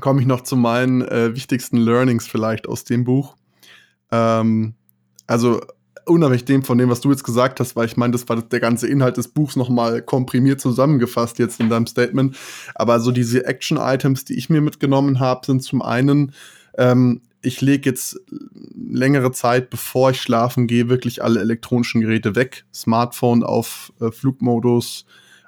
Komme 0.00 0.22
ich 0.22 0.26
noch 0.26 0.40
zu 0.40 0.56
meinen 0.56 1.02
äh, 1.02 1.36
wichtigsten 1.36 1.76
Learnings 1.76 2.26
vielleicht 2.26 2.66
aus 2.66 2.84
dem 2.84 3.04
Buch. 3.04 3.36
Ähm, 4.10 4.74
also 5.26 5.60
unabhängig 6.06 6.44
dem 6.44 6.62
von 6.62 6.78
dem, 6.78 6.88
was 6.88 7.00
du 7.00 7.10
jetzt 7.10 7.24
gesagt 7.24 7.60
hast, 7.60 7.76
weil 7.76 7.86
ich 7.86 7.96
meine, 7.96 8.12
das 8.12 8.28
war 8.28 8.40
der 8.40 8.60
ganze 8.60 8.88
Inhalt 8.88 9.16
des 9.16 9.28
Buchs 9.28 9.56
nochmal 9.56 10.02
komprimiert 10.02 10.60
zusammengefasst 10.60 11.38
jetzt 11.38 11.60
in 11.60 11.68
deinem 11.68 11.86
Statement. 11.86 12.36
Aber 12.74 13.00
so 13.00 13.10
diese 13.10 13.46
Action-Items, 13.46 14.24
die 14.24 14.34
ich 14.34 14.50
mir 14.50 14.60
mitgenommen 14.60 15.20
habe, 15.20 15.46
sind 15.46 15.62
zum 15.62 15.82
einen, 15.82 16.32
ähm, 16.76 17.22
ich 17.42 17.60
lege 17.60 17.90
jetzt 17.90 18.20
längere 18.74 19.32
Zeit, 19.32 19.70
bevor 19.70 20.10
ich 20.10 20.20
schlafen 20.20 20.66
gehe, 20.66 20.88
wirklich 20.88 21.22
alle 21.22 21.40
elektronischen 21.40 22.00
Geräte 22.00 22.36
weg. 22.36 22.64
Smartphone 22.72 23.42
auf 23.42 23.92
äh, 24.00 24.10
Flugmodus, 24.10 25.04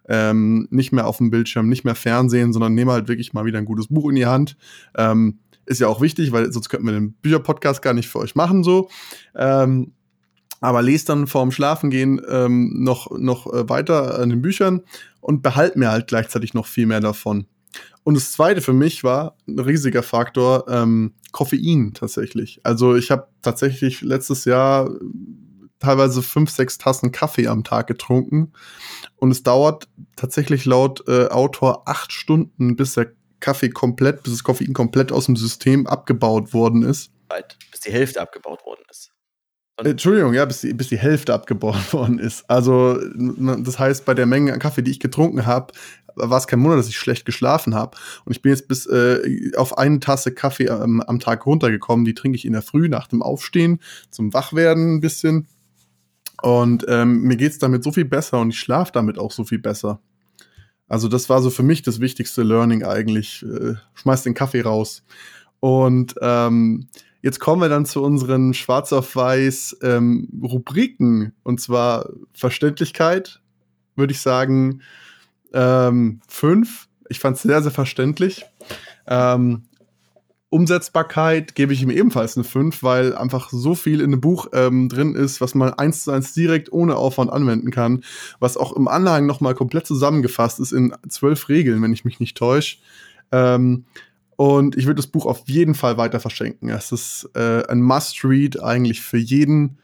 ähm, 0.09 0.67
nicht 0.71 0.93
mehr 0.93 1.07
auf 1.07 1.19
dem 1.19 1.31
Bildschirm, 1.31 1.69
nicht 1.69 1.85
mehr 1.85 1.95
Fernsehen, 1.95 2.53
sondern 2.53 2.75
nehme 2.75 2.93
halt 2.93 3.09
wirklich 3.09 3.33
mal 3.33 3.45
wieder 3.45 3.59
ein 3.59 3.65
gutes 3.65 3.89
Buch 3.89 4.09
in 4.11 4.17
die 4.17 4.27
Hand. 4.27 4.57
Ähm, 4.97 5.39
ist 5.67 5.81
ja 5.81 5.89
auch 5.89 6.01
wichtig, 6.01 6.33
weil 6.33 6.53
sonst 6.53 6.69
könnten 6.69 6.87
wir 6.87 6.93
den 6.93 7.13
Bücherpodcast 7.15 7.81
gar 7.81 7.95
nicht 7.95 8.09
für 8.09 8.19
euch 8.19 8.35
machen 8.35 8.65
so. 8.65 8.91
Ähm, 9.35 9.93
aber 10.65 10.83
lest 10.83 11.11
dann 11.11 11.27
vorm 11.27 11.53
Schlafengehen 11.53 12.21
ähm, 12.29 12.73
noch, 12.83 13.11
noch 13.19 13.53
äh, 13.53 13.69
weiter 13.69 14.19
an 14.19 14.31
den 14.31 14.41
Büchern 14.41 14.83
und 15.21 15.43
behalt 15.43 15.77
mir 15.77 15.91
halt 15.91 16.07
gleichzeitig 16.07 16.55
noch 16.55 16.67
viel 16.67 16.87
mehr 16.87 17.01
davon. 17.01 17.47
Und 18.03 18.15
das 18.15 18.33
zweite 18.33 18.63
für 18.63 18.73
mich 18.73 19.05
war 19.05 19.37
ein 19.47 19.59
riesiger 19.59 20.03
Faktor, 20.03 20.67
ähm, 20.69 21.15
Koffein 21.33 21.93
tatsächlich. 21.95 22.61
Also 22.63 22.97
ich 22.97 23.11
habe 23.11 23.29
tatsächlich 23.43 24.01
letztes 24.01 24.47
Jahr 24.47 24.91
teilweise 25.81 26.23
fünf, 26.23 26.51
sechs 26.51 26.79
Tassen 26.79 27.13
Kaffee 27.13 27.49
am 27.49 27.63
Tag 27.63 27.87
getrunken. 27.87 28.53
Und 29.17 29.31
es 29.31 29.43
dauert 29.43 29.89
tatsächlich 30.17 30.65
laut 30.65 31.07
äh, 31.09 31.27
Autor 31.27 31.89
acht 31.89 32.13
Stunden, 32.13 32.77
bis 32.77 32.95
der 32.95 33.13
Kaffee 33.41 33.69
komplett, 33.69 34.23
bis 34.23 34.33
das 34.33 34.45
Koffein 34.45 34.73
komplett 34.73 35.13
aus 35.13 35.27
dem 35.27 35.37
System 35.37 35.87
abgebaut 35.87 36.55
worden 36.55 36.83
ist. 36.83 37.11
Bis 37.71 37.81
die 37.81 37.93
Hälfte 37.93 38.23
abgebaut 38.23 38.65
worden 38.65 38.85
ist. 38.91 39.14
Entschuldigung, 39.77 40.35
ja, 40.35 40.45
bis 40.45 40.61
die, 40.61 40.73
bis 40.73 40.89
die 40.89 40.99
Hälfte 40.99 41.35
abgebaut 41.35 41.93
worden 41.93 42.19
ist. 42.19 42.49
Also, 42.49 42.99
das 43.17 43.79
heißt, 43.79 44.05
bei 44.05 44.15
der 44.15 44.27
Menge 44.27 44.53
an 44.53 44.61
Kaffee, 44.61 44.83
die 44.83 44.93
ich 44.93 45.01
getrunken 45.01 45.47
habe, 45.47 45.73
war 46.17 46.39
es 46.39 46.47
kein 46.47 46.63
Wunder, 46.63 46.77
dass 46.77 46.89
ich 46.89 46.97
schlecht 46.97 47.25
geschlafen 47.25 47.75
habe. 47.75 47.97
Und 48.25 48.33
ich 48.33 48.43
bin 48.43 48.51
jetzt 48.51 48.69
bis 48.69 48.87
äh, 48.87 49.51
auf 49.57 49.77
eine 49.77 49.99
Tasse 49.99 50.33
Kaffee 50.33 50.67
ähm, 50.67 51.01
am 51.01 51.19
Tag 51.19 51.45
runtergekommen. 51.45 52.05
Die 52.05 52.15
trinke 52.15 52.37
ich 52.37 52.45
in 52.45 52.53
der 52.53 52.63
Früh 52.63 52.89
nach 52.89 53.09
dem 53.09 53.23
Aufstehen 53.23 53.81
zum 54.11 54.33
Wachwerden 54.33 54.97
ein 54.97 55.01
bisschen. 55.01 55.49
Und 56.43 56.85
ähm, 56.89 57.23
mir 57.23 57.37
geht's 57.37 57.59
damit 57.59 57.83
so 57.83 57.91
viel 57.91 58.05
besser 58.05 58.41
und 58.41 58.51
ich 58.51 58.59
schlafe 58.59 58.93
damit 58.93 59.19
auch 59.19 59.33
so 59.33 59.45
viel 59.45 59.59
besser. 59.59 60.01
Also 60.89 61.09
das 61.09 61.29
war 61.29 61.41
so 61.41 61.51
für 61.51 61.63
mich 61.63 61.83
das 61.83 62.01
wichtigste 62.01 62.43
Learning 62.43 62.85
eigentlich. 62.85 63.43
Äh, 63.43 63.75
schmeiß 63.95 64.23
den 64.23 64.35
Kaffee 64.35 64.61
raus. 64.61 65.03
Und 65.61 66.15
ähm, 66.21 66.89
jetzt 67.25 67.41
kommen 67.41 67.63
wir 67.63 67.71
dann 67.71 67.87
zu 67.87 68.03
unseren 68.03 68.53
Schwarz 68.53 68.93
auf 68.93 69.17
Weiß 69.17 69.79
ähm, 69.83 70.29
Rubriken. 70.43 71.33
Und 71.43 71.59
zwar 71.59 72.11
Verständlichkeit, 72.35 73.41
würde 73.97 74.13
ich 74.13 74.21
sagen, 74.21 74.83
ähm, 75.55 76.21
fünf. 76.29 76.87
Ich 77.09 77.21
fand 77.21 77.37
es 77.37 77.43
sehr, 77.43 77.63
sehr 77.63 77.73
verständlich. 77.73 78.45
Ähm, 79.07 79.63
Umsetzbarkeit 80.51 81.55
gebe 81.55 81.73
ich 81.73 81.83
ihm 81.83 81.91
ebenfalls 81.91 82.37
eine 82.37 82.45
5, 82.45 82.83
weil 82.83 83.17
einfach 83.17 83.49
so 83.49 83.75
viel 83.75 84.03
in 84.03 84.11
dem 84.11 84.21
Buch 84.21 84.49
ähm, 84.53 84.91
drin 84.91 85.15
ist, 85.15 85.41
was 85.41 85.55
man 85.55 85.73
eins 85.73 86.05
zu 86.05 86.11
eins 86.11 86.35
direkt 86.35 86.73
ohne 86.73 86.97
Aufwand 86.97 87.33
anwenden 87.33 87.71
kann, 87.71 88.05
was 88.39 88.59
auch 88.59 88.77
im 88.77 88.87
Anhang 88.87 89.25
nochmal 89.25 89.55
komplett 89.55 89.87
zusammengefasst 89.87 90.61
ist 90.61 90.73
in 90.73 90.95
zwölf 91.09 91.49
Regeln, 91.49 91.81
wenn 91.81 91.95
ich 91.95 92.05
mich 92.05 92.21
nicht 92.21 92.37
täusche. 92.37 92.77
Ähm, 93.33 93.87
und 94.37 94.77
ich 94.77 94.87
würde 94.87 94.97
das 94.97 95.07
Buch 95.07 95.27
auf 95.27 95.43
jeden 95.47 95.75
Fall 95.75 95.97
weiter 95.97 96.21
verschenken. 96.21 96.69
Es 96.69 96.93
ist 96.93 97.31
äh, 97.35 97.63
ein 97.69 97.83
Must-Read 97.83 98.63
eigentlich 98.63 99.01
für 99.01 99.19
jeden, 99.19 99.79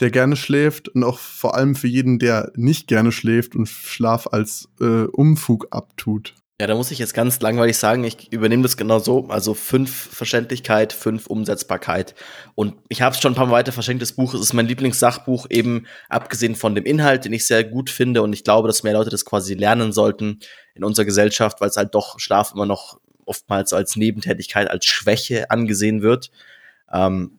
der 0.00 0.10
gerne 0.10 0.36
schläft 0.36 0.88
und 0.88 1.04
auch 1.04 1.18
vor 1.18 1.54
allem 1.54 1.74
für 1.74 1.88
jeden, 1.88 2.18
der 2.18 2.52
nicht 2.56 2.88
gerne 2.88 3.12
schläft 3.12 3.54
und 3.54 3.68
Schlaf 3.68 4.28
als 4.32 4.68
äh, 4.80 5.04
Umfug 5.04 5.68
abtut. 5.70 6.34
Ja, 6.60 6.68
da 6.68 6.76
muss 6.76 6.92
ich 6.92 7.00
jetzt 7.00 7.14
ganz 7.14 7.40
langweilig 7.40 7.76
sagen, 7.76 8.04
ich 8.04 8.32
übernehme 8.32 8.62
das 8.62 8.76
genau 8.76 9.00
so. 9.00 9.26
Also 9.28 9.52
fünf 9.52 9.90
Verständlichkeit, 9.90 10.92
fünf 10.92 11.26
Umsetzbarkeit. 11.26 12.14
Und 12.54 12.74
ich 12.88 13.02
habe 13.02 13.16
es 13.16 13.20
schon 13.20 13.32
ein 13.32 13.34
paar 13.34 13.46
Mal 13.46 13.52
weiter 13.52 13.72
verschenkt, 13.72 14.00
das 14.00 14.12
Buch. 14.12 14.32
Es 14.32 14.40
ist 14.40 14.52
mein 14.52 14.66
Lieblingssachbuch, 14.66 15.46
eben 15.50 15.86
abgesehen 16.08 16.54
von 16.54 16.76
dem 16.76 16.84
Inhalt, 16.84 17.24
den 17.24 17.32
ich 17.32 17.48
sehr 17.48 17.64
gut 17.64 17.90
finde. 17.90 18.22
Und 18.22 18.32
ich 18.32 18.44
glaube, 18.44 18.68
dass 18.68 18.84
mehr 18.84 18.92
Leute 18.92 19.10
das 19.10 19.24
quasi 19.24 19.54
lernen 19.54 19.92
sollten 19.92 20.38
in 20.76 20.84
unserer 20.84 21.04
Gesellschaft, 21.04 21.60
weil 21.60 21.68
es 21.68 21.76
halt 21.76 21.96
doch 21.96 22.20
Schlaf 22.20 22.52
immer 22.54 22.66
noch 22.66 23.00
oftmals 23.26 23.72
als 23.72 23.96
Nebentätigkeit, 23.96 24.70
als 24.70 24.84
Schwäche 24.84 25.50
angesehen 25.50 26.02
wird. 26.02 26.30
Ähm, 26.92 27.38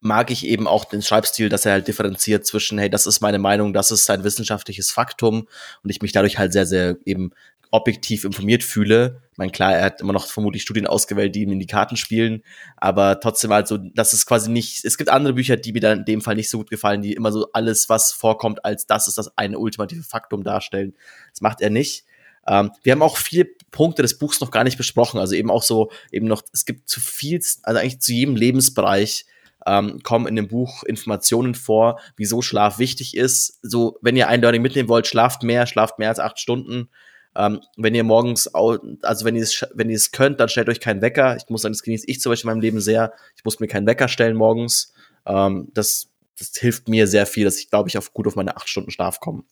mag 0.00 0.30
ich 0.30 0.46
eben 0.46 0.66
auch 0.66 0.84
den 0.84 1.02
Schreibstil, 1.02 1.48
dass 1.48 1.64
er 1.64 1.72
halt 1.72 1.88
differenziert 1.88 2.46
zwischen, 2.46 2.78
hey, 2.78 2.90
das 2.90 3.06
ist 3.06 3.20
meine 3.20 3.38
Meinung, 3.38 3.72
das 3.72 3.90
ist 3.90 4.08
ein 4.10 4.22
wissenschaftliches 4.22 4.90
Faktum 4.90 5.48
und 5.82 5.90
ich 5.90 6.02
mich 6.02 6.12
dadurch 6.12 6.38
halt 6.38 6.52
sehr, 6.52 6.66
sehr 6.66 6.98
eben 7.06 7.32
objektiv 7.70 8.24
informiert 8.24 8.62
fühle. 8.62 9.22
Ich 9.32 9.38
meine, 9.38 9.50
klar, 9.50 9.74
er 9.74 9.84
hat 9.86 10.00
immer 10.00 10.12
noch 10.12 10.26
vermutlich 10.26 10.62
Studien 10.62 10.86
ausgewählt, 10.86 11.34
die 11.34 11.42
ihm 11.42 11.52
in 11.52 11.58
die 11.58 11.66
Karten 11.66 11.96
spielen, 11.96 12.44
aber 12.76 13.18
trotzdem 13.18 13.52
halt 13.52 13.66
so, 13.66 13.78
das 13.78 14.12
ist 14.12 14.26
quasi 14.26 14.50
nicht, 14.50 14.84
es 14.84 14.96
gibt 14.96 15.10
andere 15.10 15.32
Bücher, 15.32 15.56
die 15.56 15.72
mir 15.72 15.80
dann 15.80 16.00
in 16.00 16.04
dem 16.04 16.20
Fall 16.20 16.36
nicht 16.36 16.50
so 16.50 16.58
gut 16.58 16.70
gefallen, 16.70 17.02
die 17.02 17.14
immer 17.14 17.32
so 17.32 17.50
alles, 17.52 17.88
was 17.88 18.12
vorkommt, 18.12 18.64
als 18.64 18.86
das 18.86 19.08
ist 19.08 19.18
das 19.18 19.36
eine 19.36 19.58
ultimative 19.58 20.04
Faktum 20.04 20.44
darstellen. 20.44 20.94
Das 21.32 21.40
macht 21.40 21.60
er 21.60 21.70
nicht. 21.70 22.04
Ähm, 22.46 22.70
wir 22.82 22.92
haben 22.92 23.02
auch 23.02 23.16
viele 23.16 23.46
Punkte 23.70 24.02
des 24.02 24.18
Buchs 24.18 24.40
noch 24.40 24.50
gar 24.50 24.64
nicht 24.64 24.76
besprochen, 24.76 25.18
also 25.18 25.34
eben 25.34 25.50
auch 25.50 25.62
so, 25.62 25.90
eben 26.12 26.26
noch, 26.26 26.42
es 26.52 26.64
gibt 26.64 26.88
zu 26.88 27.00
viel, 27.00 27.40
also 27.62 27.80
eigentlich 27.80 28.00
zu 28.00 28.12
jedem 28.12 28.36
Lebensbereich 28.36 29.26
ähm, 29.66 30.00
kommen 30.02 30.26
in 30.26 30.36
dem 30.36 30.48
Buch 30.48 30.82
Informationen 30.84 31.54
vor, 31.54 31.98
wieso 32.16 32.42
Schlaf 32.42 32.78
wichtig 32.78 33.16
ist. 33.16 33.58
So, 33.62 33.98
wenn 34.02 34.16
ihr 34.16 34.28
ein 34.28 34.40
Learning 34.40 34.62
mitnehmen 34.62 34.88
wollt, 34.88 35.06
schlaft 35.06 35.42
mehr, 35.42 35.66
schlaft 35.66 35.98
mehr 35.98 36.10
als 36.10 36.20
acht 36.20 36.38
Stunden. 36.38 36.90
Ähm, 37.36 37.60
wenn 37.76 37.94
ihr 37.94 38.04
morgens, 38.04 38.46
also 38.54 39.24
wenn 39.24 39.34
ihr 39.34 39.42
es, 39.42 39.66
wenn 39.74 39.90
ihr 39.90 39.96
es 39.96 40.12
könnt, 40.12 40.38
dann 40.38 40.48
stellt 40.48 40.68
euch 40.68 40.80
keinen 40.80 41.02
Wecker. 41.02 41.36
Ich 41.36 41.48
muss 41.48 41.62
sagen, 41.62 41.72
das 41.72 41.82
genieße 41.82 42.06
ich 42.08 42.20
zum 42.20 42.30
Beispiel 42.30 42.48
in 42.48 42.54
meinem 42.54 42.62
Leben 42.62 42.80
sehr. 42.80 43.12
Ich 43.36 43.44
muss 43.44 43.58
mir 43.58 43.66
keinen 43.66 43.86
Wecker 43.86 44.08
stellen 44.08 44.36
morgens. 44.36 44.92
Ähm, 45.26 45.68
das, 45.74 46.08
das 46.38 46.52
hilft 46.56 46.88
mir 46.88 47.06
sehr 47.06 47.26
viel, 47.26 47.44
dass 47.44 47.58
ich, 47.58 47.70
glaube 47.70 47.88
ich, 47.88 47.98
auf 47.98 48.12
gut 48.12 48.26
auf 48.26 48.36
meine 48.36 48.56
acht 48.56 48.68
Stunden 48.68 48.90
Schlaf 48.90 49.18
komme. 49.18 49.44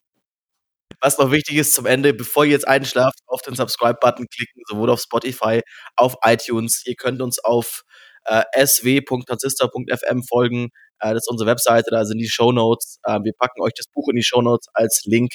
Was 1.00 1.18
noch 1.18 1.30
wichtig 1.30 1.56
ist 1.56 1.74
zum 1.74 1.86
Ende, 1.86 2.14
bevor 2.14 2.44
ihr 2.44 2.52
jetzt 2.52 2.66
einschlaft, 2.68 3.18
auf 3.26 3.42
den 3.42 3.54
Subscribe-Button 3.54 4.26
klicken, 4.28 4.62
sowohl 4.68 4.90
auf 4.90 5.00
Spotify, 5.00 5.62
auf 5.96 6.16
iTunes. 6.24 6.82
Ihr 6.86 6.94
könnt 6.94 7.22
uns 7.22 7.38
auf 7.38 7.82
äh, 8.24 8.42
sw.transistor.fm 8.54 10.22
folgen. 10.22 10.70
Äh, 11.00 11.14
das 11.14 11.24
ist 11.24 11.28
unsere 11.28 11.50
Webseite, 11.50 11.90
da 11.90 12.04
sind 12.04 12.18
die 12.18 12.28
Show 12.28 12.52
Notes. 12.52 12.98
Äh, 13.04 13.20
wir 13.22 13.32
packen 13.38 13.62
euch 13.62 13.72
das 13.76 13.86
Buch 13.88 14.08
in 14.08 14.16
die 14.16 14.22
Show 14.24 14.42
Notes 14.42 14.68
als 14.74 15.02
Link. 15.04 15.32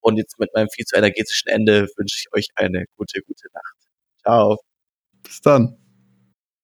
Und 0.00 0.18
jetzt 0.18 0.38
mit 0.38 0.50
meinem 0.54 0.68
viel 0.68 0.84
zu 0.84 0.96
energetischen 0.96 1.50
Ende 1.50 1.88
wünsche 1.96 2.16
ich 2.18 2.26
euch 2.32 2.48
eine 2.56 2.84
gute, 2.96 3.20
gute 3.22 3.48
Nacht. 3.52 3.76
Ciao. 4.22 4.58
Bis 5.22 5.40
dann. 5.40 5.83